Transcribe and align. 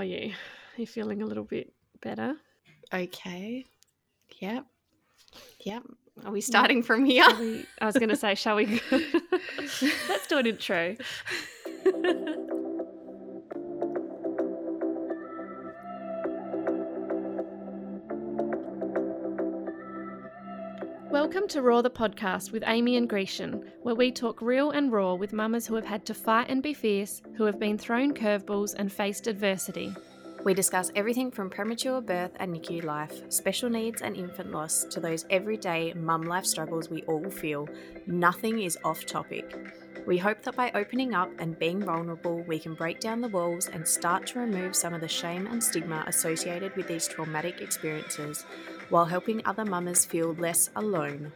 are 0.00 0.04
you? 0.04 0.30
Are 0.30 0.80
you 0.80 0.86
feeling 0.86 1.20
a 1.20 1.26
little 1.26 1.44
bit 1.44 1.74
better? 2.00 2.34
Okay. 2.92 3.66
Yep. 4.40 4.64
Yep. 5.66 5.82
Are 6.24 6.32
we 6.32 6.40
starting 6.40 6.82
from 6.82 7.04
here? 7.04 7.26
We, 7.38 7.66
I 7.82 7.84
was 7.84 7.96
going 7.96 8.08
to 8.08 8.16
say, 8.16 8.34
shall 8.34 8.56
we? 8.56 8.80
Let's 8.90 10.26
do 10.26 10.38
an 10.38 10.46
intro. 10.46 10.96
Welcome 21.30 21.48
to 21.50 21.62
Raw 21.62 21.80
the 21.80 21.88
podcast 21.88 22.50
with 22.50 22.64
Amy 22.66 22.96
and 22.96 23.08
Grecian, 23.08 23.70
where 23.82 23.94
we 23.94 24.10
talk 24.10 24.42
real 24.42 24.72
and 24.72 24.90
raw 24.90 25.14
with 25.14 25.32
mamas 25.32 25.64
who 25.64 25.76
have 25.76 25.84
had 25.84 26.04
to 26.06 26.12
fight 26.12 26.48
and 26.48 26.60
be 26.60 26.74
fierce, 26.74 27.22
who 27.36 27.44
have 27.44 27.60
been 27.60 27.78
thrown 27.78 28.12
curveballs 28.12 28.74
and 28.74 28.90
faced 28.90 29.28
adversity. 29.28 29.94
We 30.44 30.54
discuss 30.54 30.90
everything 30.96 31.30
from 31.30 31.48
premature 31.48 32.00
birth 32.00 32.32
and 32.40 32.52
NICU 32.52 32.82
life, 32.82 33.30
special 33.30 33.70
needs 33.70 34.02
and 34.02 34.16
infant 34.16 34.50
loss, 34.50 34.82
to 34.86 34.98
those 34.98 35.24
everyday 35.30 35.92
mum 35.92 36.22
life 36.22 36.46
struggles 36.46 36.90
we 36.90 37.02
all 37.02 37.30
feel. 37.30 37.68
Nothing 38.08 38.62
is 38.62 38.76
off 38.82 39.06
topic. 39.06 39.54
We 40.08 40.18
hope 40.18 40.42
that 40.42 40.56
by 40.56 40.72
opening 40.74 41.14
up 41.14 41.30
and 41.38 41.56
being 41.60 41.84
vulnerable, 41.84 42.42
we 42.48 42.58
can 42.58 42.74
break 42.74 42.98
down 42.98 43.20
the 43.20 43.28
walls 43.28 43.68
and 43.68 43.86
start 43.86 44.26
to 44.28 44.40
remove 44.40 44.74
some 44.74 44.94
of 44.94 45.00
the 45.00 45.06
shame 45.06 45.46
and 45.46 45.62
stigma 45.62 46.02
associated 46.08 46.74
with 46.74 46.88
these 46.88 47.06
traumatic 47.06 47.60
experiences, 47.60 48.44
while 48.90 49.06
helping 49.06 49.40
other 49.46 49.64
mamas 49.64 50.04
feel 50.04 50.34
less 50.34 50.70
alone. 50.76 51.32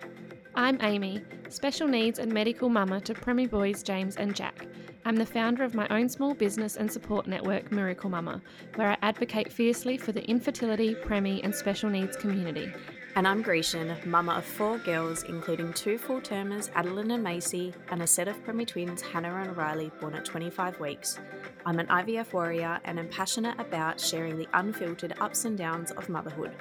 I'm 0.54 0.78
Amy, 0.82 1.22
special 1.48 1.88
needs 1.88 2.18
and 2.18 2.32
medical 2.32 2.68
mama 2.68 3.00
to 3.00 3.14
Premi 3.14 3.46
boys 3.46 3.82
James 3.82 4.16
and 4.16 4.36
Jack. 4.36 4.66
I'm 5.06 5.16
the 5.16 5.26
founder 5.26 5.64
of 5.64 5.74
my 5.74 5.86
own 5.88 6.08
small 6.08 6.32
business 6.32 6.76
and 6.76 6.90
support 6.90 7.26
network, 7.26 7.70
Miracle 7.70 8.08
Mama, 8.08 8.40
where 8.76 8.90
I 8.90 8.98
advocate 9.02 9.52
fiercely 9.52 9.98
for 9.98 10.12
the 10.12 10.24
infertility, 10.24 10.94
Premi, 10.94 11.42
and 11.42 11.54
special 11.54 11.90
needs 11.90 12.16
community. 12.16 12.72
And 13.16 13.28
I'm 13.28 13.42
Grecian, 13.42 13.94
mama 14.06 14.32
of 14.32 14.44
four 14.44 14.78
girls, 14.78 15.22
including 15.24 15.72
two 15.72 15.98
full 15.98 16.20
termers, 16.20 16.70
Adeline 16.74 17.10
and 17.10 17.22
Macy, 17.22 17.74
and 17.90 18.02
a 18.02 18.06
set 18.06 18.28
of 18.28 18.42
Premi 18.44 18.64
twins, 18.64 19.02
Hannah 19.02 19.34
and 19.42 19.56
Riley, 19.56 19.92
born 20.00 20.14
at 20.14 20.24
25 20.24 20.80
weeks. 20.80 21.20
I'm 21.66 21.78
an 21.78 21.86
IVF 21.86 22.32
warrior 22.32 22.80
and 22.84 22.98
am 22.98 23.08
passionate 23.08 23.60
about 23.60 24.00
sharing 24.00 24.36
the 24.36 24.48
unfiltered 24.54 25.14
ups 25.20 25.44
and 25.44 25.56
downs 25.56 25.90
of 25.92 26.08
motherhood. 26.08 26.56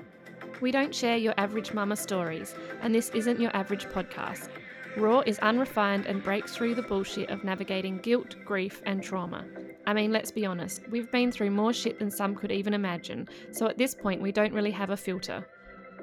We 0.63 0.71
don't 0.71 0.95
share 0.95 1.17
your 1.17 1.33
average 1.35 1.73
mama 1.73 1.97
stories, 1.97 2.55
and 2.81 2.95
this 2.95 3.09
isn't 3.09 3.37
your 3.37 3.53
average 3.53 3.83
podcast. 3.87 4.47
Raw 4.95 5.19
is 5.25 5.37
unrefined 5.39 6.05
and 6.05 6.23
breaks 6.23 6.55
through 6.55 6.75
the 6.75 6.83
bullshit 6.83 7.29
of 7.29 7.43
navigating 7.43 7.97
guilt, 7.97 8.37
grief, 8.45 8.81
and 8.85 9.03
trauma. 9.03 9.43
I 9.85 9.93
mean, 9.93 10.13
let's 10.13 10.31
be 10.31 10.45
honest, 10.45 10.87
we've 10.89 11.11
been 11.11 11.33
through 11.33 11.51
more 11.51 11.73
shit 11.73 11.99
than 11.99 12.09
some 12.09 12.33
could 12.33 12.49
even 12.49 12.73
imagine, 12.73 13.27
so 13.51 13.67
at 13.67 13.77
this 13.77 13.93
point, 13.93 14.21
we 14.21 14.31
don't 14.31 14.53
really 14.53 14.71
have 14.71 14.91
a 14.91 14.95
filter. 14.95 15.45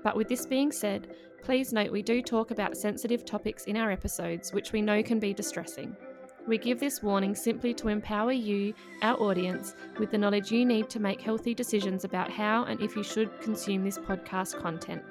But 0.04 0.14
with 0.14 0.28
this 0.28 0.44
being 0.44 0.72
said, 0.72 1.14
please 1.42 1.72
note 1.72 1.90
we 1.90 2.02
do 2.02 2.20
talk 2.20 2.50
about 2.50 2.76
sensitive 2.76 3.24
topics 3.24 3.64
in 3.64 3.78
our 3.78 3.90
episodes, 3.90 4.52
which 4.52 4.72
we 4.72 4.82
know 4.82 5.02
can 5.02 5.18
be 5.18 5.32
distressing. 5.32 5.96
We 6.46 6.58
give 6.58 6.80
this 6.80 7.02
warning 7.02 7.34
simply 7.34 7.74
to 7.74 7.88
empower 7.88 8.32
you, 8.32 8.74
our 9.02 9.20
audience, 9.20 9.74
with 9.98 10.10
the 10.10 10.18
knowledge 10.18 10.50
you 10.50 10.64
need 10.64 10.88
to 10.90 11.00
make 11.00 11.20
healthy 11.20 11.54
decisions 11.54 12.04
about 12.04 12.30
how 12.30 12.64
and 12.64 12.80
if 12.80 12.96
you 12.96 13.02
should 13.02 13.40
consume 13.40 13.84
this 13.84 13.98
podcast 13.98 14.60
content. 14.60 15.02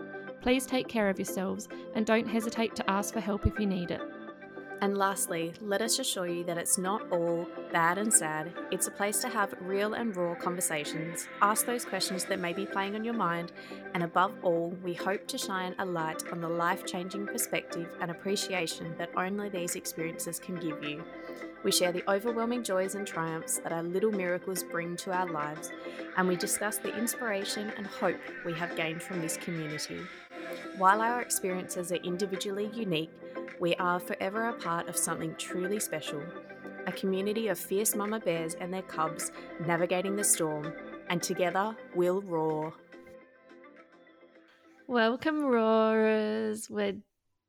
Please 0.41 0.65
take 0.65 0.87
care 0.87 1.09
of 1.09 1.19
yourselves 1.19 1.67
and 1.95 2.05
don't 2.05 2.27
hesitate 2.27 2.75
to 2.75 2.89
ask 2.89 3.13
for 3.13 3.19
help 3.19 3.45
if 3.45 3.59
you 3.59 3.65
need 3.65 3.91
it. 3.91 4.01
And 4.81 4.97
lastly, 4.97 5.51
let 5.61 5.81
us 5.81 5.99
assure 5.99 6.27
you 6.27 6.45
that 6.45 6.57
it's 6.57 6.77
not 6.77 7.11
all 7.11 7.45
bad 7.73 7.97
and 7.97 8.13
sad. 8.13 8.53
It's 8.71 8.87
a 8.87 8.91
place 8.91 9.19
to 9.19 9.27
have 9.27 9.53
real 9.59 9.93
and 9.93 10.15
raw 10.15 10.35
conversations, 10.35 11.27
ask 11.41 11.65
those 11.65 11.83
questions 11.83 12.23
that 12.25 12.39
may 12.39 12.53
be 12.53 12.65
playing 12.65 12.95
on 12.95 13.03
your 13.03 13.13
mind, 13.13 13.51
and 13.93 14.03
above 14.03 14.31
all, 14.41 14.69
we 14.81 14.93
hope 14.93 15.27
to 15.27 15.37
shine 15.37 15.75
a 15.79 15.85
light 15.85 16.23
on 16.31 16.39
the 16.39 16.47
life 16.47 16.85
changing 16.85 17.27
perspective 17.27 17.89
and 17.99 18.09
appreciation 18.09 18.95
that 18.97 19.09
only 19.17 19.49
these 19.49 19.75
experiences 19.75 20.39
can 20.39 20.55
give 20.55 20.81
you. 20.81 21.03
We 21.61 21.73
share 21.73 21.91
the 21.91 22.09
overwhelming 22.09 22.63
joys 22.63 22.95
and 22.95 23.05
triumphs 23.05 23.57
that 23.59 23.73
our 23.73 23.83
little 23.83 24.11
miracles 24.11 24.63
bring 24.63 24.95
to 24.97 25.11
our 25.11 25.29
lives, 25.29 25.71
and 26.15 26.25
we 26.25 26.37
discuss 26.37 26.77
the 26.77 26.97
inspiration 26.97 27.73
and 27.75 27.85
hope 27.85 28.19
we 28.45 28.53
have 28.53 28.77
gained 28.77 29.03
from 29.03 29.19
this 29.19 29.35
community. 29.35 29.99
While 30.77 31.01
our 31.01 31.21
experiences 31.21 31.91
are 31.91 31.95
individually 31.95 32.71
unique, 32.73 33.11
we 33.59 33.75
are 33.75 33.99
forever 33.99 34.49
a 34.49 34.53
part 34.53 34.87
of 34.87 34.95
something 34.97 35.35
truly 35.37 35.79
special 35.79 36.21
a 36.87 36.91
community 36.93 37.49
of 37.49 37.59
fierce 37.59 37.93
mama 37.93 38.19
bears 38.19 38.55
and 38.55 38.73
their 38.73 38.81
cubs 38.81 39.31
navigating 39.67 40.15
the 40.15 40.23
storm, 40.23 40.73
and 41.09 41.21
together 41.21 41.75
we'll 41.93 42.21
roar. 42.21 42.73
Welcome, 44.87 45.41
roarers. 45.43 46.67
We're 46.69 46.95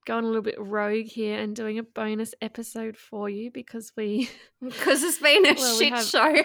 going 0.05 0.25
a 0.25 0.27
little 0.27 0.43
bit 0.43 0.57
rogue 0.59 1.07
here 1.07 1.39
and 1.39 1.57
doing 1.57 1.79
a 1.79 1.83
bonus 1.83 2.35
episode 2.43 2.99
for 2.99 3.31
you 3.31 3.51
because 3.51 3.93
we. 3.97 4.29
Because 4.63 5.03
it's 5.03 5.19
been 5.19 5.47
a 5.47 5.55
Well, 5.55 5.79
we 5.79 5.85
shit 5.85 5.95
have- 5.95 6.05
show. 6.05 6.35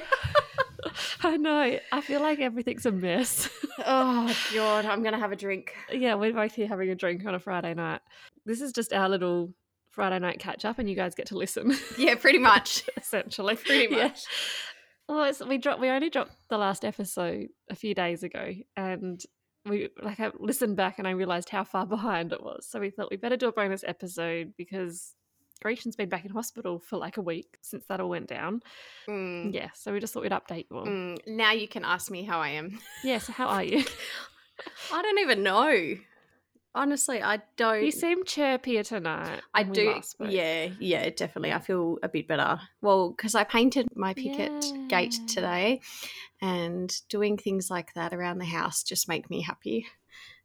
I 1.23 1.37
know. 1.37 1.79
I 1.91 2.01
feel 2.01 2.21
like 2.21 2.39
everything's 2.39 2.85
a 2.85 2.91
mess. 2.91 3.49
oh, 3.85 4.35
God, 4.53 4.85
I'm 4.85 5.01
going 5.01 5.13
to 5.13 5.19
have 5.19 5.31
a 5.31 5.35
drink. 5.35 5.73
yeah, 5.91 6.15
we're 6.15 6.33
both 6.33 6.53
here 6.55 6.67
having 6.67 6.89
a 6.89 6.95
drink 6.95 7.25
on 7.25 7.35
a 7.35 7.39
Friday 7.39 7.73
night. 7.73 8.01
This 8.45 8.61
is 8.61 8.71
just 8.71 8.93
our 8.93 9.09
little 9.09 9.53
Friday 9.91 10.19
night 10.19 10.39
catch 10.39 10.65
up, 10.65 10.79
and 10.79 10.89
you 10.89 10.95
guys 10.95 11.15
get 11.15 11.27
to 11.27 11.37
listen. 11.37 11.73
Yeah, 11.97 12.15
pretty 12.15 12.39
much. 12.39 12.83
essentially. 12.97 13.55
Pretty 13.55 13.93
Yeah. 13.95 14.03
much. 14.07 14.21
Well, 15.07 15.23
it's, 15.25 15.39
we 15.43 15.57
dropped. 15.57 15.79
We 15.81 15.89
only 15.89 16.09
dropped 16.09 16.31
the 16.49 16.57
last 16.57 16.83
episode 16.83 17.47
a 17.69 17.75
few 17.75 17.93
days 17.93 18.23
ago, 18.23 18.53
and 18.75 19.21
we 19.67 19.89
like 20.01 20.19
I 20.19 20.31
listened 20.39 20.77
back 20.77 20.97
and 20.99 21.07
I 21.07 21.11
realized 21.11 21.49
how 21.49 21.63
far 21.63 21.85
behind 21.85 22.33
it 22.33 22.41
was. 22.43 22.67
So 22.69 22.79
we 22.79 22.89
thought 22.89 23.09
we 23.11 23.17
better 23.17 23.37
do 23.37 23.47
a 23.47 23.51
bonus 23.51 23.83
episode 23.85 24.53
because 24.57 25.13
Grecian's 25.61 25.95
been 25.95 26.09
back 26.09 26.25
in 26.25 26.31
hospital 26.31 26.79
for 26.79 26.97
like 26.97 27.17
a 27.17 27.21
week 27.21 27.57
since 27.61 27.85
that 27.87 27.99
all 27.99 28.09
went 28.09 28.27
down. 28.27 28.61
Mm, 29.07 29.53
Yeah, 29.53 29.69
so 29.73 29.93
we 29.93 29.99
just 29.99 30.13
thought 30.13 30.23
we'd 30.23 30.31
update 30.31 30.65
you 30.69 30.77
all. 30.77 30.85
mm, 30.85 31.17
now 31.27 31.51
you 31.51 31.67
can 31.67 31.83
ask 31.85 32.11
me 32.11 32.23
how 32.23 32.39
I 32.39 32.49
am. 32.49 32.79
Yeah, 33.03 33.17
so 33.19 33.31
how 33.33 33.47
are 33.47 33.63
you? 33.63 33.83
I 34.91 35.01
don't 35.01 35.19
even 35.19 35.43
know. 35.43 35.95
Honestly, 36.73 37.21
I 37.23 37.41
don't. 37.55 37.83
you 37.85 37.91
seem 37.91 38.25
chirpier 38.25 38.85
tonight. 38.85 39.39
I 39.53 39.63
do. 39.63 40.01
Yeah, 40.19 40.67
yeah, 40.77 41.09
definitely. 41.09 41.53
I 41.53 41.59
feel 41.59 41.97
a 42.03 42.09
bit 42.09 42.27
better. 42.27 42.59
Well, 42.81 43.11
because 43.11 43.33
I 43.33 43.45
painted 43.45 43.87
my 43.95 44.13
picket 44.13 44.51
gate 44.89 45.17
today, 45.25 45.79
and 46.41 46.93
doing 47.07 47.37
things 47.37 47.69
like 47.69 47.93
that 47.93 48.13
around 48.13 48.39
the 48.39 48.45
house 48.45 48.83
just 48.83 49.07
make 49.07 49.29
me 49.29 49.41
happy. 49.41 49.85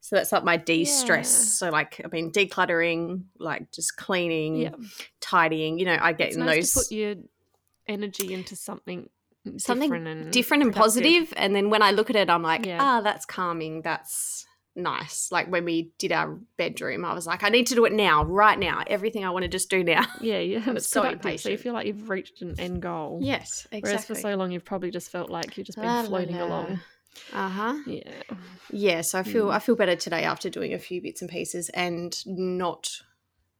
So 0.00 0.16
that's 0.16 0.32
like 0.32 0.44
my 0.44 0.56
de-stress. 0.56 1.30
Yeah. 1.30 1.68
So 1.68 1.70
like, 1.70 2.00
I 2.04 2.08
mean, 2.08 2.32
decluttering, 2.32 3.24
like 3.38 3.70
just 3.70 3.96
cleaning, 3.96 4.56
Yeah, 4.56 4.70
tying. 5.20 5.78
You 5.78 5.84
know, 5.86 5.98
I 6.00 6.12
get 6.12 6.28
it's 6.28 6.36
in 6.36 6.44
nice 6.46 6.72
those 6.74 6.84
put 6.88 6.92
your 6.92 7.14
energy 7.86 8.32
into 8.32 8.56
something 8.56 9.08
something 9.56 9.88
different 9.88 10.06
and 10.06 10.32
different 10.32 10.62
and 10.62 10.74
positive. 10.74 11.32
And 11.36 11.54
then 11.54 11.70
when 11.70 11.82
I 11.82 11.90
look 11.92 12.10
at 12.10 12.16
it, 12.16 12.30
I'm 12.30 12.42
like, 12.42 12.66
Yeah. 12.66 12.78
ah, 12.80 13.00
that's 13.00 13.24
calming. 13.26 13.82
That's 13.82 14.46
nice. 14.76 15.30
Like 15.32 15.50
when 15.50 15.64
we 15.64 15.92
did 15.98 16.12
our 16.12 16.38
bedroom, 16.56 17.04
I 17.04 17.14
was 17.14 17.26
like, 17.26 17.42
I 17.42 17.48
need 17.48 17.66
to 17.68 17.74
do 17.74 17.84
it 17.84 17.92
now, 17.92 18.24
right 18.24 18.58
now. 18.58 18.82
Everything 18.86 19.24
I 19.24 19.30
want 19.30 19.42
to 19.44 19.48
just 19.48 19.70
do 19.70 19.82
now. 19.84 20.06
Yeah, 20.20 20.38
yeah, 20.38 20.62
I'm 20.66 20.78
so 20.78 21.02
productive. 21.02 21.40
So 21.40 21.48
you 21.50 21.58
feel 21.58 21.72
like 21.72 21.86
you've 21.86 22.08
reached 22.08 22.42
an 22.42 22.58
end 22.58 22.82
goal. 22.82 23.18
Yes, 23.22 23.66
Whereas 23.70 24.04
for 24.04 24.14
so 24.14 24.34
long 24.34 24.50
you've 24.50 24.64
probably 24.64 24.90
just 24.90 25.10
felt 25.10 25.30
like 25.30 25.56
you've 25.56 25.66
just 25.66 25.78
been 25.78 26.06
floating 26.06 26.36
along. 26.36 26.80
Uh 27.32 27.48
huh. 27.48 27.74
Yeah. 27.86 28.22
Yeah. 28.70 29.00
So 29.02 29.18
I 29.18 29.22
feel 29.22 29.46
Mm. 29.46 29.54
I 29.54 29.58
feel 29.58 29.76
better 29.76 29.96
today 29.96 30.24
after 30.24 30.48
doing 30.50 30.72
a 30.74 30.78
few 30.78 31.00
bits 31.02 31.20
and 31.22 31.30
pieces 31.30 31.68
and 31.70 32.16
not 32.26 33.00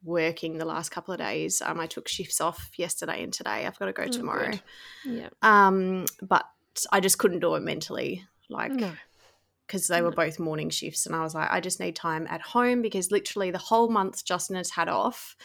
working 0.03 0.57
the 0.57 0.65
last 0.65 0.89
couple 0.89 1.13
of 1.13 1.19
days. 1.19 1.61
Um, 1.61 1.79
I 1.79 1.85
took 1.87 2.07
shifts 2.07 2.41
off 2.41 2.71
yesterday 2.75 3.23
and 3.23 3.31
today. 3.31 3.65
I've 3.67 3.77
got 3.77 3.85
to 3.85 3.93
go 3.93 4.03
Oh, 4.03 4.07
tomorrow. 4.07 4.49
good. 4.51 4.61
Yeah. 5.05 5.29
Um, 5.41 6.05
but 6.21 6.45
I 6.91 6.99
just 7.01 7.19
couldn't 7.19 7.41
do 7.41 7.53
it 7.55 7.59
mentally, 7.61 8.25
like 8.49 8.71
No. 8.71 8.93
because 9.67 9.87
they 9.87 10.01
were 10.01 10.11
both 10.11 10.39
morning 10.39 10.69
shifts, 10.71 11.05
and 11.05 11.15
I 11.15 11.21
was 11.21 11.35
like, 11.35 11.51
I 11.51 11.59
just 11.59 11.79
need 11.79 11.95
time 11.95 12.25
at 12.29 12.41
home 12.41 12.81
because 12.81 13.11
literally 13.11 13.51
the 13.51 13.57
whole 13.59 13.89
month 13.89 14.25
Justin 14.25 14.55
has 14.55 14.71
had 14.71 14.87
off. 14.89 15.35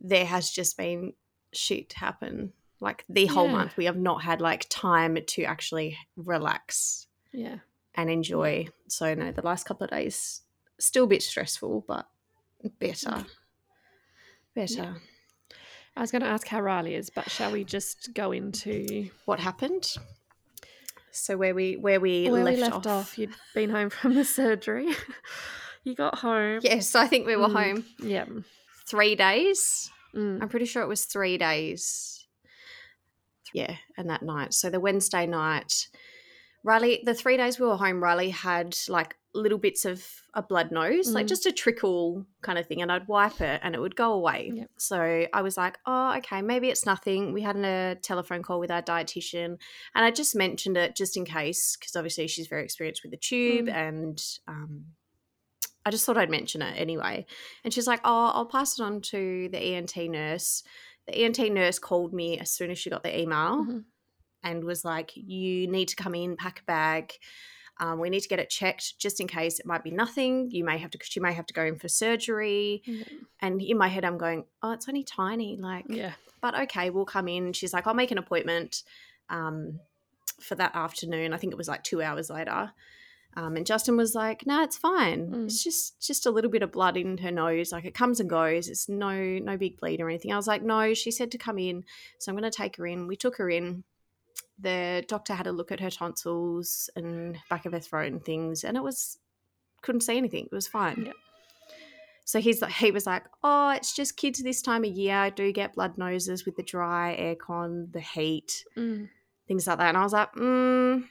There 0.00 0.26
has 0.26 0.50
just 0.50 0.76
been 0.76 1.14
shit 1.52 1.94
happen. 1.94 2.52
Like 2.80 3.04
the 3.08 3.26
whole 3.26 3.46
Yeah. 3.46 3.52
month, 3.56 3.76
we 3.76 3.86
have 3.86 3.96
not 3.98 4.22
had 4.22 4.40
like 4.40 4.66
time 4.70 5.18
to 5.26 5.42
actually 5.44 5.98
relax 6.16 7.06
Yeah. 7.32 7.58
and 7.94 8.10
enjoy. 8.10 8.68
So 8.88 9.14
no, 9.14 9.32
the 9.32 9.42
last 9.42 9.64
couple 9.66 9.84
of 9.84 9.90
days 9.90 10.42
still 10.78 11.04
a 11.04 11.08
bit 11.08 11.22
stressful, 11.22 11.84
but 11.86 12.06
better. 12.78 13.24
Better. 14.54 14.96
I 15.96 16.00
was 16.00 16.10
going 16.10 16.22
to 16.22 16.28
ask 16.28 16.46
how 16.46 16.60
Riley 16.60 16.94
is, 16.94 17.10
but 17.10 17.30
shall 17.30 17.52
we 17.52 17.64
just 17.64 18.14
go 18.14 18.32
into 18.32 19.10
What 19.24 19.40
happened? 19.40 19.94
So 21.12 21.36
where 21.36 21.54
we 21.54 21.76
where 21.76 21.98
we, 22.00 22.30
where 22.30 22.44
left, 22.44 22.56
we 22.56 22.60
left 22.62 22.74
off. 22.76 22.86
off. 22.86 23.18
You'd 23.18 23.34
been 23.54 23.70
home 23.70 23.90
from 24.00 24.14
the 24.14 24.24
surgery. 24.24 24.88
you 25.84 25.94
got 25.94 26.18
home. 26.18 26.60
Yes, 26.62 26.94
I 26.94 27.06
think 27.06 27.26
we 27.26 27.36
were 27.36 27.48
Mm. 27.48 27.52
home 27.64 27.84
Yeah. 28.00 28.26
three 28.88 29.14
days. 29.16 29.90
Mm. 30.14 30.40
I'm 30.42 30.48
pretty 30.48 30.66
sure 30.66 30.82
it 30.82 30.88
was 30.88 31.04
three 31.04 31.36
days. 31.38 32.26
Yeah, 33.52 33.74
and 33.98 34.08
that 34.10 34.22
night. 34.22 34.54
So 34.54 34.70
the 34.70 34.78
Wednesday 34.80 35.26
night, 35.26 35.88
Riley, 36.62 37.00
the 37.04 37.14
three 37.14 37.36
days 37.36 37.58
we 37.58 37.66
were 37.66 37.76
home, 37.76 38.02
Riley 38.02 38.30
had 38.30 38.76
like 38.88 39.16
little 39.32 39.58
bits 39.58 39.84
of 39.84 40.04
a 40.34 40.42
blood 40.42 40.70
nose, 40.72 41.12
like 41.12 41.26
Mm. 41.26 41.28
just 41.28 41.46
a 41.46 41.52
trickle 41.52 42.26
kind 42.42 42.58
of 42.58 42.66
thing, 42.66 42.82
and 42.82 42.90
I'd 42.90 43.06
wipe 43.08 43.40
it 43.40 43.60
and 43.62 43.74
it 43.74 43.80
would 43.80 43.94
go 43.96 44.12
away. 44.12 44.50
Yep. 44.54 44.70
So 44.76 45.26
I 45.32 45.42
was 45.42 45.56
like, 45.56 45.78
oh, 45.86 46.16
okay, 46.18 46.42
maybe 46.42 46.68
it's 46.68 46.84
nothing. 46.84 47.32
We 47.32 47.42
had 47.42 47.56
a 47.56 47.96
telephone 48.02 48.42
call 48.42 48.58
with 48.60 48.70
our 48.70 48.82
dietitian, 48.82 49.56
and 49.94 50.04
I 50.04 50.10
just 50.10 50.34
mentioned 50.34 50.76
it 50.76 50.96
just 50.96 51.16
in 51.16 51.24
case, 51.24 51.76
because 51.78 51.94
obviously 51.96 52.26
she's 52.26 52.48
very 52.48 52.64
experienced 52.64 53.02
with 53.02 53.12
the 53.12 53.16
tube, 53.18 53.66
Mm. 53.66 53.72
and 53.74 54.22
um, 54.48 54.84
I 55.86 55.90
just 55.90 56.04
thought 56.04 56.18
I'd 56.18 56.28
mention 56.30 56.60
it 56.60 56.74
anyway. 56.76 57.24
And 57.64 57.72
she's 57.72 57.86
like, 57.86 58.00
oh, 58.04 58.26
I'll 58.34 58.46
pass 58.46 58.78
it 58.78 58.82
on 58.82 59.00
to 59.02 59.48
the 59.50 59.58
ENT 59.58 59.96
nurse. 60.10 60.62
The 61.06 61.16
ENT 61.24 61.38
nurse 61.52 61.78
called 61.78 62.12
me 62.12 62.38
as 62.38 62.50
soon 62.50 62.70
as 62.70 62.78
she 62.78 62.90
got 62.90 63.02
the 63.02 63.18
email 63.18 63.64
Mhm. 63.64 63.84
And 64.42 64.64
was 64.64 64.84
like, 64.84 65.12
"You 65.16 65.66
need 65.66 65.88
to 65.88 65.96
come 65.96 66.14
in, 66.14 66.36
pack 66.36 66.60
a 66.60 66.64
bag. 66.64 67.12
Um, 67.78 67.98
we 67.98 68.10
need 68.10 68.20
to 68.20 68.28
get 68.28 68.38
it 68.38 68.50
checked 68.50 68.98
just 68.98 69.20
in 69.20 69.26
case 69.26 69.58
it 69.58 69.64
might 69.64 69.82
be 69.82 69.90
nothing. 69.90 70.50
You 70.50 70.64
may 70.64 70.76
have 70.76 70.90
to, 70.90 70.98
she 71.02 71.18
may 71.18 71.32
have 71.32 71.46
to 71.46 71.54
go 71.54 71.64
in 71.64 71.76
for 71.78 71.88
surgery." 71.88 72.82
Yeah. 72.84 73.04
And 73.40 73.62
in 73.62 73.78
my 73.78 73.88
head, 73.88 74.04
I'm 74.04 74.18
going, 74.18 74.44
"Oh, 74.62 74.72
it's 74.72 74.88
only 74.88 75.04
tiny, 75.04 75.56
like, 75.56 75.86
Yeah. 75.88 76.12
but 76.40 76.58
okay, 76.62 76.90
we'll 76.90 77.06
come 77.06 77.28
in." 77.28 77.52
She's 77.52 77.72
like, 77.72 77.86
"I'll 77.86 77.94
make 77.94 78.10
an 78.10 78.18
appointment 78.18 78.82
um, 79.28 79.80
for 80.40 80.54
that 80.56 80.74
afternoon." 80.74 81.32
I 81.32 81.36
think 81.38 81.52
it 81.52 81.56
was 81.56 81.68
like 81.68 81.82
two 81.84 82.02
hours 82.02 82.28
later. 82.30 82.72
Um, 83.36 83.54
and 83.56 83.64
Justin 83.64 83.96
was 83.96 84.14
like, 84.14 84.44
"No, 84.44 84.62
it's 84.64 84.76
fine. 84.76 85.30
Mm. 85.30 85.44
It's 85.44 85.62
just 85.62 86.00
just 86.04 86.26
a 86.26 86.30
little 86.32 86.50
bit 86.50 86.62
of 86.64 86.72
blood 86.72 86.96
in 86.96 87.16
her 87.18 87.30
nose. 87.30 87.70
Like 87.70 87.84
it 87.84 87.94
comes 87.94 88.18
and 88.18 88.28
goes. 88.28 88.68
It's 88.68 88.88
no 88.88 89.14
no 89.38 89.56
big 89.56 89.78
bleed 89.78 90.00
or 90.00 90.08
anything." 90.10 90.32
I 90.32 90.36
was 90.36 90.48
like, 90.48 90.62
"No." 90.64 90.94
She 90.94 91.10
said 91.12 91.30
to 91.30 91.38
come 91.38 91.56
in, 91.58 91.84
so 92.18 92.30
I'm 92.32 92.36
going 92.36 92.50
to 92.50 92.54
take 92.54 92.76
her 92.76 92.86
in. 92.86 93.06
We 93.06 93.14
took 93.16 93.36
her 93.36 93.48
in. 93.48 93.84
The 94.58 95.04
doctor 95.08 95.34
had 95.34 95.46
a 95.46 95.52
look 95.52 95.72
at 95.72 95.80
her 95.80 95.90
tonsils 95.90 96.90
and 96.96 97.38
back 97.48 97.64
of 97.66 97.72
her 97.72 97.80
throat 97.80 98.12
and 98.12 98.24
things, 98.24 98.64
and 98.64 98.76
it 98.76 98.82
was 98.82 99.18
couldn't 99.82 100.02
see 100.02 100.16
anything. 100.18 100.44
It 100.46 100.54
was 100.54 100.68
fine. 100.68 101.04
Yep. 101.06 101.14
So 102.26 102.38
he's 102.40 102.62
like, 102.62 102.72
he 102.72 102.90
was 102.90 103.06
like, 103.06 103.24
"Oh, 103.42 103.70
it's 103.70 103.94
just 103.96 104.16
kids 104.16 104.42
this 104.42 104.62
time 104.62 104.84
of 104.84 104.90
year. 104.92 105.16
I 105.16 105.30
do 105.30 105.50
get 105.52 105.74
blood 105.74 105.98
noses 105.98 106.44
with 106.44 106.56
the 106.56 106.62
dry 106.62 107.16
aircon, 107.18 107.92
the 107.92 108.00
heat." 108.00 108.64
Mm. 108.76 109.08
things 109.48 109.66
like 109.66 109.78
that. 109.78 109.88
And 109.88 109.96
I 109.96 110.04
was 110.04 110.12
like, 110.12 110.32
mm, 110.34 111.02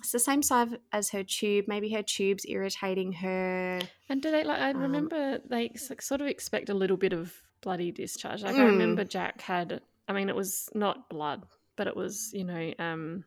it's 0.00 0.10
the 0.10 0.18
same 0.18 0.42
size 0.42 0.70
as 0.92 1.10
her 1.10 1.22
tube. 1.22 1.66
Maybe 1.68 1.90
her 1.92 2.02
tube's 2.02 2.44
irritating 2.48 3.12
her. 3.12 3.78
And 4.08 4.20
do 4.20 4.32
they 4.32 4.42
like? 4.42 4.58
I 4.58 4.70
Um, 4.70 4.78
remember 4.82 5.38
they 5.48 5.70
sort 5.76 6.20
of 6.20 6.26
expect 6.26 6.68
a 6.70 6.74
little 6.74 6.96
bit 6.96 7.12
of 7.12 7.40
bloody 7.60 7.92
discharge. 7.92 8.42
Like 8.42 8.56
I 8.56 8.60
Mm. 8.60 8.66
remember 8.66 9.04
Jack 9.04 9.42
had. 9.42 9.80
I 10.08 10.12
mean, 10.12 10.28
it 10.28 10.34
was 10.34 10.68
not 10.74 11.08
blood, 11.08 11.46
but 11.76 11.86
it 11.86 11.96
was 11.96 12.30
you 12.32 12.44
know, 12.44 12.72
um, 12.78 13.24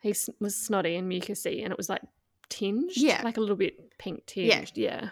he 0.00 0.14
was 0.40 0.56
snotty 0.56 0.96
and 0.96 1.10
mucousy, 1.10 1.62
and 1.62 1.72
it 1.72 1.76
was 1.78 1.88
like 1.88 2.02
tinged, 2.48 2.92
Yeah. 2.96 3.20
like 3.24 3.36
a 3.36 3.40
little 3.40 3.56
bit 3.56 3.96
pink 3.98 4.26
tinged. 4.26 4.72
Yeah. 4.76 5.10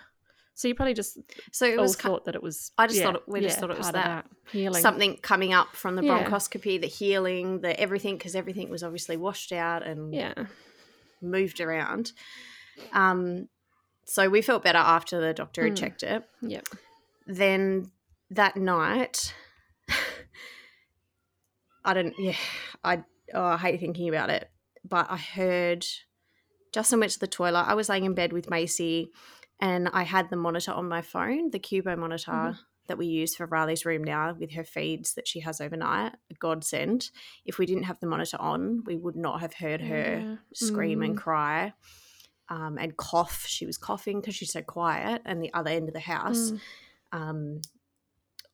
So 0.54 0.68
you 0.68 0.74
probably 0.74 0.94
just 0.94 1.18
So 1.52 1.66
it 1.66 1.76
all 1.78 1.82
was 1.82 1.96
thought 1.96 2.24
that 2.24 2.34
it 2.34 2.42
was. 2.42 2.72
I 2.78 2.86
just 2.86 2.98
yeah, 2.98 3.04
thought 3.06 3.16
it- 3.16 3.22
we 3.28 3.40
just 3.40 3.58
thought 3.58 3.70
it 3.70 3.76
was 3.76 3.92
that. 3.92 4.24
healing. 4.50 4.80
something 4.80 5.18
coming 5.18 5.52
up 5.52 5.76
from 5.76 5.96
the 5.96 6.02
Yeah. 6.04 6.24
bronchoscopy, 6.24 6.80
the 6.80 6.86
healing, 6.86 7.60
the 7.60 7.78
everything, 7.78 8.16
because 8.16 8.34
everything 8.34 8.70
was 8.70 8.82
obviously 8.82 9.18
washed 9.18 9.52
out 9.52 9.82
and 9.82 10.14
Yeah. 10.14 10.46
moved 11.20 11.60
around. 11.60 12.12
Um, 12.92 13.48
so 14.04 14.30
we 14.30 14.40
felt 14.40 14.62
better 14.62 14.78
after 14.78 15.20
the 15.20 15.34
doctor 15.34 15.64
had 15.64 15.72
Mm. 15.74 15.78
checked 15.78 16.02
it. 16.02 16.24
Yep. 16.40 16.68
then 17.26 17.90
that 18.30 18.56
night 18.56 19.34
i 21.86 21.94
don't 21.94 22.14
yeah 22.18 22.34
i 22.84 23.02
oh, 23.34 23.44
i 23.44 23.56
hate 23.56 23.80
thinking 23.80 24.08
about 24.08 24.28
it 24.30 24.50
but 24.84 25.06
i 25.10 25.16
heard 25.16 25.84
justin 26.72 27.00
went 27.00 27.12
to 27.12 27.18
the 27.18 27.26
toilet 27.26 27.62
i 27.66 27.74
was 27.74 27.88
laying 27.88 28.04
in 28.04 28.14
bed 28.14 28.32
with 28.32 28.50
macy 28.50 29.10
and 29.60 29.88
i 29.92 30.02
had 30.02 30.28
the 30.28 30.36
monitor 30.36 30.72
on 30.72 30.88
my 30.88 31.00
phone 31.00 31.50
the 31.50 31.58
cubo 31.58 31.96
monitor 31.96 32.32
Mhm. 32.32 32.58
that 32.88 32.98
we 32.98 33.06
use 33.06 33.34
for 33.34 33.46
riley's 33.46 33.84
room 33.86 34.04
now 34.04 34.34
with 34.38 34.52
her 34.52 34.64
feeds 34.64 35.14
that 35.14 35.26
she 35.26 35.40
has 35.40 35.60
overnight 35.60 36.12
a 36.30 36.34
godsend 36.34 37.10
if 37.44 37.58
we 37.58 37.66
didn't 37.66 37.84
have 37.84 37.98
the 38.00 38.06
monitor 38.06 38.36
on 38.40 38.82
we 38.84 38.96
would 38.96 39.16
not 39.16 39.40
have 39.40 39.54
heard 39.54 39.80
her 39.80 40.20
Yeah. 40.20 40.36
scream 40.54 41.02
and 41.02 41.14
Mm. 41.16 41.22
cry 41.22 41.72
um, 42.48 42.78
and 42.78 42.96
cough 42.96 43.44
she 43.46 43.66
was 43.66 43.76
coughing 43.76 44.20
because 44.20 44.36
she's 44.36 44.52
so 44.52 44.62
quiet 44.62 45.20
and 45.24 45.42
the 45.42 45.52
other 45.52 45.70
end 45.70 45.88
of 45.88 45.94
the 45.94 46.00
house 46.00 46.52
Mm. 46.52 46.60
um, 47.12 47.60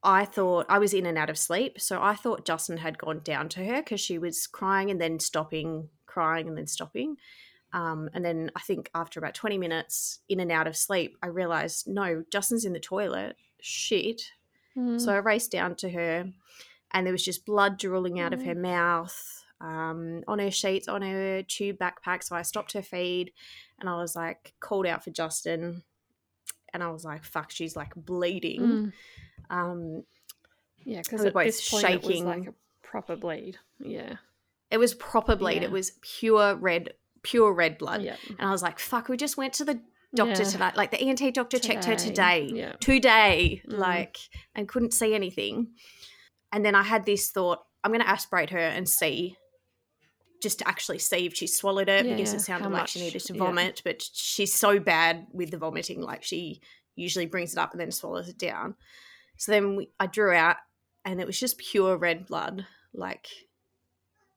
I 0.04 0.24
thought 0.24 0.66
I 0.68 0.78
was 0.78 0.94
in 0.94 1.06
and 1.06 1.16
out 1.16 1.30
of 1.30 1.38
sleep, 1.38 1.80
so 1.80 2.02
I 2.02 2.14
thought 2.14 2.44
Justin 2.44 2.78
had 2.78 2.98
gone 2.98 3.20
down 3.22 3.48
to 3.50 3.64
her 3.64 3.76
because 3.76 4.00
she 4.00 4.18
was 4.18 4.46
crying 4.46 4.90
and 4.90 5.00
then 5.00 5.20
stopping, 5.20 5.88
crying 6.06 6.48
and 6.48 6.58
then 6.58 6.66
stopping. 6.66 7.16
Um, 7.72 8.10
and 8.12 8.24
then 8.24 8.50
I 8.56 8.60
think 8.60 8.90
after 8.94 9.18
about 9.18 9.34
20 9.34 9.58
minutes 9.58 10.20
in 10.28 10.40
and 10.40 10.52
out 10.52 10.66
of 10.66 10.76
sleep, 10.76 11.16
I 11.22 11.28
realized 11.28 11.86
no, 11.86 12.24
Justin's 12.30 12.64
in 12.64 12.72
the 12.72 12.80
toilet. 12.80 13.36
Shit. 13.60 14.22
Mm. 14.76 15.00
So 15.00 15.12
I 15.12 15.18
raced 15.18 15.52
down 15.52 15.76
to 15.76 15.90
her, 15.90 16.28
and 16.92 17.06
there 17.06 17.12
was 17.12 17.24
just 17.24 17.46
blood 17.46 17.78
drooling 17.78 18.20
out 18.20 18.32
of 18.32 18.42
her 18.42 18.54
mouth, 18.54 19.44
um, 19.60 20.22
on 20.26 20.40
her 20.40 20.50
sheets, 20.50 20.88
on 20.88 21.02
her 21.02 21.42
tube 21.42 21.78
backpack. 21.78 22.24
So 22.24 22.34
I 22.34 22.42
stopped 22.42 22.72
her 22.72 22.82
feed, 22.82 23.32
and 23.78 23.88
I 23.88 23.96
was 23.96 24.16
like, 24.16 24.54
called 24.60 24.86
out 24.86 25.04
for 25.04 25.10
Justin, 25.10 25.84
and 26.72 26.82
I 26.82 26.90
was 26.90 27.04
like, 27.04 27.24
"Fuck, 27.24 27.50
she's 27.50 27.76
like 27.76 27.94
bleeding." 27.94 28.60
Mm. 28.60 28.92
Um, 29.52 30.04
Yeah, 30.84 31.02
because 31.02 31.24
at 31.24 31.34
this 31.34 31.68
point 31.70 31.84
it 31.84 32.02
was 32.02 32.04
shaking. 32.04 32.24
like 32.26 32.46
a 32.48 32.54
proper 32.82 33.14
bleed. 33.16 33.58
Yeah. 33.78 34.16
it 34.70 34.78
was 34.78 34.94
proper 34.94 35.36
bleed. 35.36 35.58
Yeah. 35.62 35.68
It 35.68 35.70
was 35.70 35.92
pure 36.00 36.56
red, 36.56 36.94
pure 37.22 37.52
red 37.52 37.76
blood. 37.78 38.02
Yeah. 38.02 38.16
And 38.38 38.48
I 38.48 38.50
was 38.50 38.62
like, 38.62 38.78
"Fuck, 38.78 39.08
we 39.08 39.16
just 39.18 39.36
went 39.36 39.52
to 39.54 39.64
the 39.66 39.80
doctor 40.14 40.42
Yeah. 40.42 40.48
today. 40.48 40.70
Like 40.74 40.90
the 40.90 41.00
ENT 41.02 41.30
doctor 41.34 41.58
checked 41.58 41.84
her 41.84 41.94
Today. 41.94 42.46
today, 42.48 42.58
Yeah. 42.58 42.72
today, 42.80 43.62
Mm. 43.68 43.78
like, 43.78 44.16
and 44.54 44.66
couldn't 44.68 44.92
see 44.94 45.14
anything." 45.14 45.74
And 46.50 46.64
then 46.64 46.74
I 46.74 46.82
had 46.82 47.04
this 47.04 47.30
thought: 47.30 47.64
I'm 47.84 47.90
going 47.92 48.00
to 48.00 48.08
aspirate 48.08 48.50
her 48.50 48.58
and 48.58 48.88
see, 48.88 49.36
just 50.42 50.58
to 50.60 50.68
actually 50.68 50.98
see 50.98 51.26
if 51.26 51.34
she 51.34 51.46
swallowed 51.46 51.88
it 51.90 52.04
Yeah, 52.06 52.16
because 52.16 52.32
it 52.34 52.40
sounded 52.40 52.64
How 52.64 52.70
like 52.70 52.82
much- 52.82 52.90
she 52.92 53.00
needed 53.00 53.20
to 53.24 53.34
vomit. 53.34 53.82
But 53.84 54.02
she's 54.02 54.52
so 54.54 54.80
bad 54.80 55.26
with 55.32 55.50
the 55.50 55.58
vomiting, 55.58 56.00
like 56.00 56.22
she 56.24 56.60
usually 56.96 57.26
brings 57.26 57.52
it 57.52 57.58
up 57.58 57.72
and 57.72 57.80
then 57.80 57.90
swallows 57.90 58.28
it 58.28 58.38
down. 58.38 58.74
So 59.36 59.52
then 59.52 59.76
we, 59.76 59.88
I 59.98 60.06
drew 60.06 60.32
out, 60.32 60.56
and 61.04 61.20
it 61.20 61.26
was 61.26 61.38
just 61.38 61.58
pure 61.58 61.96
red 61.96 62.26
blood. 62.26 62.66
Like 62.94 63.28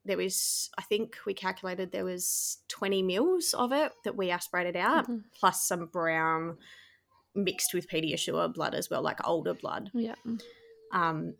there 0.05 0.17
was, 0.17 0.69
I 0.77 0.81
think 0.83 1.17
we 1.25 1.33
calculated 1.33 1.91
there 1.91 2.05
was 2.05 2.59
20 2.69 3.01
mils 3.01 3.53
of 3.53 3.71
it 3.71 3.91
that 4.03 4.15
we 4.15 4.29
aspirated 4.31 4.75
out, 4.75 5.07
Mhm. 5.07 5.23
plus 5.33 5.67
some 5.67 5.87
brown 5.87 6.57
mixed 7.33 7.73
with 7.73 7.89
Pediasure 7.89 8.53
blood 8.53 8.73
as 8.75 8.89
well, 8.89 9.01
like 9.01 9.27
older 9.27 9.53
blood. 9.53 9.89
Yeah. 9.93 10.15
Um, 10.91 11.35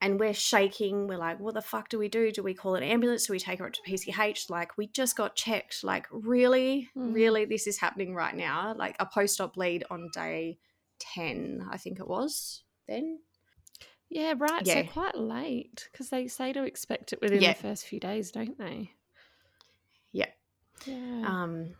and 0.00 0.18
we're 0.20 0.34
shaking. 0.34 1.06
We're 1.06 1.18
like, 1.18 1.40
what 1.40 1.54
the 1.54 1.62
fuck 1.62 1.88
do 1.88 1.98
we 1.98 2.08
do? 2.08 2.30
Do 2.30 2.42
we 2.42 2.54
call 2.54 2.74
an 2.74 2.82
ambulance? 2.82 3.26
Do 3.26 3.32
we 3.32 3.38
take 3.38 3.58
her 3.58 3.66
up 3.66 3.72
to 3.74 3.82
PCH? 3.82 4.50
Like, 4.50 4.76
we 4.76 4.86
just 4.88 5.16
got 5.16 5.34
checked. 5.34 5.82
Like, 5.82 6.06
really? 6.10 6.90
Mm. 6.96 7.14
Really? 7.14 7.44
This 7.46 7.66
is 7.66 7.78
happening 7.78 8.14
right 8.14 8.34
now? 8.34 8.74
Like, 8.76 8.96
a 9.00 9.06
post 9.06 9.40
op 9.40 9.54
bleed 9.54 9.84
on 9.90 10.10
day 10.12 10.58
10, 10.98 11.66
I 11.70 11.76
think 11.78 12.00
it 12.00 12.06
was 12.08 12.63
then. 12.88 13.20
Yeah, 14.08 14.34
right. 14.38 14.64
Yeah. 14.64 14.82
So 14.86 14.92
quite 14.92 15.16
late 15.16 15.88
because 15.90 16.10
they 16.10 16.28
say 16.28 16.52
to 16.52 16.62
expect 16.64 17.12
it 17.12 17.20
within 17.20 17.42
Yeah. 17.42 17.54
the 17.54 17.58
first 17.62 17.86
few 17.86 17.98
days, 18.00 18.30
don't 18.30 18.56
they? 18.58 18.92
Yeah. 20.12 20.30
Yeah. 20.86 21.22
Um, 21.26 21.74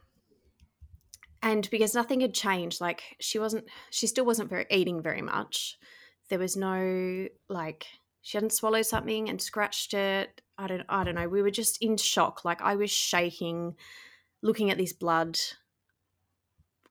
and 1.43 1.69
because 1.71 1.95
nothing 1.95 2.23
had 2.23 2.35
changed, 2.35 2.81
like 2.81 3.03
she 3.21 3.39
wasn't, 3.39 3.67
she 3.91 4.07
still 4.07 4.25
wasn't 4.25 4.51
very 4.51 4.67
eating 4.71 5.03
very 5.03 5.23
much. 5.23 5.79
There 6.31 6.39
was 6.39 6.57
no 6.57 7.29
like 7.49 7.87
she 8.23 8.39
hadn't 8.39 8.55
swallowed 8.55 8.87
something 8.87 9.29
and 9.29 9.41
scratched 9.41 9.93
it. 9.93 10.41
I 10.57 10.67
don't, 10.67 10.87
I 10.89 11.05
don't 11.05 11.15
know. 11.17 11.29
We 11.29 11.43
were 11.43 11.51
just 11.51 11.77
in 11.83 11.99
shock. 11.99 12.45
Like 12.45 12.63
I 12.63 12.75
was 12.77 12.91
shaking, 12.91 13.77
looking 14.43 14.71
at 14.71 14.79
this 14.79 14.95
blood, 14.95 15.39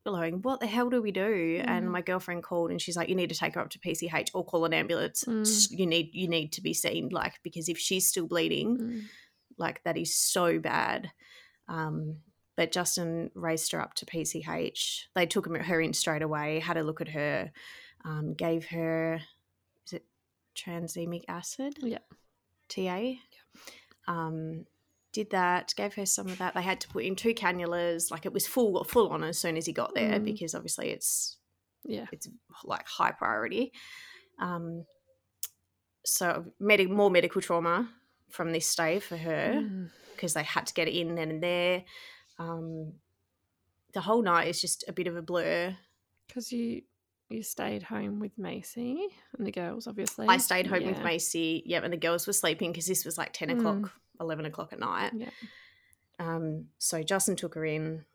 going, 0.06 0.42
"What 0.42 0.60
the 0.60 0.68
hell 0.68 0.90
do 0.90 1.02
we 1.02 1.12
do?" 1.12 1.62
And 1.64 1.86
Mm. 1.88 1.92
my 1.92 2.02
girlfriend 2.02 2.44
called 2.44 2.72
and 2.72 2.82
she's 2.82 2.96
like, 2.98 3.10
"You 3.10 3.16
need 3.16 3.30
to 3.30 3.36
take 3.36 3.56
her 3.56 3.62
up 3.62 3.70
to 3.72 3.80
PCH 3.80 4.32
or 4.34 4.44
call 4.46 4.66
an 4.66 4.74
ambulance. 4.74 5.24
Mm. 5.26 5.68
You 5.80 5.86
need, 5.86 6.10
you 6.14 6.28
need 6.28 6.52
to 6.54 6.62
be 6.62 6.74
seen, 6.74 7.10
like 7.10 7.36
because 7.44 7.70
if 7.70 7.78
she's 7.78 8.08
still 8.08 8.28
bleeding." 8.28 8.78
Mm. 8.78 9.02
like 9.58 9.84
that 9.84 9.98
is 9.98 10.16
so 10.16 10.58
bad. 10.60 11.12
Um, 11.68 12.18
but 12.56 12.72
Justin 12.72 13.30
raced 13.36 13.72
her 13.72 13.80
up 13.80 13.94
to 13.96 14.06
PCH. 14.06 15.08
They 15.16 15.26
took 15.28 15.46
her 15.46 15.82
in 15.82 15.94
straight 15.94 16.24
away, 16.24 16.60
had 16.60 16.76
a 16.78 16.84
look 16.84 17.02
at 17.02 17.10
her, 17.10 17.52
um, 18.04 18.34
gave 18.34 18.66
her, 18.70 19.22
is 19.86 19.94
it 19.94 20.06
transemic 20.56 21.24
acid? 21.28 21.78
Yeah. 21.82 22.00
TA. 22.68 23.20
Um, 24.08 24.66
did 25.14 25.30
that, 25.30 25.74
gave 25.78 25.94
her 25.94 26.06
some 26.06 26.28
of 26.28 26.38
that. 26.40 26.54
They 26.56 26.62
had 26.64 26.82
to 26.82 26.88
put 26.90 27.06
in 27.06 27.16
two 27.16 27.34
cannulas. 27.34 28.12
Like 28.12 28.26
it 28.26 28.34
was 28.34 28.46
full, 28.48 28.84
full 28.84 29.10
on 29.10 29.24
as 29.24 29.38
soon 29.38 29.56
as 29.58 29.66
he 29.66 29.72
got 29.74 29.94
there 29.96 30.20
Mm. 30.20 30.26
because 30.26 30.54
obviously 30.56 30.90
it's 30.90 31.38
Yeah. 31.86 32.08
it's 32.12 32.28
like 32.66 32.88
high 32.88 33.12
priority. 33.12 33.72
Um, 34.40 34.86
so 36.06 36.46
med- 36.60 36.90
more 36.90 37.10
medical 37.10 37.42
trauma 37.42 37.90
from 38.30 38.52
this 38.52 38.68
stay 38.68 39.00
for 39.00 39.18
her 39.18 39.54
Mm. 39.56 39.84
because 39.86 39.92
because 40.16 40.34
they 40.36 40.44
had 40.44 40.66
to 40.68 40.74
get 40.74 40.88
it 40.88 40.96
in 40.98 41.16
then 41.16 41.30
and 41.32 41.44
there. 41.44 41.84
Um, 42.40 42.94
the 43.94 44.02
whole 44.02 44.22
night 44.22 44.48
is 44.48 44.62
just 44.62 44.84
a 44.88 44.94
bit 44.94 45.08
of 45.08 45.16
a 45.18 45.22
blur. 45.22 45.76
Because 46.28 46.52
you 46.52 46.84
you 47.30 47.42
stayed 47.44 47.84
home 47.84 48.20
with 48.20 48.38
Macy 48.38 49.08
and 49.38 49.46
the 49.48 49.52
girls, 49.52 49.88
obviously. 49.88 50.28
I 50.28 50.38
stayed 50.38 50.68
home 50.68 50.86
with 50.86 51.02
Macy, 51.04 51.64
yep, 51.66 51.84
and 51.84 51.92
the 51.92 51.98
girls 51.98 52.28
were 52.28 52.34
sleeping 52.34 52.72
because 52.72 52.86
this 52.86 53.06
was 53.06 53.18
like 53.18 53.34
10 53.34 53.50
Mm. 53.50 53.90
O'clock, 54.16 54.26
11 54.26 54.46
o'clock 54.46 54.74
at 54.74 54.80
night. 54.80 55.12
Yeah. 55.16 55.30
Um, 56.20 56.66
so 56.78 57.04
Justin 57.04 57.36
took 57.36 57.56
her 57.56 57.66
in. 57.66 58.06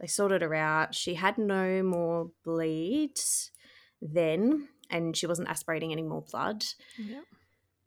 They 0.00 0.06
sorted 0.06 0.42
her 0.42 0.54
out. 0.54 0.94
She 0.94 1.14
had 1.14 1.38
no 1.38 1.82
more 1.82 2.30
bleeds 2.44 3.50
then, 4.00 4.68
and 4.90 5.16
she 5.16 5.26
wasn't 5.26 5.48
aspirating 5.48 5.92
any 5.92 6.02
more 6.02 6.22
blood. 6.22 6.64
Yeah. 6.98 7.20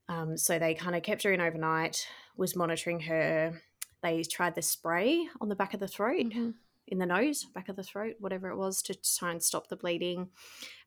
Um, 0.09 0.37
so 0.37 0.59
they 0.59 0.73
kind 0.75 0.95
of 0.95 1.03
kept 1.03 1.23
her 1.23 1.33
in 1.33 1.41
overnight, 1.41 2.07
was 2.37 2.55
monitoring 2.55 3.01
her. 3.01 3.61
They 4.01 4.23
tried 4.23 4.55
the 4.55 4.61
spray 4.61 5.27
on 5.41 5.49
the 5.49 5.55
back 5.55 5.73
of 5.73 5.79
the 5.79 5.87
throat, 5.87 6.25
Mhm. 6.31 6.53
in 6.87 6.99
the 6.99 7.05
nose, 7.05 7.45
back 7.45 7.69
of 7.69 7.77
the 7.77 7.83
throat, 7.83 8.17
whatever 8.19 8.49
it 8.49 8.57
was, 8.57 8.81
to 8.83 8.93
try 8.93 9.31
and 9.31 9.41
stop 9.41 9.67
the 9.69 9.77
bleeding. 9.77 10.29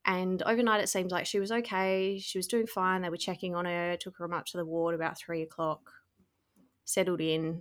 And 0.05 0.43
overnight, 0.43 0.83
it 0.83 0.89
seemed 0.89 1.11
like 1.11 1.27
she 1.27 1.41
was 1.41 1.51
okay. 1.51 2.19
She 2.19 2.39
was 2.39 2.47
doing 2.47 2.67
fine. 2.67 3.03
They 3.03 3.09
were 3.11 3.17
checking 3.17 3.55
on 3.57 3.65
her, 3.65 3.97
took 3.97 4.19
her 4.19 4.33
up 4.33 4.45
to 4.47 4.59
the 4.59 4.67
ward 4.67 4.95
about 4.95 5.19
three 5.19 5.43
o'clock, 5.43 5.91
settled 6.87 7.21
in, 7.21 7.61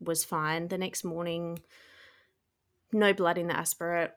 was 0.00 0.22
fine. 0.24 0.68
The 0.68 0.76
next 0.76 1.04
morning, 1.04 1.60
no 2.92 3.14
blood 3.14 3.38
in 3.38 3.46
the 3.46 3.56
aspirate, 3.56 4.10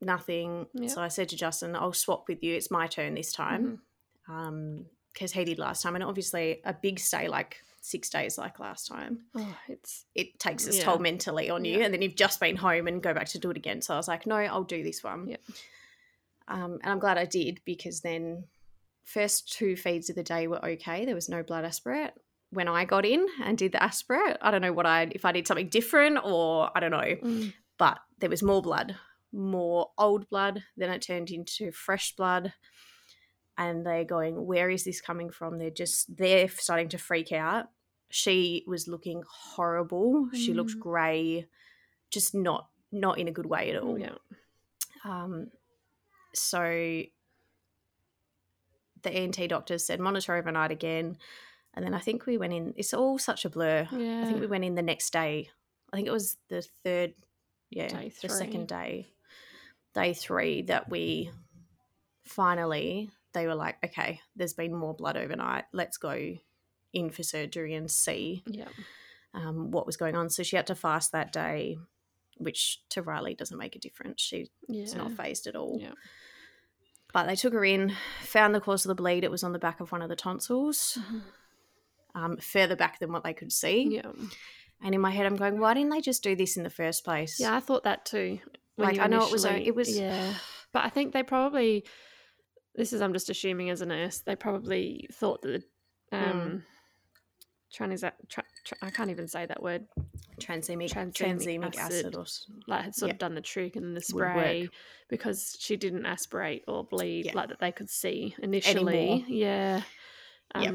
nothing. 0.00 0.66
Yep. 0.74 0.90
So 0.90 1.00
I 1.00 1.08
said 1.08 1.30
to 1.30 1.36
Justin, 1.36 1.74
I'll 1.74 1.94
swap 1.94 2.28
with 2.28 2.42
you. 2.42 2.54
It's 2.54 2.70
my 2.70 2.86
turn 2.86 3.14
this 3.14 3.32
time. 3.32 3.80
Um, 4.28 4.84
because 5.12 5.32
he 5.32 5.44
did 5.44 5.58
last 5.58 5.82
time. 5.82 5.94
And 5.94 6.02
obviously, 6.04 6.60
a 6.64 6.72
big 6.72 6.98
stay 6.98 7.28
like 7.28 7.62
six 7.82 8.08
days, 8.08 8.38
like 8.38 8.58
last 8.58 8.86
time, 8.86 9.24
Oh, 9.34 9.56
it's 9.68 10.06
it 10.14 10.38
takes 10.38 10.66
its 10.66 10.78
Yeah. 10.78 10.84
toll 10.84 10.98
mentally 11.00 11.50
on 11.50 11.64
you. 11.66 11.78
Yeah. 11.80 11.84
And 11.84 11.92
then 11.92 12.00
you've 12.00 12.14
just 12.14 12.40
been 12.40 12.56
home 12.56 12.86
and 12.86 13.02
go 13.02 13.12
back 13.12 13.28
to 13.30 13.38
do 13.38 13.50
it 13.50 13.56
again. 13.58 13.82
So 13.82 13.92
I 13.92 13.98
was 13.98 14.08
like, 14.08 14.26
no, 14.26 14.36
I'll 14.36 14.62
do 14.64 14.82
this 14.82 15.02
one. 15.04 15.28
Yep. 15.28 15.40
Um, 16.48 16.78
and 16.82 16.92
I'm 16.92 16.98
glad 16.98 17.18
I 17.18 17.26
did 17.26 17.60
because 17.66 18.00
then 18.00 18.44
first 19.04 19.52
two 19.52 19.76
feeds 19.76 20.08
of 20.08 20.16
the 20.16 20.22
day 20.22 20.46
were 20.46 20.64
okay. 20.64 21.04
There 21.04 21.14
was 21.14 21.28
no 21.28 21.42
blood 21.42 21.64
aspirate. 21.66 22.12
When 22.52 22.68
I 22.68 22.84
got 22.84 23.04
in 23.06 23.26
and 23.42 23.56
did 23.58 23.72
the 23.72 23.82
aspirate, 23.82 24.36
I 24.40 24.50
don't 24.50 24.60
know 24.62 24.72
what 24.72 24.86
I 24.86 25.08
if 25.12 25.24
I 25.24 25.32
did 25.32 25.46
something 25.46 25.68
different 25.68 26.18
or 26.22 26.70
I 26.76 26.80
don't 26.80 26.90
know, 26.90 27.16
mm, 27.22 27.52
but 27.78 27.98
there 28.18 28.28
was 28.30 28.42
more 28.42 28.60
blood, 28.62 28.94
more 29.32 29.90
old 29.98 30.28
blood. 30.28 30.62
Then 30.76 30.90
it 30.90 31.00
turned 31.02 31.30
into 31.30 31.72
fresh 31.72 32.14
blood. 32.14 32.52
And 33.58 33.84
they're 33.86 34.04
going, 34.04 34.46
where 34.46 34.70
is 34.70 34.84
this 34.84 35.00
coming 35.02 35.28
from? 35.30 35.58
They're 35.58 35.70
just, 35.70 36.16
they're 36.16 36.48
starting 36.48 36.88
to 36.88 36.98
freak 36.98 37.32
out. 37.32 37.66
She 38.08 38.64
was 38.66 38.88
looking 38.88 39.22
horrible. 39.28 40.28
She 40.32 40.54
looked 40.54 40.76
Mm. 40.76 40.80
grey, 40.80 41.46
just 42.10 42.34
not, 42.34 42.68
not 42.90 43.18
in 43.18 43.28
a 43.28 43.30
good 43.32 43.44
way 43.46 43.70
at 43.70 43.82
all. 43.82 43.98
yeah. 43.98 44.14
Um, 45.04 45.50
so 46.34 47.02
the 49.02 49.10
ENT 49.12 49.48
doctors 49.48 49.84
said 49.84 50.00
monitor 50.00 50.34
overnight 50.34 50.70
again. 50.70 51.18
And 51.74 51.84
then 51.84 51.94
I 51.94 52.00
think 52.00 52.26
we 52.26 52.36
went 52.36 52.52
in, 52.52 52.74
it's 52.76 52.92
all 52.92 53.18
such 53.18 53.44
a 53.44 53.50
blur. 53.50 53.88
Yeah. 53.92 54.22
I 54.22 54.26
think 54.26 54.40
we 54.40 54.46
went 54.46 54.64
in 54.64 54.74
the 54.74 54.82
next 54.82 55.12
day. 55.12 55.48
I 55.92 55.96
think 55.96 56.06
it 56.06 56.12
was 56.12 56.36
the 56.48 56.62
third, 56.84 57.14
yeah, 57.70 57.88
the 58.20 58.28
second 58.28 58.68
day, 58.68 59.08
day 59.94 60.12
three, 60.14 60.62
that 60.62 60.90
we 60.90 61.30
finally, 62.24 63.10
they 63.32 63.46
were 63.46 63.54
like, 63.54 63.76
okay, 63.84 64.20
there's 64.36 64.52
been 64.54 64.74
more 64.74 64.94
blood 64.94 65.16
overnight. 65.16 65.64
Let's 65.72 65.96
go 65.96 66.34
in 66.92 67.10
for 67.10 67.22
surgery 67.22 67.74
and 67.74 67.90
see 67.90 68.42
Yeah. 68.46 68.68
um, 69.34 69.70
what 69.70 69.86
was 69.86 69.96
going 69.96 70.14
on. 70.14 70.28
So 70.28 70.42
she 70.42 70.56
had 70.56 70.66
to 70.66 70.74
fast 70.74 71.12
that 71.12 71.32
day, 71.32 71.78
which 72.36 72.82
to 72.90 73.02
Riley 73.02 73.34
doesn't 73.34 73.56
make 73.58 73.76
a 73.76 73.78
difference. 73.78 74.20
She's 74.20 74.48
Yeah. 74.68 74.92
not 74.96 75.12
phased 75.12 75.46
at 75.46 75.56
all. 75.56 75.78
Yeah. 75.80 75.92
But 77.14 77.26
they 77.26 77.36
took 77.36 77.52
her 77.52 77.64
in, 77.64 77.94
found 78.22 78.54
the 78.54 78.60
cause 78.60 78.84
of 78.84 78.88
the 78.88 78.94
bleed. 79.02 79.24
It 79.24 79.30
was 79.30 79.42
on 79.44 79.52
the 79.52 79.58
back 79.58 79.80
of 79.80 79.92
one 79.92 80.00
of 80.02 80.08
the 80.08 80.16
tonsils, 80.16 80.98
Mhm. 81.00 81.22
Um, 82.14 82.36
further 82.38 82.76
back 82.76 82.98
than 82.98 83.12
what 83.12 83.24
they 83.24 83.34
could 83.34 83.52
see. 83.52 83.96
Yeah. 83.96 84.10
And 84.84 84.94
in 84.94 85.00
my 85.00 85.10
head, 85.12 85.26
I'm 85.26 85.36
going, 85.36 85.60
why 85.60 85.74
didn't 85.74 85.90
they 85.90 86.00
just 86.00 86.22
do 86.22 86.34
this 86.34 86.56
in 86.56 86.62
the 86.64 86.70
first 86.70 87.04
place? 87.04 87.38
Yeah, 87.38 87.54
I 87.56 87.60
thought 87.60 87.84
that 87.84 88.04
too. 88.04 88.40
Like, 88.76 88.98
I 88.98 89.06
know 89.06 89.24
it 89.24 89.30
was 89.32 89.44
it 89.44 89.74
was- 89.74 89.96
yeah, 89.98 90.34
but 90.72 90.84
I 90.84 90.88
think 90.88 91.12
they 91.12 91.22
probably. 91.22 91.84
This 92.74 92.92
is 92.94 93.00
I'm 93.02 93.12
just 93.12 93.28
assuming 93.30 93.68
as 93.70 93.80
a 93.82 93.86
nurse, 93.86 94.20
they 94.20 94.34
probably 94.34 95.06
thought 95.12 95.42
that 95.42 95.62
Mm. 96.12 96.30
um, 96.30 96.64
tranexam- 97.74 98.12
tra- 98.28 98.44
tra- 98.64 98.76
I 98.82 98.90
can't 98.90 99.10
even 99.10 99.28
say 99.28 99.46
that 99.46 99.62
word. 99.62 99.86
Transemic, 100.40 100.90
Tranexamic 100.90 101.14
transemic 101.14 101.76
acid. 101.76 102.06
acid. 102.06 102.16
or 102.16 102.24
Like 102.66 102.84
had 102.84 102.94
sort 102.94 103.08
Yeah. 103.10 103.12
of 103.14 103.18
done 103.18 103.34
the 103.34 103.40
trick 103.40 103.76
and 103.76 103.96
the 103.96 104.00
spray 104.00 104.68
because 105.08 105.56
she 105.60 105.76
didn't 105.76 106.04
aspirate 106.06 106.64
or 106.68 106.84
bleed 106.84 107.26
Yeah. 107.26 107.32
like 107.34 107.48
that 107.50 107.60
they 107.60 107.72
could 107.72 107.88
see 107.90 108.34
initially. 108.42 108.98
Anymore. 109.10 109.24
Yeah. 109.28 109.82
Yep. 110.58 110.74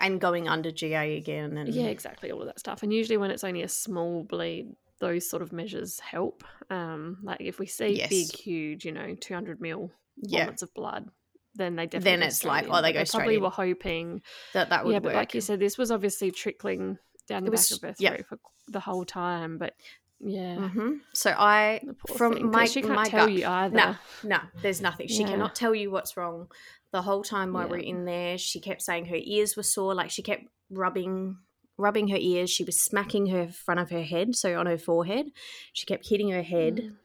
And 0.00 0.20
going 0.20 0.48
under 0.48 0.70
GA 0.70 1.16
again. 1.16 1.56
And 1.58 1.72
Yeah, 1.72 1.86
exactly, 1.86 2.30
all 2.30 2.40
of 2.40 2.46
that 2.46 2.58
stuff. 2.58 2.82
And 2.82 2.92
usually, 2.92 3.16
when 3.18 3.30
it's 3.30 3.44
only 3.44 3.62
a 3.62 3.68
small 3.68 4.24
bleed, 4.24 4.74
those 4.98 5.28
sort 5.28 5.42
of 5.42 5.52
measures 5.52 6.00
help. 6.00 6.44
Um, 6.70 7.18
like 7.22 7.40
if 7.40 7.58
we 7.58 7.66
see 7.66 7.98
Yes. 7.98 8.08
big, 8.08 8.32
huge, 8.34 8.84
you 8.84 8.92
know, 8.92 9.14
two 9.20 9.34
hundred 9.34 9.60
mil 9.60 9.90
yeah, 10.16 10.44
wallets 10.44 10.62
of 10.62 10.72
blood, 10.74 11.10
then 11.54 11.76
they 11.76 11.86
definitely. 11.86 12.10
then 12.18 12.22
it's 12.22 12.44
like, 12.44 12.64
in. 12.64 12.70
oh, 12.72 12.80
they 12.82 12.92
But 12.92 12.98
go 13.00 13.04
straight 13.04 13.18
Probably 13.20 13.34
in. 13.36 13.42
were 13.42 13.50
hoping, 13.50 14.22
that 14.54 14.70
that 14.70 14.84
would 14.84 14.92
yeah, 14.92 14.98
work. 14.98 15.04
but 15.04 15.14
like 15.14 15.34
you 15.34 15.40
said, 15.40 15.60
this 15.60 15.76
was 15.76 15.90
obviously 15.90 16.30
trickling 16.30 16.98
down 17.28 17.44
the 17.44 17.50
was- 17.50 17.68
back 17.70 17.76
of 17.76 17.82
her 17.82 17.94
throat 17.94 18.26
for 18.26 18.38
the 18.68 18.80
whole 18.80 19.04
time. 19.04 19.58
But 19.58 19.74
yeah, 20.20 20.68
hmm 20.68 20.94
So 21.12 21.30
I, 21.36 21.82
from 22.06 22.34
thing, 22.34 22.50
my, 22.50 22.64
she 22.64 22.80
can't 22.80 22.94
my 22.94 23.08
tell 23.08 23.26
gut, 23.26 23.32
you 23.32 23.44
either. 23.46 23.76
No, 23.76 23.96
no, 24.22 24.38
there's 24.62 24.80
nothing. 24.80 25.08
She 25.08 25.22
Yeah. 25.22 25.28
cannot 25.30 25.54
tell 25.54 25.74
you 25.74 25.90
what's 25.90 26.16
wrong. 26.16 26.50
The 26.92 27.02
whole 27.02 27.22
time 27.22 27.52
while 27.52 27.64
Yeah. 27.66 27.70
we're 27.70 27.78
in 27.78 28.04
there, 28.04 28.38
she 28.38 28.60
kept 28.60 28.82
saying 28.82 29.06
her 29.06 29.18
ears 29.18 29.56
were 29.56 29.62
sore. 29.62 29.94
Like 29.94 30.10
she 30.10 30.22
kept 30.22 30.44
rubbing, 30.70 31.38
rubbing 31.78 32.08
her 32.08 32.18
ears. 32.18 32.50
She 32.50 32.64
was 32.64 32.78
smacking 32.80 33.26
her 33.26 33.48
front 33.48 33.80
of 33.80 33.90
her 33.90 34.02
head, 34.02 34.34
so 34.36 34.58
on 34.58 34.66
her 34.66 34.78
forehead. 34.78 35.26
She 35.72 35.86
kept 35.86 36.08
hitting 36.08 36.30
her 36.30 36.42
head, 36.42 36.76
Mm. 36.76 36.96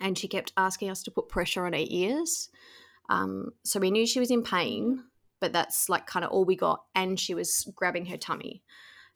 and 0.00 0.18
she 0.18 0.26
kept 0.28 0.52
asking 0.56 0.90
us 0.90 1.02
to 1.04 1.10
put 1.10 1.28
pressure 1.28 1.66
on 1.66 1.74
her 1.74 1.84
ears. 1.86 2.48
Um, 3.10 3.50
so 3.64 3.78
we 3.80 3.90
knew 3.90 4.06
she 4.06 4.20
was 4.20 4.30
in 4.30 4.42
pain, 4.42 5.04
but 5.40 5.52
that's 5.52 5.88
like 5.88 6.06
kind 6.06 6.24
of 6.24 6.30
all 6.30 6.44
we 6.44 6.56
got. 6.56 6.84
And 6.94 7.18
she 7.20 7.34
was 7.34 7.70
grabbing 7.76 8.06
her 8.06 8.16
tummy. 8.16 8.62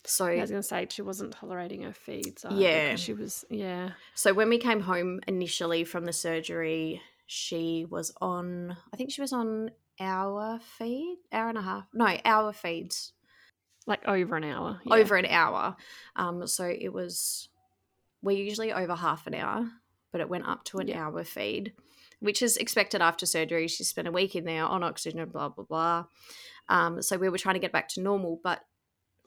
So 0.07 0.27
I 0.27 0.41
was 0.41 0.51
going 0.51 0.61
to 0.61 0.69
say 0.69 0.87
she 0.91 1.01
wasn't 1.01 1.33
tolerating 1.33 1.81
her 1.83 1.95
feeds. 1.95 2.45
Either, 2.45 2.61
Yeah. 2.61 2.97
she 2.97 3.15
was. 3.15 3.45
Yeah, 3.49 3.93
So 4.15 4.35
when 4.35 4.51
we 4.51 4.59
came 4.59 4.81
home 4.81 5.21
initially 5.27 5.83
from 5.85 6.05
the 6.05 6.13
surgery, 6.13 7.01
she 7.27 7.87
was 7.89 8.13
on, 8.21 8.77
I 8.93 8.97
think 8.99 9.11
she 9.13 9.23
was 9.23 9.33
on 9.33 9.71
hour 10.01 10.59
feed, 10.79 11.19
hour 11.33 11.49
and 11.49 11.59
a 11.59 11.63
half, 11.63 11.85
no, 11.93 12.17
hour 12.25 12.53
feeds, 12.53 13.13
like 13.87 14.07
over 14.07 14.37
an 14.37 14.45
hour. 14.45 14.81
yeah. 14.85 14.95
over 14.95 15.17
an 15.17 15.27
hour. 15.27 15.77
Um, 16.17 16.47
so 16.47 16.65
it 16.65 16.93
was, 16.93 17.49
we're 18.23 18.37
usually 18.37 18.73
over 18.73 18.95
half 18.95 19.27
an 19.27 19.35
hour, 19.35 19.71
but 20.13 20.21
it 20.21 20.29
went 20.29 20.47
up 20.47 20.65
to 20.67 20.79
an 20.79 20.89
Yeah. 20.89 21.05
hour 21.07 21.25
feed, 21.25 21.73
which 22.21 22.43
is 22.43 22.57
expected 22.57 23.01
after 23.03 23.27
surgery. 23.27 23.69
She 23.69 23.85
spent 23.85 24.09
a 24.09 24.13
week 24.13 24.35
in 24.35 24.45
there 24.45 24.65
on 24.65 24.83
oxygen, 24.83 25.29
blah, 25.29 25.49
blah, 25.51 25.65
blah. 25.65 26.05
Um, 26.69 27.03
so 27.03 27.17
we 27.19 27.29
were 27.29 27.39
trying 27.39 27.55
to 27.57 27.61
get 27.61 27.73
back 27.73 27.89
to 27.91 28.01
normal, 28.01 28.41
but 28.43 28.61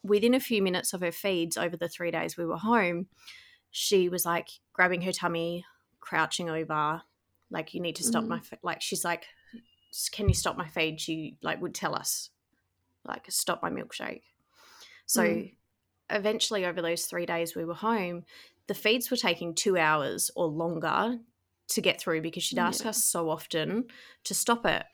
within 0.03 0.33
a 0.33 0.39
few 0.39 0.61
minutes 0.61 0.93
of 0.93 1.01
her 1.01 1.11
feeds 1.11 1.57
over 1.57 1.77
the 1.77 1.89
three 1.89 2.11
days 2.11 2.37
we 2.37 2.45
were 2.45 2.57
home, 2.57 3.07
she 3.71 4.09
was 4.09 4.25
like 4.25 4.47
grabbing 4.73 5.01
her 5.01 5.11
tummy, 5.11 5.65
crouching 5.99 6.49
over, 6.49 7.01
like 7.51 7.73
you 7.73 7.81
need 7.81 7.95
to 7.97 8.03
stop 8.03 8.23
Mhm. 8.23 8.27
my 8.29 8.39
fe-. 8.39 8.57
like 8.63 8.81
she's 8.81 9.03
like, 9.05 9.27
can 10.11 10.27
you 10.27 10.33
stop 10.35 10.57
my 10.57 10.67
feed? 10.67 10.99
She 11.01 11.37
like 11.41 11.61
would 11.61 11.73
tell 11.75 11.95
us, 11.95 12.29
like 13.05 13.25
stop 13.29 13.61
my 13.63 13.69
milkshake. 13.69 14.23
So 15.05 15.23
Mm. 15.23 15.55
eventually, 16.09 16.65
over 16.65 16.81
those 16.81 17.05
three 17.05 17.25
days 17.25 17.55
we 17.55 17.65
were 17.65 17.73
home, 17.73 18.25
the 18.67 18.73
feeds 18.73 19.09
were 19.09 19.17
taking 19.17 19.55
two 19.55 19.77
hours 19.77 20.29
or 20.35 20.45
longer 20.47 21.19
to 21.69 21.81
get 21.81 21.99
through 21.99 22.21
because 22.21 22.43
she'd 22.43 22.59
ask 22.59 22.83
Yeah. 22.83 22.89
us 22.89 23.03
so 23.03 23.29
often 23.29 23.85
to 24.25 24.33
stop 24.33 24.65
it. 24.65 24.85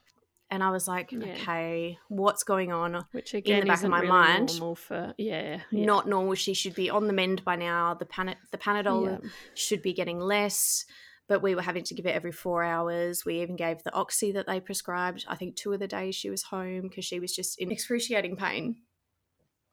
And 0.49 0.61
I 0.63 0.69
was 0.69 0.87
like, 0.87 1.11
Yeah. 1.11 1.33
okay, 1.33 1.97
what's 2.09 2.43
going 2.43 2.71
on? 2.71 3.05
which 3.11 3.33
again 3.33 3.65
back 3.65 3.83
of 3.83 3.89
my 3.89 3.99
really 3.99 4.09
mind, 4.09 4.47
normal 4.59 4.75
for 4.75 5.13
yeah, 5.17 5.57
yeah. 5.71 5.85
Not 5.85 6.07
normal. 6.07 6.35
She 6.35 6.53
should 6.53 6.75
be 6.75 6.91
on 6.91 7.07
the 7.07 7.13
mend 7.13 7.43
by 7.43 7.55
now. 7.55 7.95
The 7.95 8.05
pan- 8.05 8.37
the 8.51 8.57
Panadol 8.59 9.27
should 9.55 9.81
be 9.81 9.93
getting 9.93 10.19
less, 10.19 10.85
but 11.27 11.41
we 11.41 11.55
were 11.55 11.61
having 11.61 11.83
to 11.85 11.93
give 11.93 12.05
it 12.05 12.15
every 12.15 12.31
four 12.31 12.63
hours. 12.63 13.25
We 13.25 13.41
even 13.41 13.55
gave 13.55 13.83
the 13.83 13.93
oxy 13.93 14.31
that 14.33 14.47
they 14.47 14.59
prescribed. 14.59 15.25
I 15.27 15.35
think 15.35 15.55
two 15.55 15.73
of 15.73 15.79
the 15.79 15.87
days 15.87 16.15
she 16.15 16.29
was 16.29 16.43
home 16.43 16.83
because 16.83 17.05
she 17.05 17.19
was 17.19 17.35
just 17.35 17.59
in 17.59 17.71
excruciating 17.71 18.35
pain. 18.35 18.77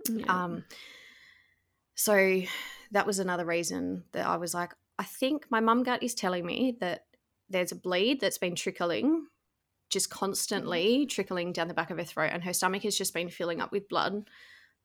Yeah. 0.09 0.45
Um, 0.45 0.65
so 1.95 2.43
that 2.93 3.07
was 3.07 3.19
another 3.19 3.45
reason 3.45 4.05
that 4.13 4.27
I 4.27 4.37
was 4.37 4.55
like, 4.55 4.73
I 4.99 5.05
think 5.05 5.47
my 5.51 5.61
mum 5.61 5.83
gut 5.83 6.03
is 6.03 6.15
telling 6.15 6.47
me 6.47 6.77
that 6.81 7.05
there's 7.49 7.73
a 7.73 7.77
bleed 7.77 8.21
that's 8.21 8.39
been 8.39 8.55
trickling, 8.55 9.27
just 9.89 10.09
constantly 10.09 11.05
trickling 11.07 11.53
down 11.53 11.69
the 11.69 11.75
back 11.75 11.91
of 11.91 11.99
her 11.99 12.05
throat, 12.05 12.31
and 12.33 12.45
her 12.45 12.53
stomach 12.53 12.85
has 12.85 12.97
just 12.97 13.13
been 13.13 13.29
filling 13.29 13.61
up 13.61 13.73
with 13.73 13.89
blood 13.89 14.29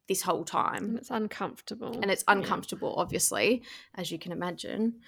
this 0.08 0.22
whole 0.22 0.44
time. 0.44 0.84
And 0.86 0.98
it's 0.98 1.12
uncomfortable. 1.12 2.00
And 2.02 2.12
it's 2.12 2.24
Yeah. 2.28 2.34
uncomfortable, 2.34 2.96
obviously, 2.98 3.64
as 3.94 4.12
you 4.12 4.20
can 4.20 4.32
imagine. 4.32 5.02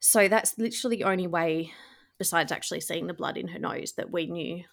So 0.00 0.28
that's 0.28 0.58
literally 0.58 0.96
the 0.96 1.04
only 1.04 1.26
way, 1.26 1.72
besides 2.18 2.50
actually 2.50 2.80
seeing 2.80 3.06
the 3.06 3.14
blood 3.14 3.36
in 3.36 3.48
her 3.48 3.58
nose, 3.58 3.92
that 3.92 4.10
we 4.10 4.26
knew 4.26 4.64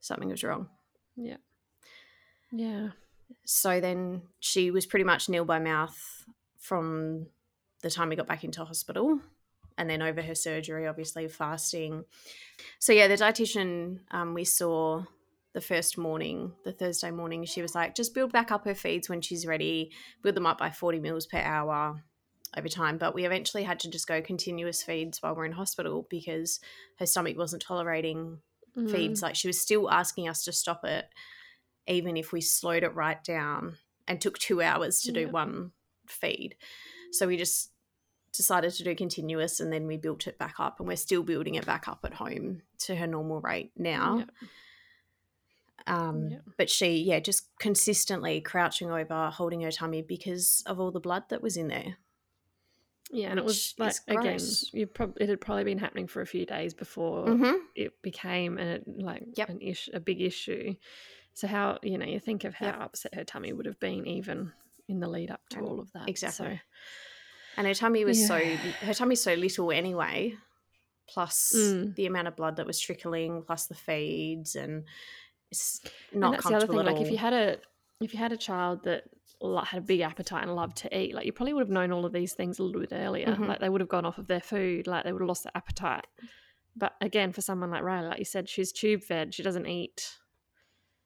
something 0.00 0.28
was 0.28 0.44
wrong. 0.44 0.68
Yeah. 1.16 1.36
Yeah. 2.52 2.90
So 3.44 3.80
then 3.80 4.22
she 4.38 4.70
was 4.70 4.86
pretty 4.86 5.04
much 5.04 5.28
nil 5.28 5.44
by 5.44 5.58
mouth 5.58 6.24
from 6.58 7.26
the 7.82 7.90
time 7.90 8.08
we 8.08 8.16
got 8.16 8.28
back 8.28 8.44
into 8.44 8.64
hospital 8.64 9.20
and 9.76 9.90
then 9.90 10.02
over 10.02 10.22
her 10.22 10.34
surgery, 10.34 10.86
obviously 10.86 11.28
fasting. 11.28 12.04
So 12.78 12.92
yeah, 12.92 13.08
the 13.08 13.14
dietitian 13.16 14.00
um, 14.12 14.32
we 14.32 14.44
saw 14.44 15.04
the 15.52 15.60
first 15.60 15.98
morning, 15.98 16.52
the 16.64 16.72
Thursday 16.72 17.10
morning, 17.10 17.44
she 17.44 17.62
was 17.62 17.74
like, 17.74 17.94
just 17.94 18.14
build 18.14 18.32
back 18.32 18.52
up 18.52 18.64
her 18.64 18.74
feeds 18.74 19.08
when 19.08 19.20
she's 19.20 19.46
ready, 19.46 19.90
build 20.22 20.36
them 20.36 20.46
up 20.46 20.58
by 20.58 20.70
40 20.70 21.00
mils 21.00 21.26
per 21.26 21.38
hour 21.38 22.04
over 22.56 22.68
time. 22.68 22.98
But 22.98 23.14
we 23.14 23.24
eventually 23.24 23.62
had 23.64 23.80
to 23.80 23.90
just 23.90 24.06
go 24.06 24.20
continuous 24.22 24.82
feeds 24.82 25.22
while 25.22 25.34
we're 25.34 25.46
in 25.46 25.52
hospital 25.52 26.06
because 26.10 26.60
her 26.98 27.06
stomach 27.06 27.36
wasn't 27.38 27.62
tolerating 27.62 28.38
Mm. 28.76 28.90
feeds. 28.90 29.22
Like 29.22 29.34
she 29.36 29.48
was 29.48 29.58
still 29.58 29.90
asking 29.90 30.28
us 30.28 30.44
to 30.44 30.52
stop 30.52 30.84
it, 30.84 31.06
even 31.86 32.16
if 32.18 32.30
we 32.30 32.42
slowed 32.42 32.82
it 32.82 32.94
right 32.94 33.24
down 33.24 33.78
and 34.06 34.20
took 34.20 34.38
two 34.38 34.60
hours 34.60 35.00
to 35.00 35.12
do 35.12 35.28
one 35.28 35.72
feed. 36.06 36.56
So 37.10 37.26
we 37.26 37.38
just 37.38 37.70
decided 38.34 38.72
to 38.74 38.84
do 38.84 38.94
continuous 38.94 39.60
and 39.60 39.72
then 39.72 39.86
we 39.86 39.96
built 39.96 40.26
it 40.26 40.36
back 40.38 40.56
up 40.58 40.78
and 40.78 40.86
we're 40.86 40.96
still 40.96 41.22
building 41.22 41.54
it 41.54 41.64
back 41.64 41.88
up 41.88 42.00
at 42.04 42.12
home 42.12 42.60
to 42.80 42.94
her 42.96 43.06
normal 43.06 43.40
rate 43.40 43.72
now. 43.78 44.18
Yep. 44.18 44.30
Um, 45.86 46.28
Yep. 46.30 46.42
But 46.58 46.70
she, 46.70 46.96
yeah, 46.98 47.20
just 47.20 47.48
consistently 47.58 48.40
crouching 48.40 48.90
over, 48.90 49.30
holding 49.30 49.62
her 49.62 49.70
tummy 49.70 50.02
because 50.02 50.62
of 50.66 50.80
all 50.80 50.90
the 50.90 51.00
blood 51.00 51.24
that 51.30 51.42
was 51.42 51.56
in 51.56 51.68
there. 51.68 51.96
Yeah, 53.12 53.28
and 53.30 53.38
it 53.38 53.44
was 53.44 53.74
like 53.78 53.94
again, 54.08 54.40
you 54.72 54.88
it 55.20 55.28
had 55.28 55.40
probably 55.40 55.64
been 55.64 55.78
happening 55.78 56.06
for 56.08 56.22
a 56.22 56.26
few 56.26 56.44
days 56.44 56.74
before 56.74 57.26
Mm-hmm. 57.26 57.54
it 57.74 58.02
became 58.02 58.58
an 58.58 58.82
like 58.98 59.22
Yep. 59.34 59.48
an 59.48 59.60
issue, 59.60 59.90
a 59.94 60.00
big 60.00 60.20
issue. 60.20 60.74
So 61.34 61.46
how 61.46 61.78
you 61.82 61.98
know 61.98 62.06
you 62.06 62.18
think 62.18 62.44
of 62.44 62.54
how 62.54 62.66
Yep. 62.66 62.80
upset 62.80 63.14
her 63.14 63.24
tummy 63.24 63.52
would 63.52 63.66
have 63.66 63.78
been 63.78 64.06
even 64.06 64.52
in 64.88 65.00
the 65.00 65.08
lead 65.08 65.30
up 65.30 65.40
to 65.50 65.58
And- 65.58 65.66
all 65.66 65.78
of 65.80 65.92
that. 65.92 66.08
exactly. 66.08 66.46
So, 66.56 66.58
And 67.58 67.66
her 67.66 67.74
tummy 67.74 68.04
was 68.04 68.26
so 68.26 68.38
her 68.38 68.94
tummy's 68.94 69.22
so 69.22 69.34
little 69.34 69.70
anyway. 69.70 70.34
Plus 71.08 71.52
Mm. 71.56 71.94
the 71.94 72.06
amount 72.06 72.26
of 72.26 72.34
blood 72.34 72.56
that 72.56 72.66
was 72.66 72.80
trickling, 72.80 73.42
plus 73.44 73.66
the 73.66 73.74
feeds, 73.76 74.56
and 74.56 74.84
it's 75.52 75.80
and 76.10 76.20
not 76.20 76.32
that's 76.32 76.42
the 76.42 76.48
other 76.56 76.66
comfortable 76.66 76.84
thing. 76.84 76.96
Like 76.96 77.06
if 77.06 77.12
you 77.12 77.18
had 77.18 77.32
a 77.32 77.60
if 78.00 78.12
you 78.12 78.18
had 78.18 78.32
a 78.32 78.36
child 78.36 78.82
that 78.82 79.04
had 79.40 79.78
a 79.78 79.82
big 79.82 80.00
appetite 80.00 80.42
and 80.44 80.54
loved 80.56 80.78
to 80.78 80.98
eat, 80.98 81.14
like 81.14 81.26
you 81.26 81.32
probably 81.32 81.52
would 81.52 81.60
have 81.60 81.70
known 81.70 81.92
all 81.92 82.04
of 82.06 82.12
these 82.12 82.32
things 82.32 82.58
a 82.58 82.62
little 82.62 82.80
bit 82.80 82.92
earlier. 82.92 83.26
Mhm. 83.26 83.46
Like 83.48 83.60
they 83.60 83.68
would 83.68 83.80
have 83.80 83.88
gone 83.88 84.04
off 84.06 84.18
of 84.18 84.26
their 84.28 84.40
food. 84.40 84.86
Like 84.86 85.04
they 85.04 85.12
would 85.12 85.20
have 85.22 85.28
lost 85.28 85.44
their 85.44 85.52
appetite. 85.54 86.06
But 86.74 86.94
again, 87.00 87.32
for 87.32 87.40
someone 87.40 87.70
like 87.70 87.82
Riley, 87.82 88.08
like 88.08 88.18
you 88.18 88.24
said, 88.24 88.48
she's 88.48 88.72
tube 88.72 89.02
fed. 89.02 89.34
She 89.34 89.42
doesn't 89.42 89.66
eat. 89.66 90.18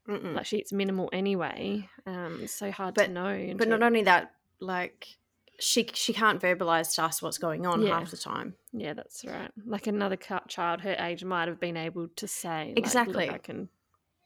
Mm-mm. 0.08 0.34
Like 0.34 0.46
she 0.46 0.58
eats 0.58 0.72
minimal 0.72 1.08
anyway. 1.12 1.88
Um, 2.06 2.40
it's 2.42 2.54
so 2.54 2.70
hard 2.70 2.94
But- 2.94 3.06
to 3.06 3.12
know. 3.12 3.54
but 3.56 3.68
not 3.68 3.82
only 3.82 4.02
that, 4.04 4.32
like 4.60 5.06
she 5.58 5.88
she 5.92 6.12
can't 6.12 6.40
verbalize 6.40 6.94
to 6.94 7.02
us 7.04 7.20
what's 7.20 7.38
going 7.38 7.66
on 7.66 7.82
Yeah. 7.82 7.98
half 7.98 8.10
the 8.10 8.16
time. 8.16 8.54
Yeah, 8.72 8.94
that's 8.94 9.24
right. 9.24 9.50
Like 9.66 9.86
another 9.86 10.16
child 10.48 10.80
her 10.82 10.96
age 10.98 11.22
might 11.24 11.48
have 11.48 11.60
been 11.60 11.76
able 11.76 12.08
to 12.08 12.26
say, 12.26 12.72
Exactly. 12.76 13.26
"Look, 13.26 13.34
I 13.34 13.38
can 13.38 13.68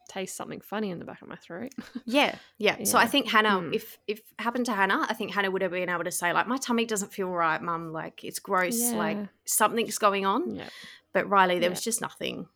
taste 0.08 0.36
something 0.36 0.60
funny 0.60 0.90
in 0.90 0.98
the 0.98 1.04
back 1.04 1.22
of 1.22 1.28
my 1.28 1.36
throat. 1.36 1.72
Yeah, 2.04 2.34
yeah. 2.58 2.84
So 2.84 2.98
I 2.98 3.06
think 3.06 3.28
Hannah, 3.28 3.60
Hmm. 3.60 3.72
if 3.72 3.98
if 4.06 4.20
happened 4.38 4.66
to 4.66 4.72
Hannah, 4.72 5.06
I 5.08 5.14
think 5.14 5.32
Hannah 5.32 5.50
would 5.50 5.62
have 5.62 5.70
been 5.72 5.88
able 5.88 6.04
to 6.04 6.10
say 6.10 6.32
like, 6.32 6.46
my 6.46 6.56
tummy 6.58 6.84
doesn't 6.84 7.12
feel 7.12 7.28
right, 7.28 7.60
mum. 7.60 7.92
Like 7.92 8.22
it's 8.24 8.38
gross. 8.38 8.92
Like 8.92 9.18
something's 9.44 9.98
going 9.98 10.26
on. 10.26 10.54
yeah. 10.56 10.68
But 11.12 11.28
Riley, 11.28 11.54
there 11.58 11.64
Yeah. 11.68 11.70
was 11.70 11.80
just 11.82 12.00
nothing, 12.00 12.46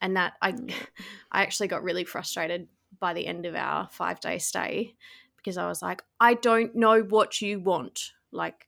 and 0.00 0.16
that 0.16 0.34
I 0.42 0.50
Yeah. 0.50 0.74
I 1.32 1.42
actually 1.42 1.68
got 1.68 1.82
really 1.82 2.04
frustrated 2.04 2.68
by 3.00 3.14
the 3.14 3.26
end 3.26 3.46
of 3.46 3.54
our 3.54 3.88
five 3.90 4.20
day 4.20 4.38
stay 4.38 4.94
because 5.36 5.56
I 5.56 5.68
was 5.68 5.82
like, 5.82 6.02
I 6.20 6.34
don't 6.34 6.74
know 6.74 7.02
what 7.02 7.40
you 7.40 7.60
want. 7.60 8.12
Like 8.32 8.66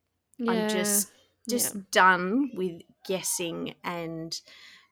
I'm 0.49 0.69
just 0.69 1.11
just 1.49 1.75
yeah. 1.75 1.81
done 1.91 2.51
with 2.55 2.83
guessing 3.07 3.75
and 3.83 4.39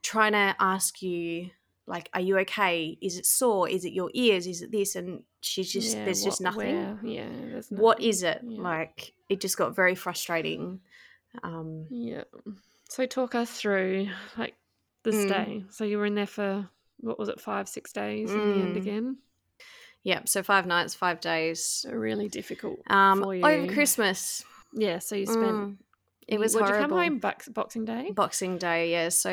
trying 0.03 0.33
to 0.33 0.57
ask 0.59 1.03
you 1.03 1.51
like 1.89 2.09
are 2.15 2.21
you 2.21 2.39
okay 2.39 2.97
is 3.01 3.17
it 3.19 3.27
sore 3.27 3.69
is 3.69 3.85
it 3.85 3.93
your 3.93 4.11
ears 4.15 4.47
is 4.47 4.63
it 4.63 4.71
this 4.71 4.95
and 4.97 5.23
she's 5.41 5.73
just 5.73 5.97
Yeah, 5.97 6.05
there's 6.05 6.23
just 6.23 6.41
nothing 6.41 6.77
where- 6.77 6.99
yeah, 7.03 7.29
there's 7.51 7.71
nothing. 7.71 8.05
is 8.09 8.23
it 8.23 8.41
Yeah. 8.45 8.63
like 8.63 9.15
it 9.29 9.41
just 9.41 9.57
got 9.57 9.75
very 9.75 9.95
frustrating 9.95 10.81
um 11.43 11.87
Yeah. 11.91 12.25
So 12.89 13.07
talk 13.07 13.35
us 13.35 13.51
through 13.51 14.09
like 14.37 14.55
this 15.03 15.17
Mm. 15.17 15.27
stay. 15.29 15.65
So 15.71 15.85
you 15.85 15.99
were 15.99 16.07
in 16.07 16.15
there 16.15 16.27
for 16.27 16.69
what 17.01 17.19
was 17.19 17.29
it, 17.29 17.41
five, 17.41 17.69
six 17.69 17.93
days 17.93 18.35
in 18.35 18.49
the 18.49 18.61
end 18.61 18.75
Mm. 18.77 18.83
again? 18.83 19.17
yeah 20.05 20.21
so 20.27 20.43
five 20.45 20.65
nights 20.65 20.95
five 20.95 21.21
days 21.21 21.61
So 21.83 21.91
really 21.91 22.29
difficult 22.29 22.79
um 22.89 23.23
over 23.25 23.67
christmas 23.67 24.45
Yeah. 24.73 24.99
So 25.01 25.17
you 25.17 25.27
spent. 25.27 25.57
Mm, 25.57 25.77
it 26.29 26.39
was 26.39 26.55
would 26.55 26.69
you 26.69 26.75
come 26.75 26.91
home 26.91 27.19
box, 27.19 27.49
Boxing 27.49 27.85
Day? 27.85 28.11
boxing 28.13 28.59
day 28.59 28.91
yeah 28.93 29.09
so 29.09 29.31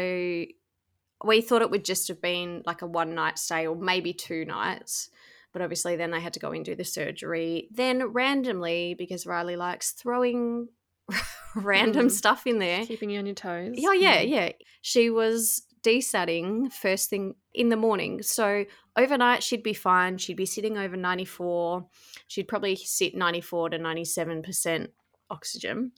we 1.24 1.42
thought 1.42 1.62
it 1.62 1.72
would 1.72 1.86
just 1.86 2.08
have 2.08 2.22
been 2.22 2.62
like 2.66 2.82
a 2.82 2.88
one 2.88 3.16
night 3.16 3.40
stay 3.40 3.66
or 3.68 3.76
maybe 3.76 4.14
two 4.14 4.46
nights 4.46 5.10
but 5.54 5.62
obviously 5.62 5.96
then 5.96 6.12
they 6.12 6.20
had 6.20 6.34
to 6.34 6.40
go 6.40 6.52
and 6.52 6.66
do 6.66 6.76
the 6.76 6.84
surgery 6.84 7.68
then 7.72 8.04
randomly 8.12 8.94
because 8.98 9.26
riley 9.26 9.56
likes 9.56 9.92
throwing 9.92 10.68
random 11.56 12.08
Mm. 12.08 12.12
stuff 12.12 12.46
in 12.48 12.60
there 12.60 12.86
Keeping 12.86 13.10
you 13.12 13.20
on 13.20 13.26
your 13.26 13.36
toes. 13.36 13.76
oh 13.86 13.92
yeah 13.94 14.22
Mm. 14.24 14.30
yeah 14.30 14.52
she 14.82 15.10
was 15.10 15.64
desatting 15.84 16.70
first 16.72 17.10
thing 17.12 17.36
in 17.54 17.70
the 17.70 17.78
morning 17.78 18.22
so 18.24 18.66
overnight 18.98 19.44
she'd 19.44 19.62
be 19.64 19.74
fine 19.74 20.18
she'd 20.18 20.36
be 20.36 20.46
sitting 20.48 20.78
over 20.80 20.98
94 20.98 21.86
she'd 22.28 22.48
probably 22.48 22.76
sit 22.76 23.16
94 23.16 23.70
to 23.70 23.78
97% 23.80 24.88
oxygen 25.30 25.92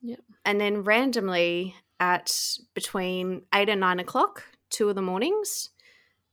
Yep. 0.00 0.20
and 0.44 0.60
then 0.60 0.84
randomly 0.84 1.74
at 2.00 2.58
between 2.74 3.42
8 3.54 3.68
and 3.68 3.80
9 3.80 4.00
o'clock 4.00 4.44
two 4.70 4.88
of 4.88 4.94
the 4.94 5.02
mornings 5.02 5.70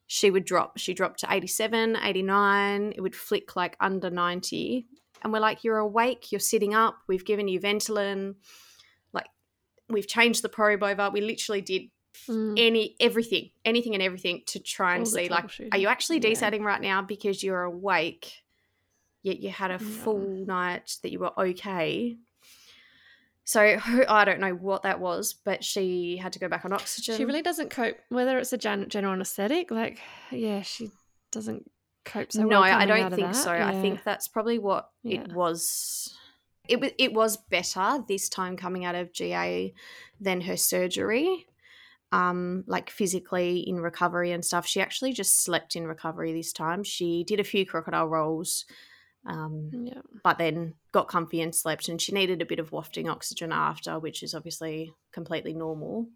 she 0.08 0.30
would 0.30 0.45
drop 0.45 0.78
she 0.78 0.93
dropped 0.93 1.19
to 1.21 1.28
87 1.32 1.95
89 1.95 2.93
it 2.95 3.01
would 3.01 3.15
flick 3.15 3.56
like 3.56 3.75
under 3.80 4.10
90 4.10 4.86
and 5.23 5.34
we're 5.34 5.39
like 5.39 5.63
you're 5.63 5.78
awake 5.80 6.32
you're 6.32 6.39
sitting 6.39 6.75
up 6.75 6.97
we've 7.08 7.25
given 7.25 7.47
you 7.47 7.60
ventolin 7.60 8.36
like 9.13 9.25
we've 9.89 10.08
changed 10.08 10.43
the 10.43 10.49
probe 10.49 10.84
over 10.84 11.10
we 11.12 11.21
literally 11.21 11.62
did 11.62 11.84
Mm. 12.30 12.54
any 12.58 12.95
everything 13.01 13.49
anything 13.65 13.93
and 13.93 14.01
everything 14.01 14.41
to 14.45 14.58
try 14.60 14.93
and 14.95 15.01
All 15.01 15.06
see 15.06 15.28
like 15.28 15.51
are 15.73 15.78
you 15.78 15.89
actually 15.89 16.19
Yeah. 16.62 16.67
right 16.67 16.82
now 16.82 17.01
because 17.01 17.43
you're 17.43 17.63
awake 17.63 18.41
yet 19.21 19.41
you 19.41 19.49
had 19.49 19.69
a 19.69 19.73
Yeah. 19.84 19.89
full 20.04 20.45
night 20.45 20.95
that 21.04 21.12
you 21.12 21.19
were 21.19 21.38
okay 21.38 22.15
so 23.48 23.62
i 24.10 24.26
don't 24.26 24.40
know 24.40 24.54
what 24.54 24.84
that 24.84 25.00
was 25.00 25.34
but 25.34 25.64
she 25.64 26.18
had 26.18 26.34
to 26.34 26.40
go 26.40 26.48
back 26.50 26.66
on 26.66 26.74
oxygen 26.74 27.16
She 27.16 27.26
really 27.26 27.42
doesn't 27.44 27.70
cope. 27.70 27.96
Whether 28.10 28.38
it's 28.40 28.52
a 28.54 28.58
gen- 28.58 28.90
general 28.90 29.14
anesthetic, 29.14 29.70
like 29.72 30.00
yeah, 30.32 30.62
she 30.64 30.92
doesn't 31.32 31.70
cope 32.04 32.32
so 32.32 32.42
no 32.44 32.62
well. 32.62 32.64
i 32.64 32.86
don't 32.86 33.10
think 33.16 33.28
that. 33.34 33.36
so 33.36 33.52
i 33.52 33.80
think 33.82 34.04
that's 34.04 34.28
probably 34.28 34.60
what 34.60 34.90
Yeah. 35.04 35.22
it 35.22 35.34
was 35.34 36.16
it 36.68 36.80
was 36.80 36.92
it 37.00 37.14
was 37.14 37.38
better 37.38 38.04
this 38.08 38.30
time 38.30 38.58
coming 38.58 38.86
out 38.86 38.94
of 38.96 39.12
ga 39.14 39.74
than 40.20 40.42
her 40.42 40.56
surgery 40.58 41.48
um 42.12 42.64
like 42.68 42.90
physically 42.92 43.60
in 43.68 43.80
recovery 43.80 44.32
and 44.32 44.46
stuff 44.46 44.68
she 44.68 44.80
actually 44.82 45.14
just 45.14 45.44
slept 45.44 45.76
in 45.76 45.88
recovery 45.88 46.32
this 46.32 46.54
time 46.54 46.84
she 46.84 47.24
did 47.24 47.40
a 47.40 47.44
few 47.44 47.66
crocodile 47.66 48.08
rolls 48.08 48.66
um 49.28 49.72
yeah, 49.74 50.02
but 50.24 50.38
then 50.38 50.76
got 50.92 51.08
comfy 51.08 51.42
and 51.42 51.56
slept 51.56 51.88
and 51.90 52.00
she 52.02 52.12
needed 52.12 52.42
a 52.42 52.46
bit 52.46 52.60
of 52.60 52.72
wafting 52.72 53.10
oxygen 53.10 53.52
after 53.52 53.98
which 54.00 54.22
is 54.22 54.34
obviously 54.36 54.94
completely 55.12 55.54
normal. 55.54 56.08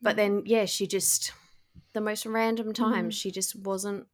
But 0.00 0.16
then 0.16 0.42
yeah 0.46 0.64
she 0.64 0.86
just 0.86 1.32
the 1.92 2.00
most 2.00 2.26
random 2.26 2.72
times 2.72 3.14
Mhm. 3.14 3.20
she 3.20 3.30
just 3.30 3.54
wasn't 3.56 4.06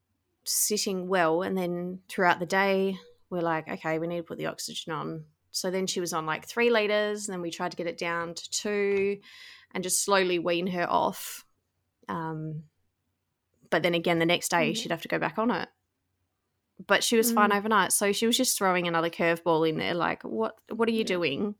sitting 0.44 1.08
well. 1.08 1.42
And 1.42 1.56
then 1.56 2.00
throughout 2.08 2.38
the 2.40 2.46
day 2.46 2.98
we're 3.30 3.40
like 3.40 3.68
okay 3.68 3.98
we 3.98 4.06
need 4.06 4.18
to 4.18 4.22
put 4.22 4.38
the 4.38 4.46
oxygen 4.46 4.92
on. 4.92 5.24
So 5.50 5.70
then 5.70 5.86
she 5.86 6.00
was 6.00 6.12
on 6.12 6.26
like 6.26 6.46
three 6.46 6.70
liters 6.70 7.26
and 7.26 7.32
then 7.34 7.40
we 7.40 7.50
tried 7.50 7.70
to 7.70 7.76
get 7.76 7.86
it 7.86 7.98
down 7.98 8.34
to 8.34 8.50
two 8.50 9.20
and 9.72 9.82
just 9.82 10.02
slowly 10.04 10.38
wean 10.38 10.66
her 10.68 10.86
off. 10.88 11.46
Um 12.08 12.64
but 13.70 13.82
then 13.82 13.94
again 13.94 14.18
the 14.18 14.26
next 14.26 14.50
day 14.50 14.72
Mhm. 14.72 14.76
she'd 14.76 14.90
have 14.90 15.02
to 15.02 15.08
go 15.08 15.18
back 15.18 15.38
on 15.38 15.50
it 15.50 15.68
but 16.86 17.02
she 17.02 17.16
was 17.16 17.32
fine 17.32 17.50
Mm. 17.50 17.56
overnight 17.58 17.92
so 17.92 18.12
she 18.12 18.26
was 18.26 18.36
just 18.36 18.56
throwing 18.56 18.86
another 18.86 19.10
curveball 19.10 19.68
in 19.68 19.78
there 19.78 19.94
like 19.94 20.22
what 20.22 20.56
what 20.70 20.88
are 20.88 20.92
you 20.92 20.98
Yeah. 21.00 21.04
doing 21.06 21.54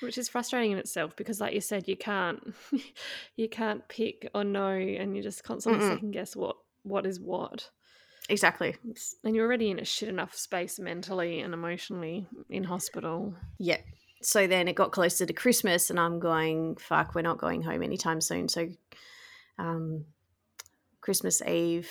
which 0.00 0.16
is 0.16 0.30
frustrating 0.30 0.70
in 0.72 0.78
itself 0.78 1.14
because, 1.14 1.42
like 1.42 1.52
you 1.52 1.60
said, 1.60 1.86
you 1.86 1.94
can't 1.94 2.54
you 3.36 3.50
can't 3.50 3.86
pick 3.88 4.30
or 4.34 4.44
know, 4.44 4.70
and 4.70 5.14
you 5.14 5.22
just 5.22 5.44
constantly 5.44 5.84
Mm-mm. 5.84 5.92
second 5.92 6.12
guess 6.12 6.34
what 6.34 6.56
what 6.84 7.04
is 7.04 7.20
what. 7.20 7.68
exactly. 8.30 8.74
And 9.22 9.36
you're 9.36 9.44
already 9.44 9.70
in 9.70 9.78
a 9.78 9.84
shit 9.84 10.08
enough 10.08 10.34
space 10.34 10.78
mentally 10.78 11.40
and 11.40 11.52
emotionally 11.52 12.26
in 12.48 12.64
hospital. 12.64 13.34
Yeah. 13.58 13.76
So 14.22 14.46
then 14.46 14.68
it 14.68 14.74
got 14.74 14.90
closer 14.92 15.26
to 15.26 15.32
Christmas, 15.34 15.90
and 15.90 16.00
I'm 16.00 16.18
going, 16.18 16.76
fuck, 16.76 17.14
we're 17.14 17.20
not 17.20 17.36
going 17.36 17.60
home 17.60 17.82
anytime 17.82 18.22
soon. 18.22 18.48
So, 18.48 18.68
um, 19.58 20.06
Christmas 21.02 21.42
Eve, 21.42 21.90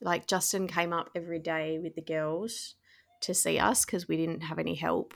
like 0.00 0.26
Justin 0.26 0.66
came 0.66 0.92
up 0.92 1.10
every 1.14 1.38
day 1.38 1.78
with 1.78 1.94
the 1.94 2.02
girls 2.02 2.74
to 3.22 3.32
see 3.34 3.58
us 3.58 3.84
because 3.84 4.06
we 4.08 4.16
didn't 4.16 4.42
have 4.42 4.58
any 4.58 4.74
help. 4.74 5.14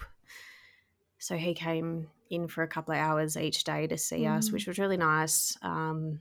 So 1.18 1.36
he 1.36 1.52
came 1.54 2.08
in 2.30 2.48
for 2.48 2.62
a 2.62 2.68
couple 2.68 2.94
of 2.94 3.00
hours 3.00 3.36
each 3.36 3.64
day 3.64 3.86
to 3.86 3.98
see 3.98 4.26
us, 4.26 4.48
Mm. 4.48 4.52
which 4.52 4.66
was 4.66 4.78
really 4.78 4.96
nice. 4.96 5.56
Um, 5.62 6.20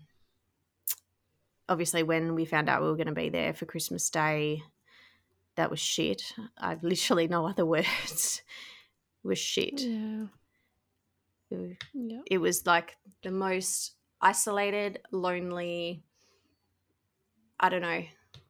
obviously, 1.70 2.04
when 2.04 2.34
we 2.36 2.46
found 2.46 2.70
out 2.70 2.82
we 2.82 2.88
were 2.90 2.96
going 2.96 3.08
to 3.08 3.14
be 3.14 3.30
there 3.30 3.54
for 3.54 3.66
Christmas 3.66 4.10
Day, 4.10 4.64
that 5.56 5.70
was 5.70 5.80
shit. 5.80 6.34
I've 6.58 6.84
literally 6.84 7.28
no 7.28 7.48
other 7.48 7.66
words. 7.66 8.42
It 9.24 9.28
was 9.28 9.40
shit. 9.40 9.82
Yeah. 9.82 10.26
It 11.50 11.78
Yeah. 11.94 12.22
it 12.30 12.38
was 12.40 12.66
like 12.66 12.98
the 13.24 13.32
most 13.32 13.94
isolated, 14.22 15.00
lonely. 15.12 16.04
I 17.60 17.70
don't 17.70 17.82
know. 17.82 18.04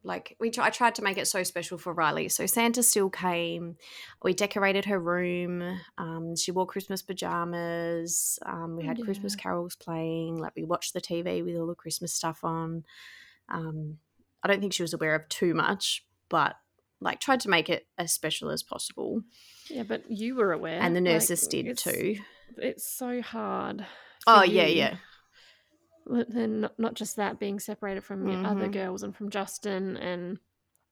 Like 0.08 0.36
we, 0.40 0.50
try, 0.50 0.68
I 0.68 0.70
tried 0.70 0.96
to 0.96 1.02
make 1.04 1.18
it 1.18 1.28
so 1.28 1.44
special 1.44 1.78
for 1.78 1.94
Riley. 1.94 2.30
So 2.30 2.46
Santa 2.46 2.82
still 2.82 3.10
came. 3.10 3.76
We 4.24 4.34
decorated 4.34 4.86
her 4.86 4.98
room. 5.00 5.80
Um, 5.98 6.36
she 6.38 6.52
wore 6.52 6.66
Christmas 6.66 7.02
pajamas. 7.02 8.40
Um, 8.46 8.78
we 8.78 8.86
had 8.86 9.04
Christmas 9.04 9.36
carols 9.36 9.76
playing. 9.76 10.38
Like 10.40 10.54
we 10.56 10.64
watched 10.64 10.94
the 10.94 11.02
TV 11.02 11.44
with 11.44 11.58
all 11.58 11.68
the 11.68 11.76
Christmas 11.76 12.14
stuff 12.14 12.40
on. 12.44 12.86
Um, 13.50 13.98
I 14.44 14.48
don't 14.48 14.62
think 14.62 14.74
she 14.74 14.82
was 14.84 14.94
aware 14.94 15.14
of 15.14 15.28
too 15.28 15.54
much, 15.54 16.06
but 16.30 16.56
like 17.02 17.20
tried 17.20 17.42
to 17.42 17.50
make 17.50 17.70
it 17.70 17.86
as 17.98 18.14
special 18.14 18.50
as 18.50 18.64
possible. 18.64 19.24
Yeah, 19.70 19.84
but 19.84 20.10
you 20.10 20.36
were 20.36 20.54
aware. 20.54 20.80
And 20.80 20.96
the 20.96 21.02
like, 21.02 21.12
nurses 21.12 21.48
did 21.48 21.68
it's- 21.68 21.84
too. 21.84 22.16
It's 22.58 22.88
so 22.88 23.22
hard. 23.22 23.86
Oh 24.26 24.40
for 24.40 24.46
yeah, 24.46 24.66
yeah. 24.68 24.96
But 26.10 26.34
then 26.34 26.62
not, 26.62 26.80
not 26.80 26.94
just 26.94 27.16
that, 27.18 27.40
being 27.40 27.60
separated 27.60 28.04
from 28.04 28.28
your 28.28 28.46
other 28.46 28.62
mm-hmm. 28.62 28.72
girls 28.72 29.04
and 29.04 29.16
from 29.16 29.30
Justin, 29.30 29.98
and 29.98 30.40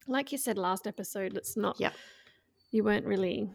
like 0.08 0.32
you 0.32 0.38
said 0.38 0.58
last 0.58 0.88
episode, 0.88 1.38
it's 1.38 1.56
not. 1.56 1.80
Yep. 1.80 1.94
You 2.72 2.84
weren't 2.84 3.06
really 3.06 3.50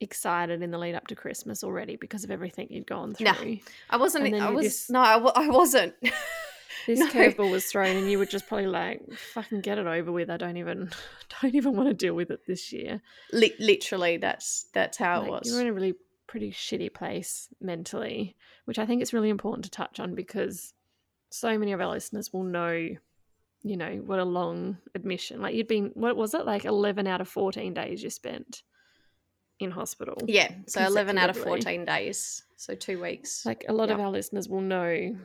excited 0.00 0.62
in 0.62 0.70
the 0.70 0.78
lead 0.78 0.94
up 0.94 1.06
to 1.08 1.14
Christmas 1.14 1.62
already 1.62 1.96
because 1.96 2.24
of 2.24 2.30
everything 2.30 2.68
you'd 2.70 2.86
gone 2.86 3.14
through. 3.14 3.26
Nah. 3.26 3.56
I 3.90 3.96
wasn't. 3.96 4.34
I 4.34 4.50
was 4.50 4.64
just- 4.64 4.90
no. 4.90 5.00
I, 5.00 5.14
w- 5.14 5.32
I 5.34 5.48
wasn't. 5.48 5.94
This 6.86 7.00
No. 7.00 7.08
curveball 7.08 7.50
was 7.50 7.66
thrown, 7.66 7.96
and 7.96 8.10
you 8.10 8.18
were 8.18 8.24
just 8.24 8.46
probably 8.46 8.66
like, 8.66 9.02
"Fucking 9.34 9.60
get 9.60 9.76
it 9.76 9.86
over 9.86 10.10
with." 10.10 10.30
I 10.30 10.38
don't 10.38 10.56
even, 10.56 10.90
don't 11.42 11.54
even 11.54 11.76
want 11.76 11.88
to 11.88 11.94
deal 11.94 12.14
with 12.14 12.30
it 12.30 12.46
this 12.46 12.72
year. 12.72 13.02
Li- 13.30 13.54
literally, 13.58 14.16
that's 14.16 14.66
that's 14.72 14.96
how 14.96 15.22
it 15.22 15.28
was. 15.28 15.50
You're 15.50 15.60
in 15.60 15.66
a 15.66 15.72
really 15.74 15.96
pretty 16.28 16.52
shitty 16.52 16.94
place 16.94 17.48
mentally, 17.60 18.36
which 18.66 18.78
I 18.78 18.86
think 18.86 19.02
it's 19.02 19.12
really 19.12 19.30
important 19.30 19.64
to 19.64 19.70
touch 19.70 19.98
on 19.98 20.14
because 20.14 20.72
so 21.30 21.58
many 21.58 21.72
of 21.72 21.80
our 21.80 21.88
listeners 21.90 22.32
will 22.32 22.44
know, 22.44 22.70
you 23.62 23.76
know, 23.76 23.96
what 24.06 24.20
a 24.20 24.24
long 24.24 24.78
admission. 24.94 25.42
Like 25.42 25.54
you'd 25.56 25.66
been, 25.66 25.90
what 25.94 26.16
was 26.16 26.34
it, 26.34 26.46
like 26.46 26.64
11 26.64 27.06
out 27.08 27.20
of 27.20 27.28
14 27.28 27.74
days 27.74 28.02
you 28.02 28.10
spent 28.10 28.62
in 29.58 29.72
hospital? 29.72 30.16
yeah. 30.28 30.52
So 30.68 30.80
eleven 30.86 31.18
out 31.18 31.30
of 31.30 31.36
fourteen 31.36 31.84
days. 31.84 32.44
So 32.56 32.76
two 32.76 33.02
weeks. 33.02 33.44
Like 33.44 33.64
a 33.68 33.72
lot 33.72 33.90
of 33.90 33.98
our 33.98 34.08
listeners 34.10 34.48
will 34.48 34.60
know 34.60 35.16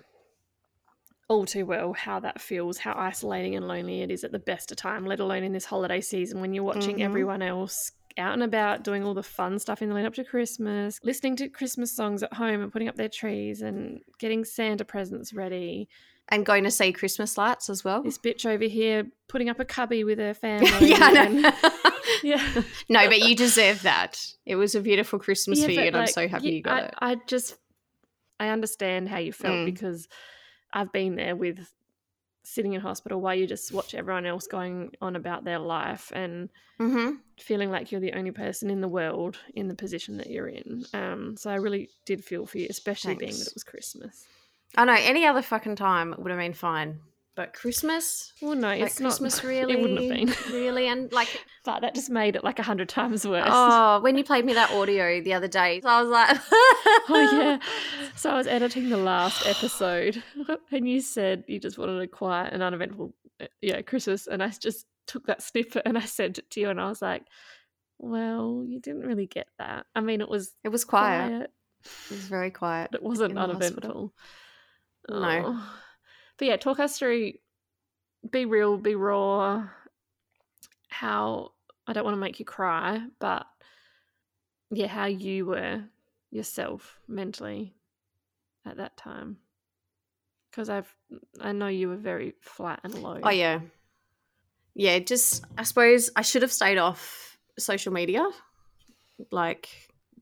all 1.30 1.46
too 1.46 1.66
well 1.68 1.94
how 1.94 2.20
that 2.20 2.42
feels, 2.42 2.78
how 2.80 2.94
isolating 2.98 3.56
and 3.56 3.68
lonely 3.68 4.02
it 4.02 4.10
is 4.10 4.24
at 4.24 4.32
the 4.32 4.40
best 4.40 4.72
of 4.72 4.78
time, 4.78 5.06
let 5.06 5.20
alone 5.20 5.44
in 5.44 5.54
this 5.54 5.66
holiday 5.66 6.02
season 6.02 6.42
when 6.42 6.54
you're 6.54 6.64
watching 6.64 6.98
Mhm. 6.98 7.02
everyone 7.04 7.42
else 7.44 7.92
out 8.18 8.34
and 8.34 8.44
about 8.44 8.84
doing 8.84 9.04
all 9.04 9.14
the 9.14 9.24
fun 9.24 9.60
stuff 9.60 9.82
in 9.82 9.90
the 9.90 9.96
lead 9.96 10.06
up 10.06 10.14
to 10.16 10.24
Christmas, 10.24 11.00
listening 11.04 11.36
to 11.38 11.50
Christmas 11.50 11.92
songs 11.92 12.24
at 12.24 12.34
home 12.34 12.62
and 12.62 12.72
putting 12.72 12.88
up 12.88 12.96
their 12.96 13.10
trees 13.10 13.62
and 13.62 14.02
getting 14.20 14.44
Santa 14.46 14.86
presents 14.86 15.34
ready. 15.34 15.88
and 16.30 16.46
going 16.46 16.64
to 16.64 16.72
see 16.72 16.94
Christmas 16.94 17.38
lights 17.38 17.70
as 17.70 17.84
well. 17.84 18.02
This 18.02 18.18
bitch 18.18 18.46
over 18.46 18.64
here 18.64 19.06
putting 19.28 19.50
up 19.50 19.60
a 19.60 19.66
cubby 19.66 20.04
with 20.06 20.20
her 20.20 20.34
family. 20.46 20.90
yeah, 20.90 21.24
and- 21.26 21.54
yeah. 22.24 22.62
no, 22.88 23.08
but 23.10 23.20
you 23.20 23.36
deserve 23.36 23.82
that. 23.82 24.26
It 24.46 24.56
was 24.56 24.74
a 24.74 24.80
beautiful 24.80 25.20
Christmas 25.20 25.60
Yeah, 25.60 25.66
for 25.66 25.72
you, 25.72 25.80
and 25.82 25.98
I'm 25.98 26.08
so 26.08 26.28
happy 26.28 26.48
you- 26.48 26.54
you 26.56 26.62
got 26.62 26.82
I, 26.82 26.86
it. 26.86 26.94
I 27.00 27.16
just, 27.28 27.58
I 28.40 28.48
understand 28.50 29.10
how 29.10 29.18
you 29.18 29.34
felt 29.34 29.54
Mm. 29.54 29.66
because 29.66 30.08
I've 30.72 30.92
been 30.94 31.16
there 31.18 31.36
with 31.36 31.70
sitting 32.44 32.74
in 32.74 32.82
hospital 32.82 33.22
while 33.22 33.36
you 33.36 33.48
just 33.48 33.72
watch 33.72 33.96
everyone 33.96 34.26
else 34.26 34.48
going 34.48 34.92
on 35.02 35.16
about 35.16 35.44
their 35.44 35.60
life 35.60 36.12
and 36.14 36.50
Mm-hmm. 36.80 37.16
feeling 37.40 37.70
like 37.72 37.92
you're 37.92 38.02
the 38.02 38.14
only 38.14 38.32
person 38.32 38.70
in 38.70 38.82
the 38.82 38.88
world 38.88 39.38
in 39.54 39.68
the 39.68 39.76
position 39.76 40.18
that 40.18 40.30
you're 40.30 40.48
in. 40.48 40.84
Um, 40.94 41.38
so 41.38 41.50
I 41.52 41.56
really 41.56 41.90
did 42.06 42.24
feel 42.26 42.46
for 42.46 42.58
you, 42.58 42.68
especially 42.70 43.16
being 43.16 43.32
that 43.32 43.48
it 43.48 43.54
was 43.54 43.64
Christmas. 43.64 44.26
I 44.76 44.86
know. 44.86 44.96
Any 45.00 45.26
other 45.26 45.42
fucking 45.44 45.76
time 45.76 46.14
it 46.14 46.20
would 46.20 46.32
have 46.32 46.40
been 46.40 46.54
fine, 46.54 47.00
but 47.36 47.54
Christmas, 47.54 48.32
Well, 48.42 48.56
no, 48.56 48.68
like 48.68 48.82
it's 48.82 48.98
Christmas, 49.00 49.38
not. 49.38 49.44
really, 49.50 49.74
It 49.74 49.80
wouldn't 49.82 50.00
have 50.00 50.10
been. 50.10 50.54
really, 50.54 50.88
and 50.88 51.12
like 51.12 51.28
but 51.66 51.80
that 51.82 51.96
just 51.96 52.10
made 52.10 52.36
it 52.36 52.44
like 52.44 52.60
a 52.60 52.64
hundred 52.64 52.90
times 52.90 53.26
worse. 53.28 53.48
Oh, 53.50 54.00
when 54.02 54.18
you 54.18 54.24
played 54.24 54.46
me 54.46 54.54
that 54.54 54.72
audio 54.72 55.22
the 55.22 55.34
other 55.34 55.48
day, 55.48 55.82
So 55.82 55.90
I 55.90 56.02
was 56.02 56.10
like, 56.10 56.38
Oh 57.10 57.30
yeah. 57.34 57.60
So 58.16 58.30
I 58.30 58.36
was 58.38 58.48
editing 58.48 58.90
the 58.90 58.98
last 58.98 59.48
episode, 59.48 60.22
and 60.72 60.88
you 60.88 61.02
said 61.02 61.44
you 61.48 61.60
just 61.60 61.78
wanted 61.78 62.02
a 62.02 62.08
quiet 62.08 62.54
and 62.54 62.62
uneventful, 62.62 63.14
uh, 63.42 63.48
yeah, 63.62 63.82
Christmas, 63.82 64.28
and 64.28 64.44
I 64.44 64.50
just 64.50 64.86
took 65.08 65.26
that 65.28 65.42
snippet 65.42 65.82
and 65.86 65.98
I 65.98 66.02
sent 66.06 66.38
it 66.38 66.50
to 66.52 66.60
you, 66.62 66.70
and 66.70 66.80
I 66.80 66.88
was 66.88 67.02
like, 67.02 67.24
"Well, 68.00 68.64
you 68.66 68.80
didn't 68.80 69.02
really 69.08 69.26
get 69.26 69.48
that. 69.60 69.86
I 69.96 70.02
mean, 70.02 70.22
it 70.22 70.30
was 70.30 70.54
It 70.64 70.70
was 70.70 70.86
quiet. 70.86 71.30
quiet, 71.30 71.52
It 71.84 72.12
was 72.12 72.28
very 72.28 72.52
quiet. 72.52 72.90
but 72.92 73.02
it 73.02 73.06
wasn't 73.08 73.32
in 73.32 73.36
the 73.36 73.42
hospital. 73.42 73.64
uneventful." 73.70 74.14
No. 75.10 75.44
Oh. 75.48 75.80
But 76.38 76.48
yeah, 76.48 76.58
talk 76.58 76.80
us 76.80 76.98
through. 76.98 77.34
Be 78.30 78.46
real, 78.46 78.78
be 78.78 78.96
raw. 78.96 79.68
How 80.90 81.52
I 81.88 81.94
don't 81.94 82.06
want 82.06 82.16
to 82.16 82.20
make 82.22 82.40
you 82.40 82.46
cry, 82.46 83.02
but 83.20 83.46
yeah, 84.72 84.88
how 84.88 85.06
you 85.06 85.46
were 85.46 85.84
yourself 86.32 87.00
mentally 87.08 87.76
at 88.66 88.78
that 88.78 88.98
time. 88.98 89.38
Because 90.50 90.70
I've, 90.70 90.94
I 91.42 91.52
know 91.52 91.68
you 91.68 91.90
were 91.90 91.98
very 91.98 92.36
flat 92.42 92.80
and 92.84 92.94
low. 92.96 93.20
Oh 93.24 93.30
yeah, 93.30 93.60
yeah. 94.76 95.00
Just 95.00 95.44
I 95.58 95.64
suppose 95.64 96.10
I 96.16 96.22
should 96.22 96.44
have 96.44 96.52
stayed 96.52 96.78
off 96.78 97.38
social 97.58 97.92
media, 97.92 98.28
like. 99.32 99.70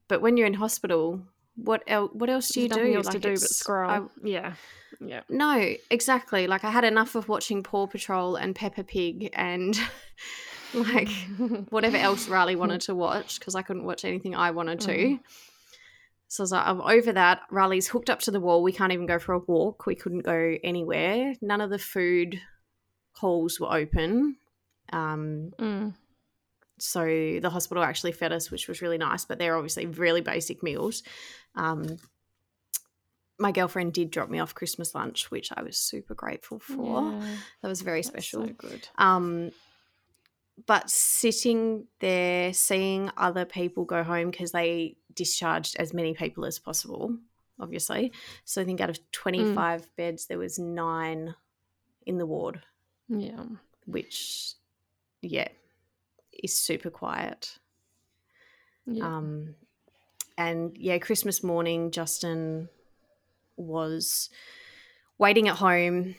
But 0.08 0.22
when 0.22 0.36
you're 0.36 0.48
in 0.48 0.54
hospital, 0.54 1.22
what 1.56 1.84
else? 1.88 2.12
What 2.14 2.30
else 2.30 2.50
do 2.50 2.62
you 2.62 2.70
There's 2.70 2.88
do? 2.88 2.94
else 2.96 3.08
to 3.10 3.20
do 3.20 3.32
but 3.32 3.40
scroll. 3.40 3.90
I- 3.90 4.08
yeah, 4.24 4.54
yeah. 5.04 5.22
no, 5.30 5.74
exactly. 5.90 6.48
Like 6.48 6.64
I 6.64 6.70
had 6.72 6.84
enough 6.84 7.16
of 7.16 7.28
watching 7.28 7.64
Paw 7.64 7.88
Patrol 7.88 8.36
and 8.36 8.56
Peppa 8.56 8.84
Pig 8.84 9.30
and 9.34 9.78
like 10.74 11.10
whatever 11.70 11.98
else 11.98 12.28
Riley 12.30 12.56
wanted 12.56 12.82
to 12.88 12.96
watch 12.96 13.40
because 13.40 13.56
I 13.56 13.62
couldn't 13.62 13.84
watch 13.86 14.06
anything 14.06 14.36
I 14.36 14.52
wanted 14.52 14.80
to. 14.82 14.92
Mhm. 14.96 15.20
So 16.28 16.44
I 16.44 16.46
was 16.46 16.52
like, 16.54 16.66
I'm 16.68 16.82
over 16.82 17.12
that. 17.12 17.42
Riley's 17.52 17.90
hooked 17.90 18.10
up 18.10 18.20
to 18.22 18.32
the 18.32 18.40
wall. 18.40 18.64
We 18.64 18.72
can't 18.72 18.94
even 18.94 19.06
go 19.06 19.20
for 19.20 19.34
a 19.34 19.40
walk. 19.40 19.86
We 19.86 19.96
couldn't 19.96 20.22
go 20.22 20.56
anywhere. 20.64 21.34
None 21.42 21.60
of 21.60 21.70
the 21.70 21.78
food 21.80 22.40
halls 23.18 23.60
were 23.60 23.74
open. 23.76 24.38
Um, 24.94 25.52
Mm. 25.60 25.94
so 26.80 27.04
the 27.06 27.50
hospital 27.50 27.84
actually 27.84 28.14
fed 28.14 28.32
us, 28.32 28.50
which 28.50 28.68
was 28.70 28.82
really 28.82 28.98
nice, 28.98 29.26
but 29.26 29.40
they're 29.40 29.58
obviously 29.58 29.86
really 29.88 30.22
basic 30.22 30.64
meals. 30.64 31.04
Um, 31.56 31.98
my 33.42 33.52
girlfriend 33.52 33.94
did 33.94 34.12
drop 34.12 34.30
me 34.30 34.40
off 34.40 34.54
Christmas 34.56 34.94
lunch, 34.96 35.32
which 35.32 35.50
I 35.56 35.64
was 35.64 35.78
super 35.78 36.14
grateful 36.14 36.60
for. 36.60 37.02
Yeah, 37.12 37.36
That 37.62 37.68
was 37.68 37.82
very 37.82 38.00
that's 38.02 38.08
special. 38.08 38.48
So 38.48 38.54
good. 38.54 38.88
Um, 38.98 39.52
but 40.68 40.90
sitting 40.90 41.88
there, 42.00 42.54
seeing 42.54 43.10
other 43.18 43.46
people 43.46 43.84
go 43.84 44.04
home 44.04 44.30
because 44.30 44.52
they 44.52 44.98
discharged 45.14 45.76
as 45.78 45.94
many 45.94 46.14
people 46.14 46.46
as 46.46 46.60
possible, 46.60 47.18
obviously. 47.60 48.12
So 48.46 48.62
I 48.62 48.66
think 48.66 48.80
out 48.80 48.90
of 48.92 49.00
25 49.12 49.90
beds, 49.98 50.28
there 50.28 50.38
was 50.38 50.60
nine 50.60 51.34
in 52.06 52.18
the 52.20 52.26
ward, 52.28 52.62
Yeah. 53.10 53.44
which, 53.86 54.54
yeah, 55.22 55.48
is 56.44 56.56
super 56.56 56.90
quiet. 56.92 57.58
Yeah. 58.86 59.06
Um, 59.18 59.56
and 60.38 60.78
yeah, 60.78 60.98
Christmas 61.00 61.44
morning, 61.44 61.92
Justin 61.92 62.70
was 63.62 64.30
waiting 65.18 65.48
at 65.48 65.58
home 65.58 66.16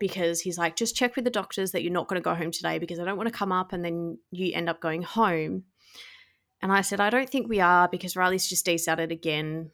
because 0.00 0.40
he's 0.40 0.58
like, 0.58 0.76
just 0.76 0.96
check 0.96 1.16
with 1.16 1.24
the 1.24 1.30
doctors 1.30 1.72
that 1.72 1.82
you're 1.82 1.92
not 1.92 2.08
going 2.08 2.20
to 2.20 2.24
go 2.24 2.34
home 2.34 2.50
today 2.50 2.78
because 2.78 2.98
I 2.98 3.04
don't 3.04 3.16
want 3.16 3.28
to 3.28 3.38
come 3.38 3.52
up 3.52 3.72
and 3.72 3.84
then 3.84 4.18
you 4.30 4.52
end 4.54 4.68
up 4.68 4.80
going 4.80 5.02
home. 5.02 5.64
And 6.60 6.72
I 6.72 6.80
said, 6.80 7.00
I 7.00 7.10
don't 7.10 7.28
think 7.28 7.48
we 7.48 7.60
are 7.60 7.88
because 7.88 8.16
Riley's 8.16 8.48
just 8.48 8.64
decided 8.64 9.12
again. 9.12 9.70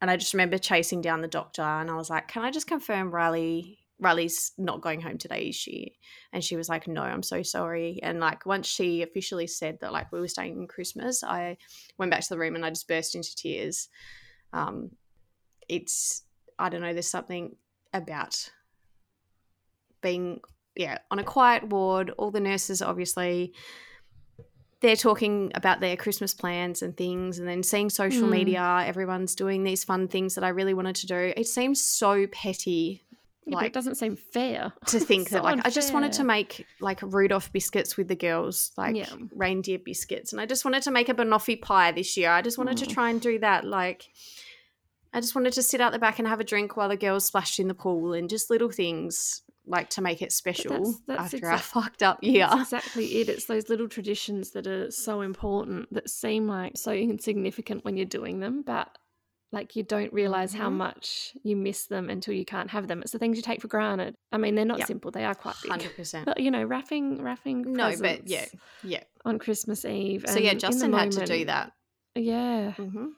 And 0.00 0.10
I 0.10 0.16
just 0.16 0.34
remember 0.34 0.58
chasing 0.58 1.00
down 1.00 1.22
the 1.22 1.28
doctor 1.28 1.62
and 1.62 1.90
I 1.90 1.94
was 1.94 2.10
like, 2.10 2.28
can 2.28 2.42
I 2.42 2.50
just 2.50 2.66
confirm 2.66 3.10
Riley 3.10 3.78
Riley's 4.02 4.52
not 4.58 4.80
going 4.80 5.00
home 5.00 5.16
today, 5.16 5.48
is 5.48 5.54
she? 5.54 5.96
And 6.32 6.42
she 6.42 6.56
was 6.56 6.68
like, 6.68 6.88
no, 6.88 7.02
I'm 7.02 7.22
so 7.22 7.42
sorry. 7.42 8.00
And 8.02 8.18
like 8.18 8.44
once 8.44 8.66
she 8.66 9.02
officially 9.02 9.46
said 9.46 9.78
that 9.80 9.92
like 9.92 10.10
we 10.10 10.18
were 10.20 10.28
staying 10.28 10.56
in 10.56 10.66
Christmas, 10.66 11.22
I 11.22 11.56
went 11.98 12.10
back 12.10 12.22
to 12.22 12.28
the 12.28 12.38
room 12.38 12.56
and 12.56 12.66
I 12.66 12.70
just 12.70 12.88
burst 12.88 13.14
into 13.14 13.34
tears. 13.36 13.88
Um, 14.52 14.90
it's 15.76 16.22
I 16.58 16.68
don't 16.68 16.82
know. 16.82 16.92
There's 16.92 17.08
something 17.08 17.56
about 17.92 18.50
being 20.00 20.40
yeah 20.76 20.98
on 21.10 21.18
a 21.18 21.24
quiet 21.24 21.68
ward. 21.68 22.10
All 22.18 22.30
the 22.30 22.40
nurses 22.40 22.82
obviously 22.82 23.52
they're 24.80 24.96
talking 24.96 25.52
about 25.54 25.78
their 25.80 25.96
Christmas 25.96 26.34
plans 26.34 26.82
and 26.82 26.96
things, 26.96 27.38
and 27.38 27.46
then 27.46 27.62
seeing 27.62 27.88
social 27.88 28.26
Mm. 28.26 28.30
media, 28.32 28.82
everyone's 28.84 29.36
doing 29.36 29.62
these 29.62 29.84
fun 29.84 30.08
things 30.08 30.34
that 30.34 30.42
I 30.42 30.48
really 30.48 30.74
wanted 30.74 30.96
to 30.96 31.06
do. 31.06 31.32
It 31.36 31.46
seems 31.46 31.80
so 31.80 32.26
petty 32.26 33.04
Yeah, 33.46 33.50
but 33.50 33.54
like- 33.58 33.66
it 33.66 33.72
doesn't 33.74 33.94
seem 33.94 34.16
fair. 34.16 34.72
to 34.86 34.98
think 34.98 35.28
So 35.28 35.36
that 35.36 35.44
like 35.44 35.60
I 35.64 35.70
just 35.70 35.92
wanted 35.94 36.12
to 36.14 36.24
make 36.24 36.66
like 36.80 37.00
Rudolph 37.00 37.52
biscuits 37.52 37.96
with 37.96 38.08
the 38.08 38.16
girls, 38.16 38.72
like 38.76 38.96
Yeah. 38.96 39.06
reindeer 39.32 39.78
biscuits, 39.78 40.32
and 40.32 40.40
I 40.40 40.46
just 40.46 40.64
wanted 40.64 40.82
to 40.82 40.90
make 40.90 41.08
a 41.08 41.14
banoffee 41.14 41.60
pie 41.62 41.92
this 41.92 42.16
year. 42.16 42.30
I 42.32 42.42
just 42.42 42.58
wanted 42.58 42.76
to 42.78 42.86
Mm. 42.86 42.92
try 42.94 43.10
and 43.10 43.20
do 43.20 43.38
that. 43.38 43.64
Like, 43.64 44.08
I 45.12 45.20
just 45.20 45.34
wanted 45.34 45.52
to 45.54 45.62
sit 45.62 45.80
out 45.80 45.92
the 45.92 45.98
back 45.98 46.18
and 46.18 46.26
have 46.26 46.40
a 46.40 46.44
drink 46.44 46.76
while 46.76 46.88
the 46.88 46.96
girls 46.96 47.24
splashed 47.26 47.58
in 47.60 47.68
the 47.68 47.74
pool, 47.74 48.12
and 48.14 48.28
just 48.30 48.50
little 48.50 48.70
things 48.70 49.42
like 49.66 49.88
to 49.90 50.02
make 50.02 50.20
it 50.22 50.32
special 50.32 50.70
that's- 50.72 51.00
that's 51.06 51.20
after 51.20 51.36
exact- 51.36 51.60
a 51.60 51.64
fucked 51.64 52.02
up 52.02 52.22
year. 52.24 52.46
That's 52.50 52.72
exactly 52.72 53.06
it. 53.20 53.28
It's 53.28 53.44
those 53.44 53.68
little 53.68 53.88
traditions 53.88 54.50
that 54.52 54.66
are 54.66 54.90
so 54.90 55.20
important 55.20 55.92
that 55.94 56.10
seem 56.10 56.48
like 56.48 56.76
so 56.76 56.92
insignificant 56.92 57.84
when 57.84 57.96
you're 57.96 58.06
doing 58.06 58.40
them, 58.40 58.62
but 58.62 58.96
like 59.52 59.76
you 59.76 59.82
don't 59.82 60.12
realize 60.14 60.54
how 60.54 60.70
Mhm. 60.70 60.76
much 60.78 61.36
you 61.44 61.54
miss 61.54 61.86
them 61.86 62.08
until 62.08 62.32
you 62.34 62.44
can't 62.44 62.70
have 62.70 62.88
them. 62.88 63.02
It's 63.02 63.12
the 63.12 63.18
things 63.18 63.36
you 63.36 63.42
take 63.42 63.60
for 63.60 63.68
granted. 63.68 64.14
I 64.32 64.38
mean, 64.38 64.54
they're 64.54 64.64
not 64.64 64.78
Yep. 64.78 64.86
simple; 64.88 65.10
they 65.10 65.24
are 65.26 65.34
quite 65.34 65.56
big. 65.62 65.70
Hundred 65.70 65.94
percent. 65.94 66.24
But 66.24 66.40
you 66.40 66.50
know, 66.50 66.64
wrapping, 66.64 67.22
wrapping. 67.22 67.70
No, 67.72 67.94
but 68.00 68.26
yeah, 68.26 68.46
yeah. 68.82 69.04
on 69.26 69.38
Christmas 69.38 69.84
Eve. 69.84 70.24
So 70.26 70.38
yeah, 70.38 70.38
and 70.38 70.46
in 70.48 70.56
the 70.56 70.60
Justin 70.60 70.92
had 70.94 71.12
to 71.12 71.26
do 71.26 71.44
that. 71.44 71.72
Yeah, 72.14 72.72
hmm 72.72 73.08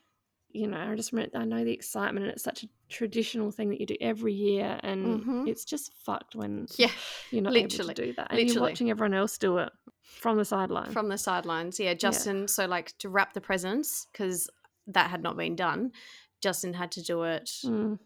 you 0.54 0.66
know, 0.68 0.78
I 0.78 0.94
just 0.94 1.12
remember, 1.12 1.36
I 1.36 1.44
know 1.44 1.64
the 1.64 1.72
excitement, 1.72 2.24
and 2.26 2.32
it's 2.32 2.44
such 2.44 2.62
a 2.62 2.68
traditional 2.88 3.50
thing 3.50 3.68
that 3.70 3.80
you 3.80 3.86
do 3.86 3.96
every 4.00 4.32
year, 4.32 4.78
and 4.82 5.24
Mhm. 5.24 5.48
it's 5.48 5.64
just 5.64 5.92
fucked 5.92 6.34
when 6.36 6.66
Yeah, 6.76 6.90
you're 7.30 7.42
not 7.42 7.52
literally, 7.52 7.90
able 7.90 7.94
to 7.94 8.06
do 8.06 8.12
that, 8.14 8.28
and 8.30 8.38
literally. 8.38 8.54
you're 8.54 8.62
watching 8.62 8.90
everyone 8.90 9.14
else 9.14 9.36
do 9.36 9.58
it 9.58 9.72
from 10.02 10.38
the 10.38 10.44
sideline. 10.44 10.92
from 10.92 11.08
the 11.08 11.18
sidelines. 11.18 11.78
Yeah, 11.80 11.94
Justin. 11.94 12.46
So 12.48 12.66
like 12.66 12.96
to 12.98 13.08
wrap 13.08 13.32
the 13.34 13.40
presents 13.40 14.06
because 14.12 14.48
that 14.86 15.10
had 15.10 15.22
not 15.22 15.36
been 15.36 15.56
done. 15.56 15.92
Justin 16.40 16.74
had 16.74 16.92
to 16.92 17.02
do 17.02 17.24
it 17.24 17.50
Mm, 17.64 17.98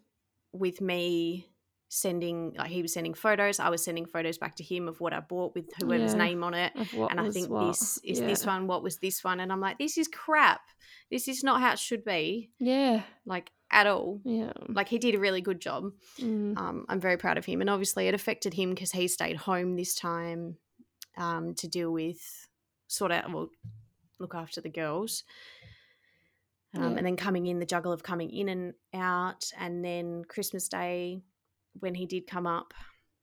with 0.52 0.80
me 0.80 1.46
sending 1.90 2.55
like 2.59 2.70
he 2.70 2.83
was 2.83 2.92
sending 2.92 3.14
photos 3.14 3.59
i 3.59 3.68
was 3.70 3.83
sending 3.83 4.05
photos 4.05 4.37
back 4.37 4.55
to 4.55 4.62
him 4.62 4.88
of 4.88 5.01
what 5.01 5.14
i 5.14 5.20
bought 5.20 5.55
with 5.55 5.64
whoever's 5.81 6.12
Yeah. 6.12 6.18
name 6.18 6.44
on 6.44 6.53
it 6.53 6.72
and 7.11 7.18
i 7.18 7.31
think 7.31 7.48
what. 7.48 7.66
this 7.68 7.98
is 8.05 8.20
this 8.20 8.44
one 8.44 8.66
what 8.66 8.83
was 8.83 8.98
this 8.98 9.24
one 9.24 9.40
and 9.40 9.51
i'm 9.51 9.61
like 9.61 9.79
this 9.79 9.96
is 9.96 10.07
crap 10.07 10.61
this 11.11 11.29
is 11.29 11.42
not 11.42 11.61
how 11.62 11.72
it 11.72 11.79
should 11.79 12.05
be 12.05 12.51
Yeah, 12.59 13.03
like 13.24 13.51
at 13.70 13.87
all 13.87 14.20
yeah. 14.24 14.53
like 14.68 14.88
he 14.88 14.98
did 14.98 15.14
a 15.14 15.18
really 15.18 15.40
good 15.40 15.61
job 15.61 15.85
Mm, 16.20 16.59
um, 16.59 16.85
i'm 16.90 17.01
very 17.01 17.16
proud 17.16 17.38
of 17.38 17.46
him 17.46 17.61
and 17.62 17.70
obviously 17.70 18.07
it 18.07 18.14
affected 18.14 18.53
him 18.55 18.70
because 18.70 18.92
he 18.92 19.09
stayed 19.09 19.37
home 19.37 19.77
this 19.77 19.94
time 19.94 20.57
um, 21.16 21.55
to 21.55 21.68
deal 21.68 21.90
with 21.90 22.20
sort 22.87 23.12
out 23.12 23.33
well 23.33 23.48
look 24.18 24.35
after 24.35 24.61
the 24.61 24.68
girls 24.68 25.24
um, 26.74 26.83
Yeah. 26.83 26.96
and 26.98 27.07
then 27.07 27.16
coming 27.16 27.46
in 27.46 27.61
the 27.61 27.66
juggle 27.66 27.92
of 27.92 28.03
coming 28.03 28.31
in 28.31 28.48
and 28.51 28.74
out 28.92 29.51
and 29.59 29.83
then 29.85 30.24
christmas 30.29 30.68
day 30.68 31.22
when 31.81 31.95
he 31.95 32.07
did 32.07 32.27
come 32.27 32.47
up 32.47 32.73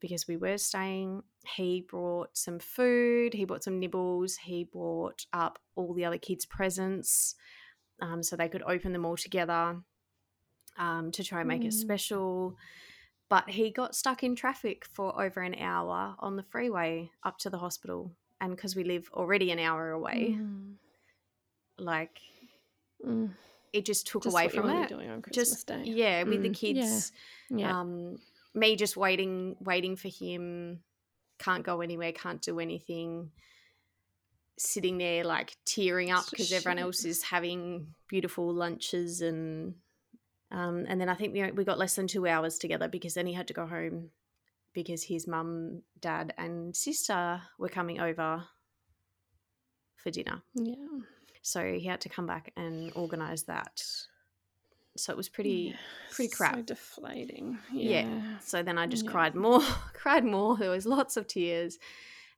because 0.01 0.27
we 0.27 0.37
were 0.37 0.57
staying 0.57 1.23
he 1.55 1.81
brought 1.87 2.35
some 2.37 2.59
food 2.59 3.33
he 3.33 3.45
brought 3.45 3.63
some 3.63 3.79
nibbles 3.79 4.35
he 4.35 4.63
brought 4.63 5.25
up 5.33 5.57
all 5.75 5.93
the 5.93 6.05
other 6.05 6.17
kids 6.17 6.45
presents 6.45 7.35
um, 8.01 8.21
so 8.21 8.35
they 8.35 8.49
could 8.49 8.63
open 8.67 8.91
them 8.93 9.05
all 9.05 9.15
together 9.17 9.77
um, 10.77 11.11
to 11.11 11.23
try 11.23 11.39
and 11.39 11.47
make 11.47 11.63
it 11.63 11.69
Mm. 11.69 11.73
special 11.73 12.55
but 13.29 13.49
he 13.49 13.71
got 13.71 13.95
stuck 13.95 14.23
in 14.23 14.35
traffic 14.35 14.85
for 14.85 15.19
over 15.19 15.41
an 15.41 15.55
hour 15.55 16.15
on 16.19 16.35
the 16.35 16.43
freeway 16.43 17.09
up 17.23 17.37
to 17.39 17.49
the 17.49 17.57
hospital 17.57 18.11
and 18.41 18.55
because 18.55 18.75
we 18.75 18.83
live 18.83 19.09
already 19.13 19.49
an 19.51 19.59
hour 19.59 19.91
away 19.91 20.35
mm, 20.37 20.73
like 21.79 22.19
mm. 23.05 23.29
it 23.73 23.85
just 23.85 24.07
took 24.07 24.23
Just 24.23 24.33
away 24.33 24.49
from 24.49 24.69
it 24.69 24.89
doing 24.89 25.09
on 25.09 25.21
Christmas 25.21 25.63
just 25.63 25.67
Day. 25.67 25.81
yeah 25.85 26.23
with 26.23 26.43
the 26.43 26.49
Mm, 26.49 26.75
yeah, 26.75 26.83
kids 26.83 27.11
Yeah, 27.49 27.71
um 27.71 28.17
me 28.55 28.75
just 28.75 28.97
waiting 28.97 29.55
waiting 29.59 29.95
for 29.95 30.07
him. 30.07 30.79
Can't 31.39 31.63
go 31.63 31.81
anywhere 31.81 32.11
can't 32.11 32.41
do 32.41 32.59
anything. 32.59 33.31
Sitting 34.57 34.97
there 34.97 35.23
like 35.23 35.55
tearing 35.65 36.11
up 36.11 36.29
because 36.29 36.51
everyone 36.51 36.79
else 36.79 37.03
is 37.03 37.23
having 37.23 37.87
beautiful 38.07 38.53
lunches 38.53 39.21
and 39.21 39.75
um 40.51 40.85
and 40.87 41.01
then 41.01 41.09
i 41.09 41.15
think 41.15 41.33
we, 41.33 41.51
we 41.51 41.65
got 41.65 41.79
less 41.79 41.95
than 41.95 42.07
two 42.07 42.27
hours 42.27 42.57
together 42.57 42.87
because 42.87 43.15
then 43.15 43.25
he 43.25 43.33
had 43.33 43.47
to 43.47 43.53
go 43.53 43.65
home 43.65 44.11
because 44.75 45.01
his 45.01 45.25
mum 45.25 45.81
dad 45.99 46.33
and 46.37 46.75
sister 46.75 47.41
were 47.57 47.69
coming 47.69 47.99
over 47.99 48.43
for 49.95 50.11
dinner. 50.11 50.43
Yeah. 50.53 50.75
so 51.41 51.73
he 51.73 51.87
had 51.87 52.01
to 52.01 52.09
come 52.09 52.27
back 52.27 52.51
and 52.55 52.91
organize 52.95 53.43
that 53.43 53.81
so 54.97 55.11
it 55.11 55.17
was 55.17 55.29
pretty 55.29 55.71
Yeah, 55.71 55.77
pretty 56.11 56.29
So 56.31 56.37
crap. 56.37 56.65
deflating. 56.65 57.59
Yeah. 57.71 58.01
Yeah. 58.05 58.39
So 58.39 58.63
then 58.63 58.77
I 58.77 58.87
just 58.87 59.05
Yeah. 59.05 59.11
cried 59.11 59.35
more, 59.35 59.61
cried 59.93 60.23
more. 60.25 60.57
There 60.57 60.69
was 60.69 60.85
lots 60.85 61.17
of 61.17 61.27
tears. 61.27 61.77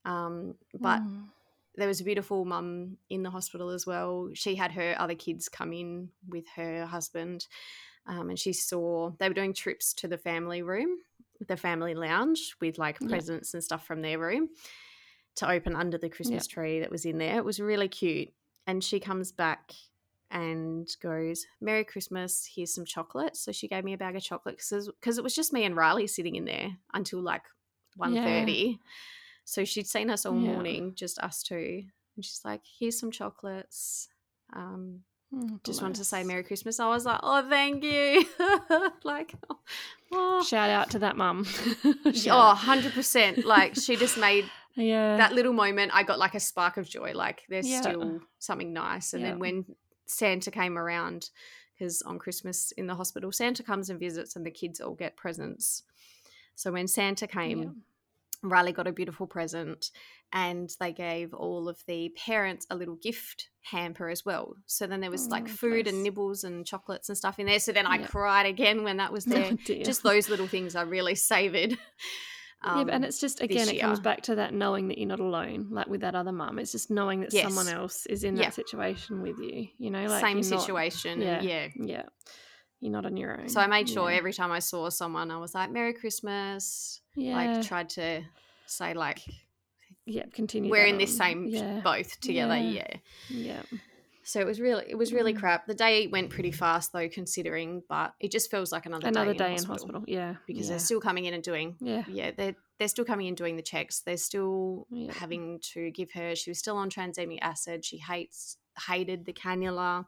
Um, 0.06 0.56
but 0.74 1.02
Mm. 1.02 1.28
there 1.76 1.88
was 1.88 2.02
a 2.02 2.04
beautiful 2.04 2.46
mum 2.46 2.98
in 3.10 3.24
the 3.24 3.30
hospital 3.30 3.70
as 3.70 3.86
well. 3.86 4.30
She 4.34 4.56
had 4.56 4.72
her 4.72 4.96
other 4.98 5.16
kids 5.16 5.50
come 5.50 5.74
in 5.74 6.10
with 6.28 6.46
her 6.56 6.86
husband, 6.86 7.48
um, 8.08 8.30
and 8.30 8.40
she 8.40 8.54
saw 8.54 9.12
they 9.20 9.28
were 9.28 9.34
doing 9.36 9.54
trips 9.54 9.94
to 9.96 10.08
the 10.08 10.18
family 10.18 10.62
room, 10.62 10.98
the 11.48 11.58
family 11.58 11.94
lounge 11.94 12.56
with 12.62 12.78
like 12.80 13.00
presents 13.00 13.54
and 13.54 13.64
stuff 13.64 13.86
from 13.86 14.02
their 14.02 14.18
room 14.18 14.50
to 15.36 15.50
open 15.50 15.76
under 15.76 15.98
the 16.00 16.10
Christmas 16.10 16.48
tree 16.48 16.80
that 16.80 16.90
was 16.90 17.06
in 17.06 17.20
there. 17.20 17.38
It 17.38 17.46
was 17.46 17.60
really 17.60 17.88
cute. 17.90 18.30
And 18.66 18.84
she 18.84 19.00
comes 19.00 19.32
back 19.32 19.74
and 20.32 20.88
goes, 21.02 21.46
Merry 21.62 21.84
Christmas, 21.84 22.50
here's 22.56 22.74
some 22.74 22.86
chocolate. 22.86 23.38
So 23.38 23.52
she 23.52 23.68
gave 23.68 23.84
me 23.84 23.94
a 23.94 23.98
bag 23.98 24.16
of 24.16 24.24
chocolate 24.24 24.58
because 24.58 25.18
it 25.18 25.24
was 25.24 25.36
just 25.36 25.54
me 25.54 25.64
and 25.64 25.76
Riley 25.76 26.08
sitting 26.08 26.36
in 26.36 26.46
there 26.46 26.72
until 26.94 27.22
like 27.22 27.44
1.30. 28.00 28.80
So 29.46 29.64
she'd 29.64 29.88
seen 29.88 30.10
us 30.10 30.26
all 30.26 30.36
Yeah. 30.40 30.52
morning, 30.54 30.94
just 30.96 31.20
us 31.20 31.42
two. 31.44 31.84
And 32.16 32.26
she's 32.26 32.42
like, 32.44 32.62
here's 32.80 33.00
some 33.00 33.12
chocolates. 33.12 34.10
Um, 34.54 35.04
Mm, 35.36 35.62
just 35.66 35.82
wanted 35.82 35.98
to 35.98 36.06
say. 36.06 36.24
Merry 36.24 36.42
Christmas. 36.42 36.80
I 36.80 36.88
was 36.88 37.06
like, 37.06 37.20
oh, 37.22 37.46
thank 37.50 37.84
you. 37.84 38.24
like, 39.04 39.34
oh, 40.14 40.42
Shout 40.46 40.70
out 40.70 40.90
to 40.92 41.00
that 41.00 41.18
mum. 41.18 41.46
oh, 41.84 42.56
100%. 42.58 43.44
Like, 43.44 43.76
she 43.76 43.98
just 43.98 44.18
made 44.18 44.50
yeah. 44.76 45.18
that 45.18 45.34
little 45.34 45.52
moment. 45.52 45.92
I 45.94 46.04
got 46.04 46.18
like 46.18 46.34
a 46.34 46.40
spark 46.40 46.78
of 46.78 46.88
joy. 46.88 47.12
Like, 47.14 47.42
there's 47.50 47.68
Yeah. 47.68 47.82
still 47.82 48.22
something 48.40 48.72
nice. 48.72 49.12
And 49.14 49.22
Yeah. 49.22 49.32
then 49.32 49.40
when 49.40 49.66
Santa 50.08 50.50
came 50.52 50.78
around, 50.78 51.30
because 51.78 52.02
on 52.02 52.18
Christmas 52.18 52.72
in 52.72 52.88
the 52.88 52.96
hospital, 52.96 53.32
Santa 53.32 53.62
comes 53.64 53.90
and 53.90 54.00
visits 54.00 54.36
and 54.36 54.46
the 54.46 54.52
kids 54.52 54.82
all 54.82 54.96
get 54.96 55.16
presents. 55.16 55.84
So 56.56 56.72
when 56.72 56.88
Santa 56.88 57.28
came, 57.28 57.60
Yeah. 57.62 57.70
Riley 58.44 58.72
got 58.72 58.88
a 58.88 58.92
beautiful 58.92 59.28
present 59.28 59.92
and 60.34 60.70
they 60.80 60.92
gave 60.92 61.34
all 61.34 61.68
of 61.70 61.84
the 61.88 62.10
parents 62.10 62.68
a 62.70 62.76
little 62.76 62.96
gift 62.96 63.50
hamper 63.62 64.10
as 64.10 64.26
well. 64.26 64.56
So 64.66 64.86
then 64.88 65.02
there 65.02 65.12
was 65.12 65.28
oh, 65.28 65.32
like 65.32 65.46
Oh, 65.46 65.52
food 65.52 65.88
and 65.88 66.04
nibbles 66.04 66.44
and 66.44 66.66
chocolates 66.66 67.10
and 67.10 67.18
stuff 67.18 67.40
in 67.40 67.46
there. 67.48 67.60
So 67.60 67.72
then 67.72 67.86
I 67.88 68.00
Yeah. 68.00 68.08
cried 68.08 68.46
again 68.46 68.84
when 68.84 68.98
that 68.98 69.12
was 69.14 69.26
there. 69.36 69.52
Oh. 69.54 69.84
Just 69.84 70.04
those 70.04 70.30
little 70.30 70.48
things 70.48 70.76
I 70.76 70.82
really 70.84 71.16
savored. 71.34 71.78
Yeah, 72.64 72.80
and 72.82 72.90
Um, 72.92 73.04
it's 73.04 73.20
just 73.20 73.42
again, 73.42 73.70
it 73.70 73.80
comes 73.80 74.00
back 74.00 74.22
to 74.24 74.36
that 74.36 74.54
knowing 74.54 74.88
that 74.90 74.98
you're 74.98 75.08
not 75.08 75.20
alone, 75.20 75.68
like 75.72 75.88
with 75.88 76.02
that 76.02 76.16
other 76.16 76.32
mum. 76.32 76.58
It's 76.60 76.72
just 76.72 76.90
knowing 76.90 77.22
that 77.22 77.32
someone 77.32 77.68
else 77.68 78.06
is 78.08 78.24
in 78.24 78.36
Yeah. 78.36 78.44
that 78.46 78.54
situation 78.56 79.22
with 79.22 79.38
you. 79.40 79.68
You 79.78 79.92
know, 79.92 80.06
like 80.08 80.22
same 80.22 80.40
you're 80.40 80.50
not- 80.52 80.62
situation. 80.62 81.22
yeah. 81.22 81.42
yeah. 81.42 81.68
yeah, 81.76 82.04
you're 82.80 82.92
not 82.92 83.06
on 83.06 83.16
your 83.18 83.40
own. 83.40 83.50
So 83.50 83.62
I 83.62 83.68
made 83.68 83.88
sure 83.88 84.10
yeah. 84.10 84.18
every 84.18 84.34
time 84.34 84.52
I 84.52 84.60
saw 84.60 84.90
someone, 84.90 85.30
I 85.32 85.38
was 85.38 85.54
like, 85.56 85.72
Merry 85.72 85.94
Christmas. 85.94 87.02
yeah, 87.16 87.36
Like, 87.36 87.66
tried 87.68 87.90
to 87.92 88.24
say, 88.66 88.94
like, 88.94 89.20
yeah, 90.06 90.24
continue. 90.34 90.72
we're 90.72 90.86
in 90.86 90.98
this 90.98 91.16
same 91.18 91.52
boat 91.84 92.08
together. 92.22 92.58
Yeah. 92.58 92.88
yeah. 93.30 93.62
Yeah, 94.28 94.32
So 94.32 94.40
it 94.42 94.46
was 94.46 94.60
really, 94.60 94.84
it 94.88 94.96
was 94.96 95.14
really 95.14 95.34
Mm. 95.34 95.40
crap. 95.40 95.68
The 95.68 95.74
day 95.74 96.08
went 96.08 96.30
pretty 96.30 96.52
fast 96.52 96.92
though, 96.94 97.08
considering, 97.10 97.84
but 97.88 98.14
it 98.20 98.32
just 98.32 98.52
feels 98.52 98.72
like 98.72 98.86
another, 98.86 99.08
another 99.08 99.32
day, 99.34 99.38
day 99.40 99.46
in 99.46 99.64
hospital, 99.64 99.74
hospital. 99.78 100.04
Yeah, 100.08 100.36
because 100.46 100.66
yeah. 100.66 100.72
they're 100.72 100.80
still 100.80 101.00
coming 101.02 101.26
in 101.26 101.34
and 101.34 101.44
doing. 101.44 101.78
yeah, 101.80 102.04
Yeah, 102.08 102.32
they're 102.36 102.56
they're 102.80 102.88
still 102.88 103.06
coming 103.06 103.26
in 103.26 103.34
doing 103.36 103.56
the 103.56 103.64
checks. 103.64 104.02
They're 104.02 104.18
still 104.18 104.86
Yeah. 104.92 105.12
having 105.14 105.60
to 105.74 105.90
give 105.92 106.12
her. 106.12 106.36
She 106.36 106.52
was 106.52 106.60
still 106.60 106.78
on 106.78 106.90
transamic 106.92 107.40
acid. 107.42 107.84
She 107.84 107.98
hates 107.98 108.58
hated 108.88 109.26
the 109.26 109.34
cannula. 109.34 110.06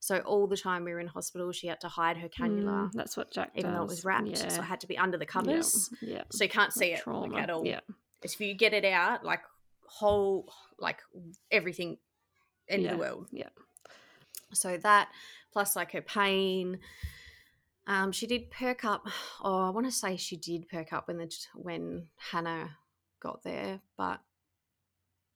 So 0.00 0.18
all 0.18 0.46
the 0.48 0.56
time 0.56 0.84
we 0.84 0.92
were 0.92 0.98
in 1.00 1.06
hospital, 1.06 1.52
she 1.52 1.68
had 1.68 1.80
to 1.82 1.88
hide 1.88 2.16
her 2.18 2.28
cannula, 2.28 2.90
Mm, 2.90 2.92
that's 2.92 3.16
what 3.16 3.30
Jack 3.32 3.52
even 3.54 3.70
does. 3.70 3.78
though 3.78 3.84
it 3.84 3.88
was 3.88 4.04
wrapped. 4.04 4.26
Yeah. 4.28 4.48
So 4.48 4.60
it 4.60 4.64
had 4.64 4.80
to 4.80 4.86
be 4.88 4.98
under 4.98 5.16
the 5.16 5.24
covers. 5.26 5.88
Yeah. 6.02 6.24
So 6.30 6.42
you 6.44 6.50
can't 6.50 6.72
see 6.72 6.90
Like 6.92 7.06
it 7.06 7.30
like, 7.30 7.42
at 7.44 7.50
all. 7.50 7.64
Yeah. 7.66 7.80
If 8.22 8.38
you 8.40 8.52
get 8.54 8.74
it 8.74 8.84
out, 8.84 9.24
like 9.24 9.40
whole, 9.86 10.52
like 10.78 10.98
everything, 11.50 11.98
end 12.72 12.82
Yeah, 12.82 12.92
of 12.92 12.96
the 12.98 13.00
world. 13.00 13.28
yeah. 13.30 13.48
So 14.52 14.76
that 14.78 15.08
plus 15.52 15.76
like 15.76 15.92
her 15.92 16.02
pain. 16.02 16.78
Um, 17.86 18.12
she 18.12 18.26
did 18.26 18.50
perk 18.50 18.84
up. 18.84 19.06
Oh, 19.44 19.66
I 19.66 19.70
want 19.70 19.86
to 19.86 19.92
say 19.92 20.16
she 20.16 20.36
did 20.36 20.68
perk 20.68 20.92
up 20.92 21.08
when 21.08 21.18
the 21.18 21.32
when 21.54 22.06
Hannah 22.16 22.76
got 23.20 23.42
there, 23.42 23.80
but 23.96 24.20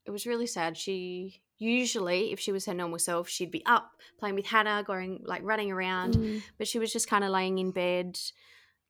it 0.04 0.10
was 0.12 0.26
really 0.26 0.46
sad. 0.46 0.76
She 0.76 1.40
usually, 1.58 2.32
if 2.32 2.38
she 2.38 2.52
was 2.52 2.66
her 2.66 2.74
normal 2.74 2.98
self, 3.00 3.28
she'd 3.28 3.50
be 3.50 3.64
up 3.66 3.90
playing 4.20 4.36
with 4.36 4.46
Hannah, 4.46 4.84
going 4.86 5.22
like 5.24 5.42
running 5.42 5.72
around. 5.72 6.14
Mm, 6.14 6.42
But 6.58 6.68
she 6.68 6.78
was 6.78 6.92
just 6.92 7.08
kind 7.08 7.24
of 7.24 7.30
laying 7.30 7.58
in 7.58 7.72
bed, 7.72 8.16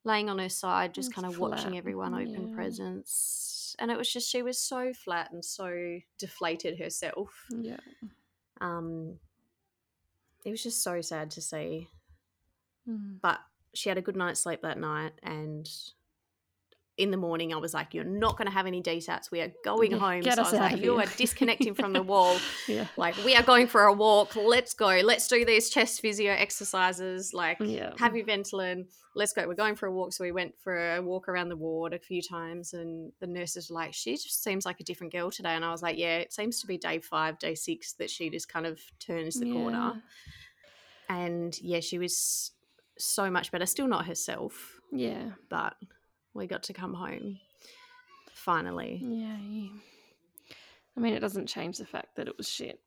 laying 0.03 0.29
on 0.29 0.37
her 0.37 0.49
side, 0.49 0.93
just 0.93 1.11
kind 1.13 1.25
of 1.25 1.39
watching 1.39 1.77
everyone 1.77 2.13
open 2.13 2.49
yeah. 2.49 2.55
presents. 2.55 3.75
And 3.79 3.89
it 3.89 3.97
was 3.97 4.11
just 4.11 4.29
she 4.29 4.43
was 4.43 4.59
so 4.59 4.93
flat 4.93 5.31
and 5.31 5.43
so 5.43 5.99
deflated 6.19 6.77
herself. 6.79 7.45
yeah. 7.59 7.77
Um, 8.61 9.19
it 10.45 10.51
was 10.51 10.63
just 10.63 10.83
so 10.83 11.01
sad 11.01 11.31
to 11.31 11.41
see. 11.41 11.89
Mm. 12.87 13.19
But 13.21 13.39
she 13.73 13.89
had 13.89 13.97
a 13.97 14.01
good 14.01 14.15
night's 14.15 14.39
sleep 14.39 14.61
that 14.61 14.79
night, 14.79 15.13
and 15.23 15.69
in 16.97 17.11
the 17.11 17.17
morning 17.17 17.53
I 17.53 17.57
was 17.57 17.73
like, 17.73 17.93
"You're 17.93 18.03
not 18.03 18.37
going 18.37 18.47
to 18.47 18.53
have 18.53 18.65
any 18.65 18.81
DSATs. 18.81 19.29
We 19.31 19.41
are 19.41 19.51
going 19.63 19.91
home." 19.91 20.21
get 20.21 20.35
so 20.35 20.41
I 20.41 20.43
was 20.45 20.53
like, 20.53 20.77
"You 20.83 20.97
are 20.99 21.05
disconnecting 21.17 21.73
from 21.75 21.93
the 21.93 22.01
wall. 22.03 22.37
Yeah. 22.67 22.87
Like 22.97 23.15
we 23.23 23.35
are 23.35 23.43
going 23.43 23.67
for 23.67 23.83
a 23.83 23.93
walk. 23.93 24.35
Let's 24.35 24.73
go. 24.73 24.87
Let's 25.03 25.27
do 25.27 25.45
these 25.45 25.69
chest 25.69 26.01
physio 26.01 26.31
exercises. 26.33 27.33
Like 27.33 27.57
Yeah. 27.59 27.93
have 27.99 28.15
your 28.15 28.25
Ventolin. 28.25 28.85
Let's 29.15 29.33
go. 29.33 29.47
We're 29.47 29.55
going 29.55 29.75
for 29.75 29.87
a 29.87 29.91
walk. 29.91 30.13
So 30.13 30.23
we 30.23 30.31
went 30.31 30.53
for 30.59 30.95
a 30.95 31.01
walk 31.01 31.27
around 31.29 31.49
the 31.49 31.55
ward 31.55 31.93
a 31.93 31.99
few 31.99 32.21
times, 32.21 32.73
and 32.73 33.11
the 33.19 33.27
nurses 33.27 33.69
were 33.69 33.75
like, 33.75 33.93
"She 33.93 34.13
just 34.13 34.43
seems 34.43 34.65
like 34.65 34.79
a 34.79 34.83
different 34.83 35.13
girl 35.13 35.31
today." 35.31 35.51
And 35.55 35.63
I 35.65 35.71
was 35.71 35.81
like, 35.81 35.97
"Yeah, 35.97 36.17
it 36.17 36.33
seems 36.33 36.59
to 36.61 36.67
be 36.67 36.77
day 36.77 36.99
five, 36.99 37.39
day 37.39 37.55
six 37.55 37.93
that 37.93 38.09
she 38.09 38.29
just 38.29 38.47
kind 38.49 38.65
of 38.65 38.79
turns 38.99 39.39
the 39.39 39.51
corner." 39.51 40.01
And 41.09 41.57
yeah, 41.61 41.79
she 41.79 41.97
was 41.97 42.51
so 42.97 43.29
much 43.31 43.51
better. 43.51 43.65
Still 43.65 43.87
not 43.87 44.05
herself, 44.05 44.79
Yeah. 44.91 45.31
but 45.49 45.75
we 46.37 46.47
got 46.47 46.63
to 46.63 46.73
come 46.73 46.93
home 46.93 47.39
finally. 48.33 49.01
Yeah. 49.03 49.69
I 50.95 50.99
mean, 50.99 51.13
it 51.13 51.19
doesn't 51.19 51.45
change 51.45 51.77
the 51.77 51.85
fact 51.85 52.15
that 52.15 52.27
it 52.27 52.35
was 52.37 52.49
shit. 52.49 52.79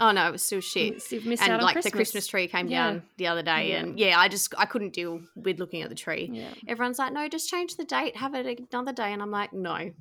Oh 0.00 0.10
no, 0.10 0.26
it 0.26 0.32
was 0.32 0.42
still 0.42 0.60
shit. 0.60 1.00
You've 1.12 1.26
missed 1.26 1.42
out 1.44 1.50
and 1.50 1.58
on 1.60 1.62
like 1.62 1.74
Christmas. 1.74 1.92
the 1.92 1.96
Christmas 1.96 2.26
tree 2.26 2.48
came 2.48 2.66
Yeah. 2.66 2.90
down 2.90 3.02
the 3.18 3.28
other 3.28 3.42
day, 3.42 3.68
Yeah. 3.70 3.76
and 3.76 3.98
yeah, 4.00 4.18
I 4.18 4.26
just 4.28 4.52
I 4.58 4.64
couldn't 4.66 4.92
deal 4.94 5.20
with 5.36 5.60
looking 5.60 5.82
at 5.82 5.88
the 5.88 5.94
tree. 5.94 6.28
Yeah. 6.32 6.52
Everyone's 6.66 6.98
like, 6.98 7.12
no, 7.12 7.28
just 7.28 7.48
change 7.48 7.76
the 7.76 7.84
date, 7.84 8.16
have 8.16 8.34
it 8.34 8.60
another 8.72 8.92
day, 8.92 9.12
and 9.12 9.22
I'm 9.22 9.30
like, 9.30 9.52
no. 9.52 9.92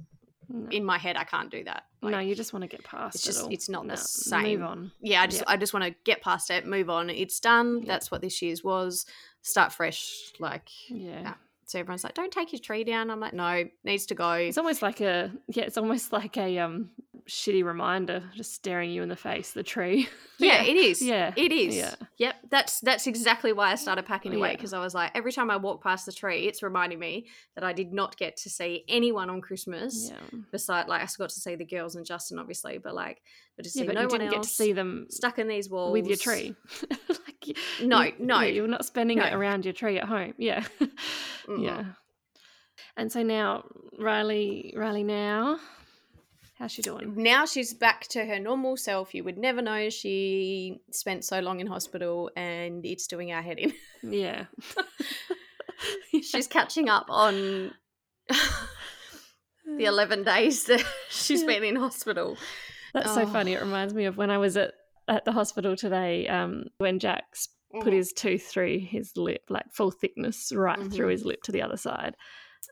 No, 0.53 0.69
In 0.69 0.83
my 0.83 0.97
head, 0.97 1.15
I 1.15 1.23
can't 1.23 1.49
do 1.49 1.63
that. 1.65 1.83
Like, 2.01 2.11
no, 2.11 2.19
you 2.19 2.35
just 2.35 2.51
want 2.51 2.63
to 2.63 2.67
get 2.67 2.83
past 2.83 3.15
it's 3.15 3.23
it 3.23 3.27
just- 3.27 3.43
all. 3.43 3.53
it's 3.53 3.69
not 3.69 3.87
the 3.87 3.95
same. 3.95 4.59
Move 4.59 4.67
on. 4.67 4.91
yeah, 4.99 5.21
I 5.21 5.27
just. 5.27 5.43
I 5.47 5.55
just 5.55 5.71
want 5.73 5.85
to 5.85 5.91
get 6.03 6.21
past 6.21 6.49
it, 6.49 6.65
move 6.65 6.89
on. 6.89 7.09
It's 7.11 7.39
done. 7.39 7.85
That's 7.85 8.09
what 8.11 8.21
this 8.21 8.41
year's 8.41 8.61
was. 8.63 9.05
Start 9.43 9.71
fresh. 9.71 10.33
Like 10.39 10.67
Yeah. 10.89 11.21
Yeah. 11.21 11.33
So, 11.71 11.79
everyone's 11.79 12.03
like, 12.03 12.13
don't 12.15 12.31
take 12.33 12.51
your 12.51 12.59
tree 12.59 12.83
down. 12.83 13.09
I'm 13.09 13.21
like, 13.21 13.33
no, 13.33 13.63
needs 13.85 14.05
to 14.07 14.15
go. 14.15 14.31
It's 14.33 14.57
almost 14.57 14.81
like 14.81 14.99
a 14.99 15.31
yeah. 15.47 15.63
It's 15.63 15.77
almost 15.77 16.11
like 16.11 16.35
a 16.37 16.59
um 16.59 16.89
shitty 17.29 17.63
reminder, 17.63 18.23
just 18.35 18.53
staring 18.53 18.89
you 18.91 19.01
in 19.03 19.09
the 19.09 19.15
face. 19.15 19.51
The 19.51 19.63
tree. 19.63 20.07
Yeah, 20.41 20.63
it 20.63 20.75
is. 20.75 21.03
Yeah, 21.03 21.33
it 21.35 21.51
is. 21.51 21.75
yeah. 21.75 21.93
Yep, 22.17 22.35
that's 22.49 22.79
that's 22.79 23.05
exactly 23.05 23.53
why 23.53 23.71
I 23.71 23.75
started 23.75 24.07
packing 24.07 24.33
away 24.33 24.49
Yeah. 24.49 24.55
because 24.55 24.73
I 24.73 24.79
was 24.79 24.95
like, 24.95 25.11
every 25.13 25.31
time 25.31 25.51
I 25.51 25.57
walk 25.57 25.83
past 25.83 26.07
the 26.07 26.11
tree, 26.11 26.47
it's 26.47 26.63
reminding 26.63 26.97
me 26.97 27.27
that 27.53 27.63
I 27.63 27.73
did 27.73 27.93
not 27.93 28.17
get 28.17 28.37
to 28.37 28.49
see 28.49 28.83
anyone 28.87 29.29
on 29.29 29.39
Christmas. 29.41 30.09
Yeah. 30.09 30.39
Beside, 30.51 30.87
like, 30.87 31.01
I 31.03 31.07
got 31.19 31.29
to 31.29 31.39
see 31.39 31.53
the 31.53 31.63
girls 31.63 31.95
and 31.95 32.03
Justin, 32.07 32.39
obviously, 32.39 32.79
but 32.79 32.95
like, 32.95 33.21
but 33.55 33.67
see 33.67 33.81
Yeah, 33.81 33.85
but 33.85 33.93
no 33.93 34.01
you 34.01 34.07
one 34.07 34.19
didn't 34.21 34.33
else 34.33 34.47
get 34.47 34.49
to 34.49 34.55
see 34.63 34.73
them 34.73 35.05
stuck 35.11 35.37
in 35.37 35.47
these 35.47 35.69
walls 35.69 35.91
with 35.93 36.07
your 36.07 36.17
tree. 36.17 36.55
like, 37.07 37.57
No, 37.83 38.01
you- 38.01 38.13
no. 38.17 38.39
yeah, 38.39 38.47
you're 38.47 38.67
not 38.67 38.83
spending 38.83 39.19
it 39.19 39.31
around 39.33 39.63
your 39.63 39.75
tree 39.75 39.99
at 39.99 40.05
home. 40.07 40.33
Yeah, 40.39 40.63
Mm-mm. 41.47 41.63
yeah. 41.63 41.83
And 42.97 43.11
so 43.11 43.21
now, 43.21 43.65
Riley, 43.99 44.73
Riley, 44.75 45.03
now, 45.03 45.59
how's 46.61 46.71
she 46.71 46.81
doing? 46.83 47.13
Now 47.17 47.45
she's 47.45 47.73
back 47.73 48.07
to 48.09 48.23
her 48.23 48.39
normal 48.39 48.77
self. 48.77 49.13
You 49.15 49.23
would 49.23 49.37
never 49.37 49.61
know 49.61 49.89
she 49.89 50.79
spent 50.91 51.25
so 51.25 51.39
long 51.39 51.59
in 51.59 51.67
hospital, 51.67 52.29
and 52.35 52.85
it's 52.85 53.07
doing 53.07 53.31
our 53.33 53.41
head 53.41 53.57
in. 53.59 53.73
Yeah, 54.03 54.45
she's 56.23 56.47
catching 56.47 56.89
up 56.89 57.05
on 57.09 57.71
the 59.77 59.85
eleven 59.85 60.23
days 60.33 60.65
that 60.65 60.83
she's 61.09 61.41
Yeah. 61.41 61.47
been 61.47 61.63
in 61.63 61.75
hospital. 61.75 62.37
That's 62.93 63.13
so 63.13 63.21
Oh. 63.23 63.25
funny. 63.27 63.53
It 63.53 63.61
reminds 63.61 63.93
me 63.93 64.05
of 64.05 64.17
when 64.17 64.29
I 64.29 64.37
was 64.37 64.57
at 64.57 64.73
at 65.07 65.25
the 65.25 65.31
hospital 65.31 65.75
today. 65.75 66.27
Um, 66.27 66.65
when 66.77 66.99
Jack's 66.99 67.49
put 67.73 67.87
Mhm. 67.93 67.93
his 67.93 68.13
tooth 68.13 68.43
through 68.47 68.79
his 68.79 69.15
lip, 69.17 69.43
like 69.49 69.65
full 69.73 69.91
thickness, 69.91 70.51
right 70.53 70.79
through 70.91 71.07
Mhm. 71.07 71.11
his 71.11 71.25
lip 71.25 71.41
to 71.43 71.51
the 71.51 71.61
other 71.61 71.77
side. 71.77 72.15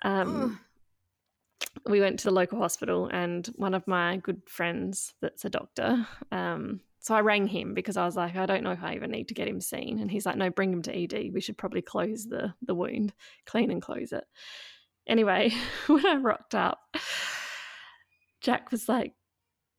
Um, 0.04 0.60
we 1.86 2.00
went 2.02 2.20
to 2.20 2.26
the 2.26 2.32
local 2.34 2.60
hospital, 2.60 3.08
and 3.12 3.48
one 3.56 3.74
of 3.74 3.88
my 3.88 4.18
good 4.18 4.42
friends, 4.48 5.14
that's 5.22 5.46
a 5.46 5.50
doctor, 5.50 6.08
um, 6.32 6.82
so 7.02 7.16
I 7.16 7.22
rang 7.22 7.48
him 7.48 7.74
because 7.74 7.96
I 7.96 8.06
was 8.06 8.18
like, 8.18 8.36
I 8.36 8.46
don't 8.46 8.64
know 8.64 8.72
if 8.72 8.84
I 8.84 8.94
even 8.96 9.12
need 9.12 9.30
to 9.30 9.34
get 9.34 9.48
him 9.48 9.62
seen, 9.62 10.00
and 10.00 10.12
he's 10.12 10.26
like, 10.26 10.36
No, 10.36 10.50
bring 10.50 10.74
him 10.74 10.82
to 10.84 10.94
ED. 10.96 11.32
We 11.34 11.40
should 11.42 11.58
probably 11.58 11.82
close 11.82 12.26
the 12.26 12.54
the 12.62 12.76
wound, 12.76 13.14
clean 13.46 13.72
and 13.72 13.82
close 13.82 14.12
it. 14.12 14.26
Anyway, 15.08 15.52
when 15.88 16.06
I 16.06 16.16
rocked 16.16 16.56
up, 16.56 16.80
Jack 18.42 18.72
was 18.72 18.88
like 18.90 19.14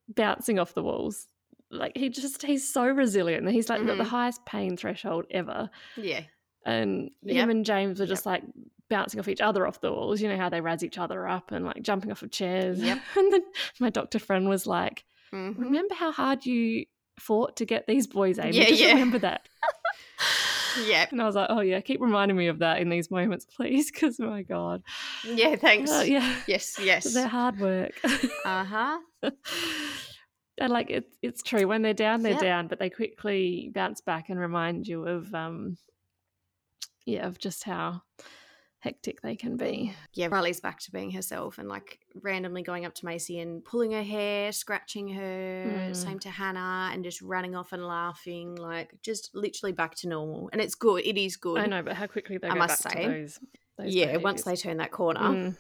bouncing 0.09 0.59
off 0.59 0.75
the 0.75 0.83
walls. 0.83 1.29
Like 1.71 1.97
he 1.97 2.09
just 2.09 2.43
he's 2.43 2.73
so 2.73 2.85
resilient. 2.87 3.49
He's 3.51 3.69
like 3.69 3.87
got 3.87 3.97
the 3.99 4.05
Mhm. 4.05 4.09
highest 4.09 4.45
pain 4.45 4.77
threshold 4.77 5.27
ever 5.31 5.71
Yeah. 5.97 6.23
and 6.67 7.11
Yep. 7.23 7.37
him 7.37 7.51
and 7.51 7.65
James 7.67 8.01
were 8.01 8.07
just 8.07 8.27
like 8.27 8.43
bouncing 8.91 9.19
off 9.21 9.29
each 9.29 9.41
other 9.41 9.67
off 9.67 9.81
the 9.81 9.91
walls. 9.91 10.21
You 10.21 10.29
know 10.29 10.37
how 10.37 10.51
they 10.51 10.61
razz 10.61 10.85
each 10.85 10.99
other 10.99 11.27
up 11.27 11.51
and 11.53 11.65
like 11.65 11.83
jumping 11.83 12.11
off 12.11 12.23
of 12.23 12.31
chairs. 12.31 12.79
Yep. 12.81 12.99
and 13.17 13.33
then 13.33 13.43
my 13.79 13.89
doctor 13.89 14.19
friend 14.19 14.49
was 14.49 14.67
like, 14.67 15.05
Mhm. 15.33 15.57
"Remember 15.59 15.95
how 15.95 16.13
hard 16.13 16.45
you 16.45 16.85
fought 17.19 17.57
to 17.59 17.65
get 17.65 17.87
these 17.87 18.07
boys, 18.07 18.39
Amy? 18.39 18.59
Yeah, 18.59 18.65
Just 18.67 18.83
yeah. 18.83 18.89
remember 18.93 19.19
that." 19.21 19.49
Yeah. 20.87 21.07
And 21.11 21.21
I 21.21 21.27
was 21.27 21.35
like, 21.35 21.49
"Oh 21.51 21.61
yeah, 21.63 21.81
keep 21.81 22.01
reminding 22.01 22.37
me 22.37 22.47
of 22.47 22.61
that 22.61 22.79
in 22.81 22.91
these 22.91 23.11
moments, 23.11 23.45
please, 23.45 23.91
because 23.91 24.21
my 24.21 24.43
god, 24.43 24.83
Yeah. 25.25 25.57
Thanks. 25.57 25.91
Uh, 25.91 26.05
yeah, 26.07 26.37
Yes. 26.47 26.79
Yes. 26.81 27.13
they're 27.13 27.27
hard 27.27 27.59
work." 27.59 27.93
Uh 28.45 28.65
huh. 28.65 28.99
and 30.59 30.73
like 30.73 30.89
it's 30.91 31.17
it's 31.23 31.43
true 31.43 31.67
when 31.67 31.83
they're 31.83 31.93
down, 31.93 32.23
they're 32.23 32.33
Yep. 32.35 32.41
down, 32.41 32.69
but 32.69 32.79
they 32.79 32.89
quickly 32.89 33.71
bounce 33.75 34.01
back 34.01 34.29
and 34.29 34.39
remind 34.39 34.87
you 34.87 35.07
of 35.09 35.35
um, 35.35 35.77
yeah, 37.05 37.27
of 37.27 37.39
just 37.41 37.65
how 37.65 38.03
hectic 38.81 39.21
they 39.21 39.37
can 39.37 39.57
be. 39.57 39.95
Yeah. 40.15 40.29
Riley's 40.31 40.61
back 40.61 40.81
to 40.81 40.91
being 40.91 41.11
herself 41.13 41.59
and 41.59 41.69
like 41.69 42.01
randomly 42.23 42.63
going 42.63 42.85
up 42.87 42.95
to 42.97 43.05
Macy 43.07 43.39
and 43.39 43.65
pulling 43.65 43.93
her 43.93 44.03
hair, 44.03 44.53
scratching 44.53 45.09
her. 45.09 45.65
Mm. 45.91 45.95
Same 45.97 46.19
to 46.21 46.31
Hannah 46.31 46.91
and 46.93 47.05
just 47.05 47.21
running 47.23 47.55
off 47.55 47.73
and 47.73 47.87
laughing. 47.87 48.57
Like 48.57 48.95
just 49.03 49.31
literally 49.35 49.73
back 49.73 49.95
to 49.97 50.09
normal. 50.09 50.49
And 50.53 50.61
it's 50.61 50.75
good. 50.75 51.05
It 51.07 51.17
is 51.19 51.37
good. 51.37 51.59
I 51.59 51.67
know, 51.67 51.83
but 51.83 51.95
how 51.95 52.07
quickly 52.07 52.39
they 52.39 52.49
I 52.49 52.55
go 52.55 52.59
must 52.59 52.83
back 52.83 52.93
say. 52.95 53.05
to 53.05 53.11
those. 53.11 53.39
those 53.79 53.95
yeah. 53.95 54.17
Once 54.17 54.43
they 54.45 54.57
turn 54.57 54.79
that 54.79 54.91
corner. 54.91 55.21
Mm. 55.21 55.57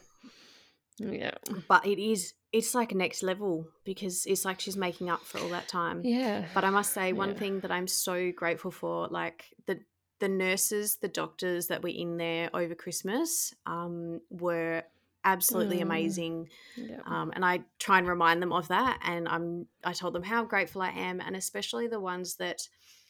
Yeah, 0.99 1.31
But 1.67 1.87
it 1.87 1.99
is. 1.99 2.35
It's 2.53 2.75
like 2.75 2.95
next 2.95 3.23
level 3.23 3.67
because 3.85 4.27
it's 4.27 4.45
like 4.45 4.61
she's 4.61 4.77
making 4.77 5.09
up 5.09 5.23
for 5.25 5.39
all 5.39 5.49
that 5.51 5.69
time. 5.69 6.03
yeah, 6.05 6.47
But 6.53 6.65
I 6.65 6.71
must 6.71 6.93
say, 6.93 7.13
one 7.13 7.31
Yeah. 7.31 7.35
thing 7.37 7.61
that 7.61 7.71
I'm 7.71 7.87
so 7.87 8.33
grateful 8.33 8.71
for, 8.73 9.07
like 9.09 9.45
the 9.67 9.79
the 10.21 10.29
nurses, 10.29 10.97
the 10.97 11.09
doctors 11.09 11.67
that 11.69 11.83
were 11.83 11.89
in 11.89 12.17
there 12.17 12.51
over 12.55 12.75
Christmas, 12.75 13.55
um, 13.67 14.21
were 14.31 14.83
absolutely 15.25 15.79
Mm. 15.79 15.83
amazing. 15.83 16.49
yeah. 16.77 17.01
Um, 17.05 17.31
and 17.35 17.45
I 17.45 17.65
try 17.79 17.99
and 17.99 18.07
remind 18.09 18.41
them 18.41 18.53
of 18.53 18.69
that. 18.69 19.01
And 19.03 19.29
I'm 19.29 19.67
I 19.85 19.93
told 19.93 20.15
them 20.15 20.23
how 20.23 20.45
grateful 20.45 20.81
I 20.83 20.91
am, 20.91 21.21
and 21.21 21.35
especially 21.37 21.89
the 21.89 22.01
ones 22.01 22.37
that 22.37 22.69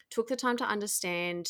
took 0.09 0.27
the 0.29 0.37
time 0.37 0.57
to 0.57 0.65
understand 0.65 1.49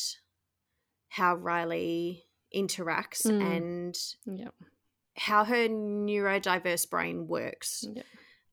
how 1.09 1.35
Riley 1.35 2.25
interacts 2.55 3.25
Mm. 3.25 3.41
and 3.41 3.97
yeah, 4.25 4.49
how 5.17 5.43
her 5.45 5.67
neurodiverse 5.67 6.89
brain 6.89 7.27
works. 7.27 7.85
yeah, 7.91 8.03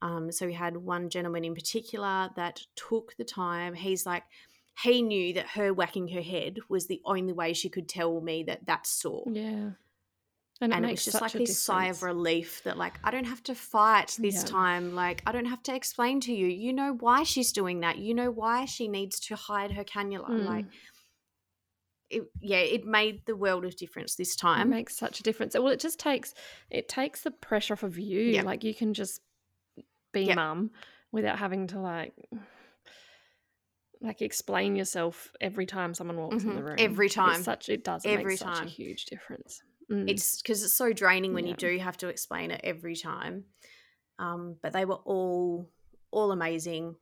Um, 0.00 0.30
so 0.32 0.46
we 0.46 0.54
had 0.54 0.76
one 0.76 1.10
gentleman 1.10 1.44
in 1.44 1.54
particular 1.54 2.30
that 2.36 2.62
took 2.76 3.16
the 3.16 3.24
time. 3.24 3.74
He's 3.74 4.06
like, 4.06 4.24
he 4.82 5.02
knew 5.02 5.32
that 5.34 5.48
her 5.50 5.72
whacking 5.72 6.08
her 6.08 6.22
head 6.22 6.58
was 6.68 6.86
the 6.86 7.00
only 7.04 7.32
way 7.32 7.52
she 7.52 7.68
could 7.68 7.88
tell 7.88 8.20
me 8.20 8.44
that 8.44 8.66
that's 8.66 8.90
sore. 8.90 9.24
yeah. 9.32 9.70
And, 10.60 10.74
and, 10.74 10.84
it 10.84 10.88
it 10.88 10.90
was 10.90 11.04
just 11.04 11.20
like 11.20 11.30
this 11.34 11.62
sigh 11.62 11.86
of 11.86 12.02
relief 12.02 12.62
that 12.64 12.76
like 12.76 12.94
I 13.04 13.12
don't 13.12 13.26
have 13.26 13.44
to 13.44 13.54
fight 13.54 14.16
this 14.18 14.34
Yeah. 14.42 14.42
time. 14.42 14.92
Like 14.92 15.22
I 15.24 15.30
don't 15.30 15.44
have 15.46 15.62
to 15.64 15.74
explain 15.74 16.18
to 16.22 16.32
you. 16.32 16.48
You 16.48 16.72
know 16.72 16.94
why 16.98 17.22
she's 17.22 17.52
doing 17.52 17.78
that. 17.80 17.98
You 17.98 18.12
know 18.12 18.32
why 18.32 18.64
she 18.64 18.88
needs 18.88 19.20
to 19.20 19.36
hide 19.36 19.70
her 19.70 19.84
cannula. 19.84 20.28
Mm. 20.28 20.44
Like 20.46 20.64
it, 22.10 22.24
yeah, 22.40 22.58
it 22.58 22.86
made 22.86 23.24
the 23.26 23.36
world 23.36 23.64
of 23.64 23.76
difference 23.76 24.16
this 24.16 24.34
time. 24.34 24.72
It 24.72 24.74
makes 24.74 24.96
such 24.96 25.20
a 25.20 25.22
difference. 25.22 25.54
Well, 25.54 25.68
it 25.68 25.78
just 25.78 26.00
takes 26.00 26.34
it 26.70 26.88
takes 26.88 27.20
the 27.20 27.30
pressure 27.30 27.74
off 27.74 27.84
of 27.84 27.96
you. 27.96 28.20
Yeah. 28.20 28.42
Like 28.42 28.64
you 28.64 28.74
can 28.74 28.94
just 28.94 29.20
be 30.12 30.22
Yeah. 30.22 30.34
mum 30.34 30.72
without 31.12 31.38
having 31.38 31.68
to 31.68 31.78
like 31.78 32.14
like 34.00 34.22
explain 34.22 34.76
yourself 34.76 35.32
every 35.40 35.66
time 35.66 35.92
someone 35.94 36.16
walks 36.16 36.44
in 36.44 36.50
Mhm. 36.50 36.54
the 36.56 36.62
room. 36.62 36.76
Every 36.78 37.06
It's 37.06 37.14
time. 37.14 37.42
such 37.42 37.68
it 37.68 37.82
does. 37.84 38.04
It 38.04 38.10
Every 38.10 38.36
such 38.36 38.58
time. 38.58 38.66
a 38.66 38.70
huge 38.70 39.06
difference. 39.06 39.62
Mm. 39.90 40.08
It's 40.08 40.40
because 40.42 40.62
it's 40.62 40.72
so 40.74 40.92
draining 40.92 41.32
when 41.34 41.44
Yeah. 41.44 41.50
you 41.50 41.56
do 41.56 41.78
have 41.78 41.96
to 41.98 42.08
explain 42.08 42.50
it 42.50 42.60
every 42.62 42.94
time. 42.94 43.46
Um, 44.18 44.58
but 44.62 44.72
they 44.72 44.84
were 44.84 44.96
all 45.04 45.70
all 46.10 46.32
amazing. 46.32 46.96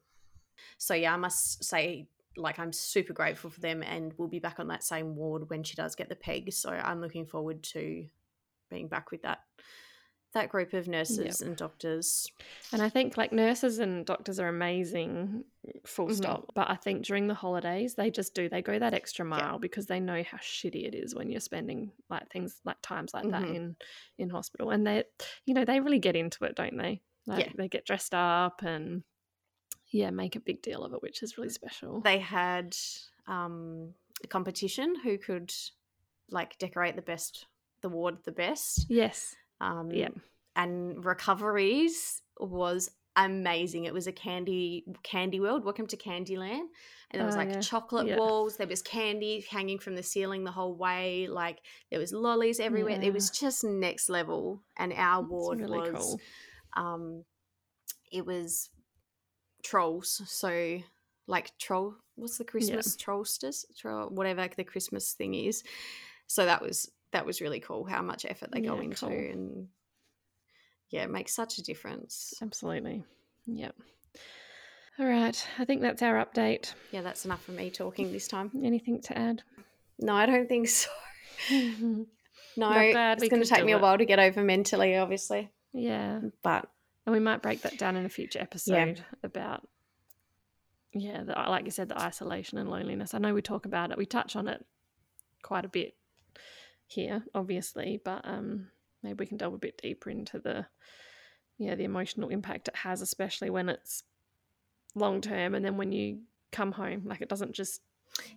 So 0.79 0.95
yeah, 0.95 1.15
I 1.15 1.17
must 1.17 1.63
say, 1.65 2.09
like 2.37 2.59
I'm 2.59 2.73
super 2.73 3.13
grateful 3.13 3.51
for 3.51 3.61
them, 3.61 3.83
and 3.83 4.13
we'll 4.19 4.29
be 4.29 4.39
back 4.41 4.59
on 4.59 4.69
that 4.69 4.83
same 4.85 5.15
ward 5.17 5.49
when 5.49 5.63
she 5.63 5.77
does 5.77 5.95
get 5.95 6.09
the 6.09 6.17
peg. 6.17 6.53
So 6.53 6.71
I'm 6.71 7.01
looking 7.01 7.25
forward 7.27 7.63
to 7.65 8.09
being 8.69 8.89
back 8.89 9.11
with 9.11 9.23
that 9.23 9.45
that 10.37 10.49
group 10.49 10.73
of 10.73 10.87
nurses 10.89 11.41
and 11.43 11.57
doctors. 11.57 12.31
And 12.73 12.81
I 12.83 12.89
think 12.89 13.17
like 13.17 13.33
nurses 13.33 13.79
and 13.79 14.05
doctors 14.07 14.39
are 14.39 14.49
amazing, 14.49 15.45
full 15.85 16.09
Mhm. 16.09 16.17
stop. 16.17 16.53
But 16.55 16.71
I 16.71 16.77
think 16.77 17.05
during 17.05 17.27
the 17.27 17.35
holidays, 17.35 17.95
they 17.95 18.11
just 18.11 18.35
do, 18.35 18.49
they 18.49 18.63
go 18.63 18.79
that 18.79 18.95
extra 18.95 19.25
mile 19.25 19.59
because 19.59 19.87
they 19.87 19.99
know 20.01 20.23
how 20.23 20.39
shitty 20.39 20.87
it 20.87 20.95
is 20.95 21.15
when 21.15 21.31
you're 21.31 21.41
spending 21.41 21.91
like 22.09 22.31
things 22.31 22.61
like 22.65 22.77
times 22.83 23.13
like 23.15 23.29
that 23.31 23.43
Mhm. 23.43 23.55
in 23.57 23.77
in 24.19 24.31
hospital. 24.31 24.71
And 24.71 24.87
they, 24.87 25.05
you 25.45 25.55
know, 25.55 25.65
they 25.65 25.81
really 25.81 25.99
get 25.99 26.17
into 26.17 26.45
it, 26.45 26.55
don't 26.55 26.77
they? 26.77 27.03
Like 27.27 27.47
Yeah. 27.47 27.53
they 27.57 27.69
get 27.69 27.85
dressed 27.87 28.15
up 28.15 28.63
and 28.63 29.03
yeah, 29.91 30.11
make 30.11 30.37
a 30.37 30.41
big 30.41 30.63
deal 30.63 30.85
of 30.85 30.93
it, 30.95 31.03
which 31.03 31.23
is 31.23 31.39
really 31.39 31.51
special. 31.51 32.01
They 32.01 32.19
had 32.19 32.77
um, 33.29 33.95
a 34.23 34.27
competition 34.29 34.95
who 35.03 35.19
could 35.19 35.53
like 36.31 36.59
decorate 36.59 36.95
the 36.97 37.03
best 37.03 37.47
the 37.83 37.89
ward 37.89 38.19
the 38.25 38.33
best. 38.33 38.87
yes. 38.89 39.35
Um, 39.61 39.91
Yeah. 39.91 40.09
and 40.55 41.05
recoveries 41.05 42.23
was 42.39 42.91
amazing. 43.17 43.85
It 43.85 43.95
was 43.95 44.07
a 44.07 44.13
candy 44.13 44.85
candy 45.03 45.41
world. 45.41 45.65
Welcome 45.65 45.87
to 45.89 45.97
Candyland. 45.97 46.67
And 47.11 47.21
there 47.21 47.25
was 47.25 47.35
Oh, 47.35 47.39
like 47.39 47.49
yeah. 47.51 47.61
chocolate 47.61 48.09
Yeah. 48.09 48.19
walls. 48.19 48.57
There 48.59 48.67
was 48.67 48.83
candy 48.83 49.41
hanging 49.49 49.79
from 49.79 49.95
the 49.95 50.03
ceiling 50.03 50.45
the 50.45 50.51
whole 50.53 50.75
way. 50.77 51.27
Like 51.27 51.61
there 51.91 51.99
was 52.01 52.13
lollies 52.13 52.61
everywhere. 52.61 52.97
Yeah. 53.01 53.09
It 53.09 53.15
was 53.15 53.31
just 53.31 53.65
next 53.65 54.09
level. 54.11 54.63
And 54.77 54.93
our 54.93 55.23
ward 55.23 55.61
really 55.61 55.91
was 55.91 56.05
cool. 56.05 56.21
um 56.77 57.25
it 58.13 58.27
was 58.27 58.69
trolls. 59.65 60.21
So 60.27 60.81
like 61.27 61.57
troll 61.59 61.95
what's 62.17 62.39
the 62.39 62.45
Christmas 62.45 62.97
trollsters? 62.97 63.65
Troll 63.79 64.09
whatever 64.11 64.47
the 64.55 64.65
Christmas 64.65 65.15
thing 65.15 65.35
is. 65.35 65.63
So 66.27 66.45
that 66.45 66.61
was 66.61 66.91
that 67.13 67.27
was 67.27 67.41
really 67.41 67.61
cool 67.61 67.85
how 67.85 68.03
much 68.03 68.25
effort 68.27 68.51
they 68.53 68.61
go 68.61 68.79
into 68.81 69.07
cool. 69.07 69.11
and 69.11 69.69
yeah, 70.91 71.05
it 71.05 71.11
makes 71.11 71.35
such 71.35 71.59
a 71.59 71.63
difference. 71.63 72.35
Absolutely. 72.43 73.05
Yep. 73.47 73.75
All 74.99 75.07
right. 75.07 75.47
I 75.59 75.65
think 75.65 75.83
that's 75.83 76.03
our 76.03 76.25
update. 76.25 76.73
Yeah, 76.91 77.03
that's 77.03 77.25
enough 77.25 77.43
for 77.43 77.53
me 77.53 77.71
talking 77.71 78.13
this 78.13 78.29
time. 78.29 78.51
Anything 78.63 79.01
to 79.03 79.19
add? 79.19 79.43
No, 79.99 80.15
I 80.15 80.27
don't 80.27 80.49
think 80.49 80.69
so. 80.69 80.89
No, 82.59 82.71
it's 82.73 83.29
going 83.29 83.43
to 83.43 83.49
take 83.49 83.67
me 83.67 83.73
a 83.73 83.77
it. 83.77 83.83
while 83.83 83.99
to 83.99 84.07
get 84.07 84.19
over 84.19 84.43
mentally, 84.43 84.97
obviously. 84.97 85.51
yeah. 85.75 86.21
But 86.43 86.67
And 87.05 87.13
we 87.13 87.21
might 87.21 87.43
break 87.43 87.61
that 87.63 87.77
down 87.77 87.97
in 87.97 88.07
a 88.07 88.09
future 88.09 88.41
episode 88.41 89.05
about, 89.23 89.69
yeah, 90.95 91.23
the, 91.23 91.33
like 91.35 91.67
you 91.67 91.71
said, 91.71 91.91
the 91.91 92.01
isolation 92.01 92.57
and 92.57 92.71
loneliness. 92.71 93.13
I 93.13 93.19
know 93.19 93.35
we 93.35 93.43
talk 93.43 93.67
about 93.67 93.91
it, 93.91 93.99
we 93.99 94.07
touch 94.07 94.37
on 94.37 94.49
it 94.49 94.65
quite 95.43 95.67
a 95.67 95.69
bit 95.69 95.95
here, 96.87 97.25
obviously, 97.35 98.01
but 98.05 98.23
um, 98.25 98.69
maybe 99.03 99.17
we 99.19 99.27
can 99.27 99.37
delve 99.37 99.55
a 99.55 99.59
bit 99.59 99.81
deeper 99.83 100.11
into 100.11 100.39
the, 100.39 100.67
yeah, 101.59 101.75
the 101.75 101.85
emotional 101.85 102.29
impact 102.29 102.69
it 102.69 102.77
has, 102.77 103.01
especially 103.03 103.51
when 103.51 103.69
it's 103.69 104.03
long 104.95 105.21
term, 105.21 105.55
and 105.55 105.65
then 105.65 105.77
when 105.77 105.93
you 105.93 106.21
come 106.53 106.73
home, 106.73 107.03
like 107.05 107.21
it 107.21 107.29
doesn't 107.29 107.53
just, 107.53 107.81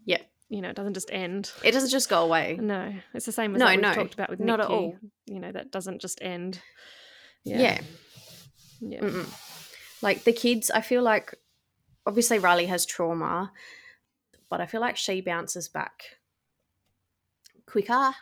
Yeah. 0.05 0.21
you 0.49 0.61
know, 0.61 0.69
it 0.69 0.75
doesn't 0.75 0.93
just 0.95 1.09
end. 1.11 1.51
it 1.63 1.71
doesn't 1.71 1.89
just 1.91 2.09
go 2.09 2.23
away. 2.23 2.57
No, 2.61 2.93
it's 3.13 3.25
the 3.25 3.31
same 3.31 3.55
as 3.55 3.59
No, 3.59 3.65
what 3.65 3.75
we've 3.75 3.81
no, 3.81 3.93
talked 3.93 4.13
about 4.13 4.29
with 4.29 4.39
not 4.39 4.59
at 4.59 4.67
all. 4.67 4.97
You 5.25 5.39
know, 5.39 5.51
that 5.51 5.71
doesn't 5.71 6.01
just 6.01 6.19
end. 6.21 6.61
Yeah. 7.43 7.79
Yeah. 8.81 8.99
Mm-mm. 9.01 10.01
Like 10.01 10.23
the 10.23 10.33
kids, 10.33 10.71
I 10.71 10.81
feel 10.81 11.03
like 11.03 11.35
obviously 12.05 12.39
Riley 12.39 12.65
has 12.67 12.85
trauma, 12.85 13.51
but 14.49 14.61
I 14.61 14.65
feel 14.65 14.81
like 14.81 14.97
she 14.97 15.21
bounces 15.21 15.67
back 15.67 16.03
quicker, 17.65 18.13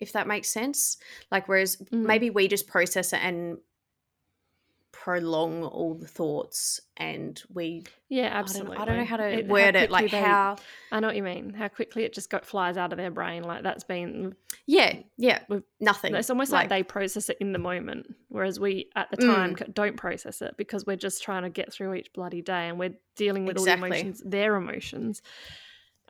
if 0.00 0.12
that 0.12 0.26
makes 0.26 0.48
sense. 0.48 0.96
Like, 1.30 1.48
whereas 1.48 1.76
Mm. 1.76 2.04
maybe 2.06 2.30
we 2.30 2.48
just 2.48 2.66
process 2.66 3.12
it 3.12 3.20
and 3.22 3.58
prolong 4.92 5.64
all 5.64 5.94
the 5.94 6.06
thoughts 6.06 6.80
and 6.96 7.42
we 7.52 7.82
Yeah, 8.08 8.26
I 8.26 8.28
don't, 8.28 8.36
absolutely. 8.38 8.76
I 8.76 8.84
don't 8.84 8.96
know 8.98 9.04
how 9.04 9.16
to 9.16 9.24
It- 9.40 9.48
word 9.48 9.74
it 9.74 9.90
like 9.90 10.10
they- 10.12 10.20
how 10.20 10.56
I 10.92 11.00
know 11.00 11.08
what 11.08 11.16
you 11.16 11.22
mean. 11.24 11.52
How 11.52 11.66
quickly 11.66 12.04
it 12.04 12.14
just 12.14 12.30
got 12.30 12.46
flies 12.46 12.76
out 12.76 12.92
of 12.92 12.96
their 12.96 13.10
brain. 13.10 13.42
Like 13.42 13.64
that's 13.64 13.82
been. 13.84 14.36
yeah 14.66 14.96
yeah 15.18 15.40
nothing 15.80 16.14
It's 16.14 16.30
almost 16.30 16.52
like, 16.52 16.68
they 16.70 16.82
process 16.84 17.28
it 17.28 17.36
in 17.40 17.52
the 17.52 17.58
moment, 17.58 18.14
whereas 18.28 18.58
we 18.60 18.88
at 18.94 19.10
the 19.10 19.16
time 19.18 19.56
c 19.58 19.64
don't 19.74 19.96
process 19.96 20.40
it 20.40 20.56
because 20.56 20.86
we're 20.86 20.96
just 20.96 21.22
trying 21.22 21.42
to 21.42 21.50
get 21.50 21.72
through 21.72 21.94
each 21.94 22.12
bloody 22.14 22.40
day 22.40 22.68
and 22.68 22.78
we're 22.78 22.94
dealing 23.16 23.44
with 23.46 23.58
all 23.58 23.64
Exactly. 23.64 23.90
the 23.90 23.96
emotions, 23.96 24.22
their 24.24 24.54
emotions. 24.54 25.22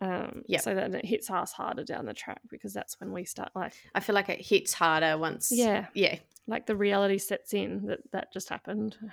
Um, 0.05 0.43
Yep. 0.47 0.61
So 0.63 0.75
that 0.75 0.95
it 0.95 1.07
hits 1.07 1.31
us 1.31 1.53
harder 1.53 1.85
down 1.85 2.05
the 2.07 2.15
track 2.15 2.41
because 2.51 2.73
that's 2.75 2.99
when 3.01 3.13
we 3.13 3.25
start 3.25 3.51
like, 3.55 3.73
I 3.95 4.01
feel 4.01 4.15
like 4.15 4.29
it 4.29 4.41
hits 4.41 4.73
harder 4.75 5.17
once 5.17 5.51
yeah, 5.53 5.87
yeah 5.95 6.17
like 6.47 6.67
the 6.67 6.77
reality 6.77 7.19
sets 7.19 7.55
in 7.55 7.87
that 7.87 8.01
that 8.13 8.33
just 8.33 8.49
happened. 8.49 8.97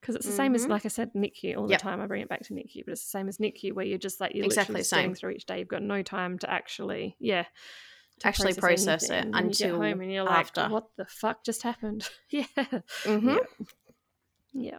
Because 0.00 0.16
it's 0.16 0.24
the 0.24 0.32
same 0.32 0.54
as, 0.54 0.64
Mhm. 0.64 0.70
like 0.70 0.86
I 0.86 0.88
said, 0.88 1.12
NICU 1.12 1.58
all 1.58 1.66
the 1.68 1.76
time. 1.76 2.00
I 2.00 2.06
bring 2.06 2.22
it 2.22 2.28
back 2.30 2.40
to 2.44 2.54
NICU, 2.54 2.86
but 2.86 2.92
it's 2.92 3.04
the 3.04 3.10
same 3.10 3.28
as 3.28 3.36
NICU 3.36 3.74
where 3.74 3.84
you're 3.84 3.98
just 3.98 4.18
like, 4.18 4.34
you're 4.34 4.46
Exactly 4.46 4.76
literally 4.76 5.04
same. 5.08 5.14
through 5.14 5.30
each 5.32 5.44
day. 5.44 5.58
You've 5.58 5.68
got 5.68 5.82
no 5.82 6.02
time 6.02 6.38
to 6.38 6.50
actually, 6.50 7.16
yeah, 7.20 7.42
to 8.20 8.28
Actually 8.28 8.54
process 8.54 9.02
it 9.10 9.26
you 9.26 9.30
get 9.30 9.44
until 9.44 9.76
home 9.78 10.00
and 10.00 10.10
you're 10.10 10.24
like, 10.24 10.56
after. 10.56 10.68
what 10.70 10.86
the 10.96 11.04
fuck 11.04 11.44
just 11.44 11.62
happened? 11.64 12.08
yeah. 12.30 12.44
Mhm. 13.04 13.36
Yeah. 13.36 13.38
Yeah, 14.54 14.78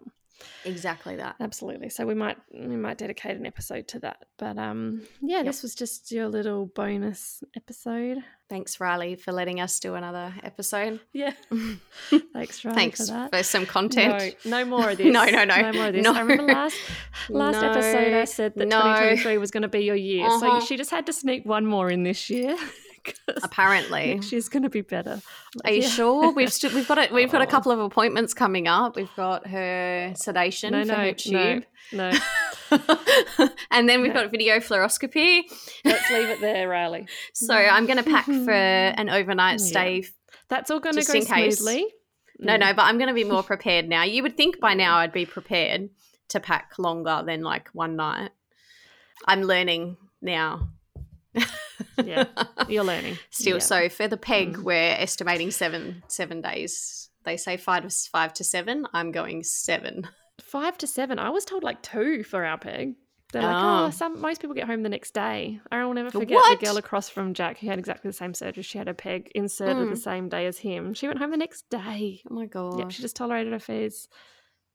exactly 0.66 1.16
that 1.16 1.36
absolutely. 1.40 1.90
So 1.90 2.06
we 2.06 2.14
might 2.14 2.38
we 2.54 2.76
might 2.76 2.98
dedicate 2.98 3.36
an 3.38 3.46
episode 3.46 3.88
to 3.90 4.00
that. 4.00 4.26
But 4.38 4.58
um 4.58 5.02
yeah, 5.22 5.44
this 5.44 5.62
was 5.64 5.74
just 5.76 6.12
your 6.12 6.28
little 6.28 6.66
bonus 6.68 7.44
episode. 7.56 8.18
thanks 8.50 8.80
Riley 8.80 9.16
for 9.16 9.32
letting 9.32 9.60
us 9.62 9.80
do 9.80 9.96
another 9.96 10.34
episode 10.44 11.00
Yeah. 11.14 11.34
Thanks, 12.34 12.64
Riley, 12.66 12.76
thanks 12.76 13.00
for 13.00 13.06
that. 13.14 13.32
for 13.32 13.44
some 13.44 13.66
content 13.66 14.36
No, 14.46 14.60
no 14.60 14.66
more 14.66 14.90
of 14.90 14.98
this. 15.00 15.08
No, 15.12 15.26
no, 15.26 15.44
no. 15.46 15.62
No 15.62 15.74
more 15.74 15.88
of 15.88 15.94
this. 15.94 16.04
No. 16.04 16.14
I 16.14 16.20
remember 16.22 16.54
last 16.54 16.78
last 17.30 17.64
episode 17.64 18.14
I 18.14 18.26
said 18.26 18.54
that 18.56 18.68
no. 18.68 18.78
2023 18.82 19.38
was 19.38 19.52
going 19.52 19.64
to 19.64 19.68
be 19.70 19.80
your 19.80 19.96
year. 19.96 20.30
So 20.40 20.48
Uh-huh. 20.48 20.60
she 20.62 20.78
just 20.78 20.92
had 20.92 21.06
to 21.08 21.14
sneak 21.14 21.46
one 21.46 21.66
more 21.66 21.90
in 21.90 22.04
this 22.04 22.30
year. 22.30 22.56
Apparently 23.44 24.22
she's 24.22 24.50
going 24.50 24.64
to 24.64 24.70
be 24.70 24.82
better. 24.82 25.22
are 25.66 25.72
you 25.72 25.82
Yeah. 25.82 25.88
sure 25.90 26.32
we've 26.32 26.52
st- 26.54 26.74
we've 26.74 26.88
got 26.88 26.98
a, 26.98 27.14
we've 27.14 27.32
got 27.32 27.42
a 27.42 27.46
Oh. 27.46 27.50
couple 27.50 27.72
of 27.72 27.80
appointments 27.80 28.34
coming 28.34 28.68
up 28.68 28.96
we've 28.96 29.14
got 29.16 29.48
her 29.48 30.14
sedation 30.16 30.72
No, 30.74 30.82
for 30.84 30.88
no, 30.88 30.96
her 30.96 31.14
tube 31.14 31.64
no. 31.92 32.12
and 33.72 33.90
then 33.90 34.02
we've 34.02 34.14
No. 34.14 34.22
got 34.24 34.32
video 34.32 34.58
fluoroscopy 34.60 35.42
Let's 35.84 36.10
leave 36.12 36.30
it 36.30 36.42
there, 36.42 36.68
Riley. 36.76 37.08
so 37.34 37.54
i'm 37.56 37.86
going 37.86 37.98
to 38.04 38.10
pack 38.10 38.26
for 38.26 38.52
an 38.52 39.10
overnight 39.10 39.60
Yeah. 39.60 39.66
stay 39.66 40.04
That's 40.50 40.70
all 40.72 40.80
going 40.80 40.96
to 40.96 41.04
go 41.06 41.20
smoothly. 41.20 41.86
No, 42.40 42.54
Mm. 42.56 42.60
no, 42.60 42.74
but 42.74 42.84
I'm 42.84 42.98
going 42.98 43.08
to 43.08 43.14
be 43.14 43.24
more 43.24 43.44
prepared 43.54 43.88
now. 43.88 44.04
You 44.04 44.24
would 44.24 44.36
think 44.36 44.60
by 44.60 44.74
now 44.74 44.98
I'd 44.98 45.14
be 45.14 45.26
prepared 45.26 45.90
to 46.30 46.40
pack 46.40 46.72
longer 46.80 47.22
than 47.26 47.42
like 47.44 47.70
one 47.74 47.96
night. 47.96 48.32
I'm 49.28 49.44
learning 49.44 49.98
now. 50.22 50.70
Yeah, 52.04 52.26
You're 52.68 52.84
learning. 52.84 53.18
Still, 53.30 53.60
so 53.60 53.90
for 53.90 54.08
the 54.08 54.18
peg, 54.18 54.58
Mm. 54.58 54.64
we're 54.64 54.96
estimating 54.98 55.52
seven 55.52 56.04
seven 56.08 56.42
days. 56.42 57.10
They 57.24 57.38
say 57.38 57.58
five 57.58 57.84
to 57.88 58.10
five 58.12 58.34
to 58.36 58.44
seven. 58.44 58.88
I'm 58.94 59.12
going 59.12 59.44
seven. 59.44 60.08
Five 60.42 60.78
to 60.80 60.88
seven. 60.88 61.20
I 61.20 61.30
was 61.30 61.46
told 61.46 61.64
like 61.64 61.82
two 61.84 62.24
for 62.24 62.44
our 62.46 62.58
peg. 62.58 62.96
They're 63.32 63.44
like, 63.44 63.56
Oh. 63.64 63.86
oh, 63.86 63.90
some 63.92 64.20
most 64.20 64.42
people 64.42 64.56
get 64.56 64.68
home 64.68 64.84
the 64.84 64.90
next 64.90 65.14
day. 65.14 65.62
I 65.72 65.86
will 65.86 65.94
never 65.94 66.12
forget 66.12 66.36
What? 66.36 66.60
the 66.60 66.66
girl 66.66 66.76
across 66.78 67.08
from 67.08 67.34
Jack 67.34 67.60
who 67.60 67.68
had 67.68 67.80
exactly 67.80 68.10
the 68.10 68.14
same 68.14 68.34
surgery. 68.34 68.64
She 68.64 68.78
had 68.78 68.90
a 68.90 68.94
peg 68.94 69.32
inserted 69.36 69.88
the 69.90 69.96
Mm. 69.96 70.04
same 70.04 70.28
day 70.30 70.48
as 70.48 70.58
him. 70.58 70.94
She 70.94 71.08
went 71.08 71.20
home 71.20 71.32
the 71.32 71.38
next 71.38 71.70
day. 71.70 72.22
Oh 72.30 72.34
my 72.34 72.46
god! 72.46 72.80
Yep, 72.80 72.92
she 72.92 73.02
just 73.02 73.16
tolerated 73.16 73.54
her 73.54 73.60
fears, 73.60 74.10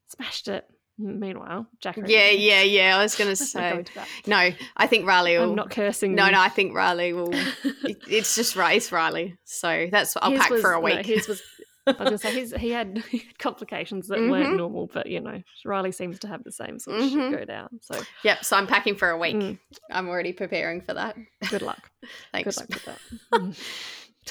smashed 0.08 0.48
it. 0.48 0.64
Meanwhile, 0.98 1.66
Jack. 1.80 1.98
Yeah, 2.06 2.30
yeah, 2.30 2.62
yeah. 2.62 2.96
I 2.96 3.02
was 3.02 3.14
going 3.16 3.26
to 3.34 3.40
Let's 3.42 3.54
not 3.54 3.74
go 3.94 4.00
say. 4.02 4.06
No, 4.26 4.50
I 4.78 4.86
think 4.86 5.06
Riley 5.06 5.36
will. 5.36 5.50
I'm 5.50 5.54
not 5.54 5.70
cursing. 5.70 6.14
no, 6.14 6.26
you. 6.26 6.32
no, 6.32 6.40
I 6.40 6.48
think 6.48 6.74
Riley 6.74 7.12
will. 7.12 7.30
it- 7.34 7.98
it's 8.08 8.34
just 8.34 8.56
it's 8.56 8.90
Riley. 8.92 9.36
So 9.44 9.88
that's 9.90 10.14
what 10.14 10.24
I'll 10.24 10.30
His 10.30 10.40
pack 10.40 10.50
was- 10.50 10.60
for 10.62 10.72
a 10.72 10.76
no, 10.76 10.80
week. 10.80 11.04
his 11.06 11.28
was. 11.28 11.42
I 11.88 11.92
was 11.92 11.98
gonna 11.98 12.18
say 12.18 12.32
his, 12.40 12.52
he 12.58 12.70
had 12.70 13.04
complications 13.38 14.08
that 14.08 14.18
weren't 14.18 14.54
Mhm. 14.54 14.56
normal, 14.56 14.90
but 14.92 15.06
you 15.06 15.20
know 15.20 15.42
Riley 15.64 15.92
seems 15.92 16.18
to 16.20 16.28
have 16.28 16.42
the 16.44 16.50
same 16.50 16.78
sort 16.78 16.96
of 16.98 17.04
Mhm. 17.04 17.12
shit 17.30 17.38
go 17.40 17.44
down. 17.44 17.68
So 17.82 18.00
yep. 18.24 18.44
So 18.44 18.56
I'm 18.56 18.66
packing 18.66 18.96
for 18.96 19.10
a 19.10 19.18
week. 19.18 19.36
mm, 19.36 19.58
I'm 19.90 20.08
already 20.08 20.32
preparing 20.32 20.80
for 20.80 20.94
that. 20.94 21.16
good 21.50 21.62
luck. 21.62 21.90
Thanks. 22.32 22.56
Good 22.56 22.60
luck 22.62 22.68
with 22.70 22.84
that. 22.86 23.56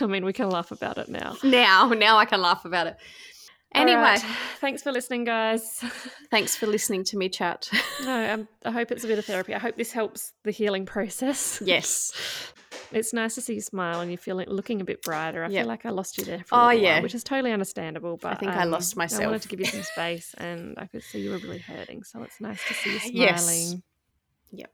I 0.01 0.07
mean, 0.07 0.25
we 0.25 0.33
can 0.33 0.49
laugh 0.49 0.71
about 0.71 0.97
it 0.97 1.07
now. 1.07 1.37
Now, 1.43 1.87
now 1.89 2.17
I 2.17 2.25
can 2.25 2.41
laugh 2.41 2.65
about 2.65 2.87
it. 2.87 2.97
Anyway, 3.75 4.01
right. 4.01 4.21
thanks 4.59 4.81
for 4.81 4.91
listening, 4.91 5.23
guys. 5.25 5.83
thanks 6.31 6.55
for 6.55 6.65
listening 6.65 7.03
to 7.05 7.17
me 7.17 7.29
chat. 7.29 7.69
no, 8.03 8.33
um, 8.33 8.47
I 8.63 8.71
hope 8.71 8.91
it's 8.91 9.03
a 9.03 9.07
bit 9.07 9.19
of 9.19 9.25
therapy. 9.25 9.53
I 9.53 9.59
hope 9.59 9.75
this 9.77 9.91
helps 9.91 10.33
the 10.43 10.51
healing 10.51 10.85
process. 10.85 11.61
yes. 11.63 12.13
It's 12.91 13.13
nice 13.13 13.35
to 13.35 13.41
see 13.41 13.55
you 13.55 13.61
smile 13.61 14.01
and 14.01 14.11
you're 14.11 14.17
feeling 14.17 14.47
looking 14.47 14.79
a 14.79 14.83
bit 14.83 15.01
brighter. 15.01 15.43
I 15.43 15.47
Yep. 15.49 15.61
feel 15.61 15.67
like 15.67 15.85
I 15.85 15.89
lost 15.89 16.17
you 16.17 16.23
there 16.23 16.43
for 16.45 16.55
a 16.55 16.57
Oh, 16.57 16.61
while, 16.65 16.73
yeah. 16.77 16.99
which 17.01 17.15
is 17.15 17.23
totally 17.23 17.51
understandable. 17.51 18.15
But 18.17 18.33
I 18.33 18.35
think 18.35 18.51
I 18.51 18.65
lost 18.65 18.95
myself. 18.95 19.23
I 19.23 19.25
wanted 19.25 19.41
to 19.41 19.47
give 19.47 19.59
you 19.59 19.65
some 19.65 19.81
space, 19.95 20.35
and 20.37 20.77
I 20.77 20.85
could 20.85 21.01
see 21.01 21.19
you 21.21 21.31
were 21.31 21.37
really 21.39 21.57
hurting. 21.59 22.03
So 22.03 22.21
it's 22.23 22.39
nice 22.39 22.59
to 22.67 22.73
see 22.75 22.91
you 22.93 22.99
smiling. 22.99 23.15
Yes. 23.17 23.75
Yep. 24.51 24.71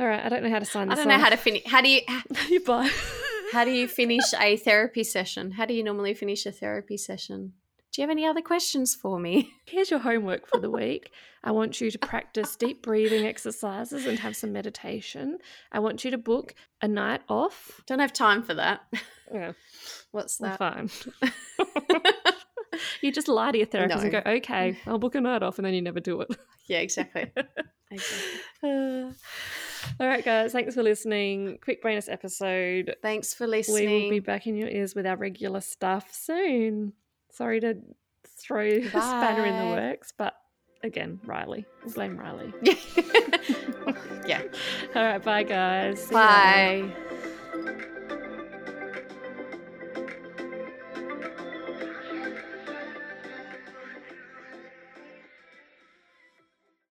All 0.00 0.06
right. 0.06 0.24
I 0.24 0.28
don't 0.28 0.42
know 0.42 0.50
how 0.50 0.58
to 0.58 0.64
sign 0.64 0.88
this. 0.88 0.98
I 0.98 1.02
don't 1.04 1.08
know 1.08 1.18
how 1.22 1.28
to 1.30 1.36
finish. 1.36 1.62
How 1.66 1.80
do 1.82 1.88
you 1.88 2.00
to. 2.00 2.60
Bye. 2.66 2.90
how 3.52 3.64
do 3.64 3.70
you 3.70 3.86
finish 3.86 4.24
a 4.40 4.56
therapy 4.56 5.04
session? 5.04 5.52
How 5.52 5.66
do 5.66 5.74
you 5.74 5.84
normally 5.84 6.14
finish 6.14 6.46
a 6.46 6.52
therapy 6.52 6.96
session? 6.96 7.52
Do 7.96 8.02
you 8.02 8.08
have 8.08 8.14
any 8.14 8.26
other 8.26 8.42
questions 8.42 8.94
for 8.94 9.18
me? 9.18 9.54
Here's 9.64 9.90
your 9.90 10.00
homework 10.00 10.46
for 10.46 10.60
the 10.60 10.70
week. 10.70 11.12
I 11.42 11.50
want 11.52 11.80
you 11.80 11.90
to 11.90 11.98
practice 12.06 12.54
deep 12.54 12.82
breathing 12.82 13.24
exercises 13.24 14.04
and 14.04 14.18
have 14.18 14.36
some 14.36 14.52
meditation. 14.52 15.38
I 15.72 15.78
want 15.78 16.04
you 16.04 16.10
to 16.10 16.18
book 16.18 16.54
a 16.82 16.88
night 16.88 17.22
off. 17.30 17.80
Don't 17.86 18.00
have 18.00 18.12
time 18.12 18.42
for 18.42 18.52
that. 18.52 18.82
Yeah, 19.32 19.52
What's 20.10 20.36
that? 20.36 20.58
fine. 20.58 20.90
you 23.00 23.12
just 23.12 23.28
lie 23.28 23.52
to 23.52 23.56
your 23.56 23.66
therapist 23.66 24.02
and 24.02 24.12
go, 24.12 24.22
okay, 24.26 24.76
I'll 24.86 24.98
book 24.98 25.14
a 25.14 25.20
night 25.22 25.42
off, 25.42 25.58
and 25.58 25.64
then 25.64 25.72
you 25.72 25.80
never 25.80 26.00
do 26.00 26.20
it. 26.20 26.36
yeah, 26.68 26.80
exactly. 26.80 27.32
exactly. 27.90 28.40
Uh, 28.62 29.10
all 30.00 30.06
right, 30.06 30.22
guys, 30.22 30.52
thanks 30.52 30.74
for 30.74 30.82
listening. 30.82 31.56
Quick 31.64 31.82
bonus 31.82 32.10
episode. 32.10 32.94
Thanks 33.00 33.32
for 33.32 33.46
listening. 33.46 33.88
We 33.88 34.02
will 34.02 34.10
be 34.10 34.20
back 34.20 34.46
in 34.46 34.54
your 34.54 34.68
ears 34.68 34.94
with 34.94 35.06
our 35.06 35.16
regular 35.16 35.62
stuff 35.62 36.12
soon. 36.12 36.92
Sorry 37.36 37.60
to 37.60 37.76
throw 38.26 38.64
a 38.64 38.82
spanner 38.88 39.44
in 39.44 39.58
the 39.58 39.74
works, 39.74 40.12
but 40.16 40.34
again, 40.82 41.20
Riley. 41.24 41.66
Blame 41.94 42.16
Riley. 42.16 42.50
yeah. 44.26 44.42
All 44.94 45.04
right, 45.04 45.22
bye, 45.22 45.42
guys. 45.42 46.08
Bye. 46.08 46.90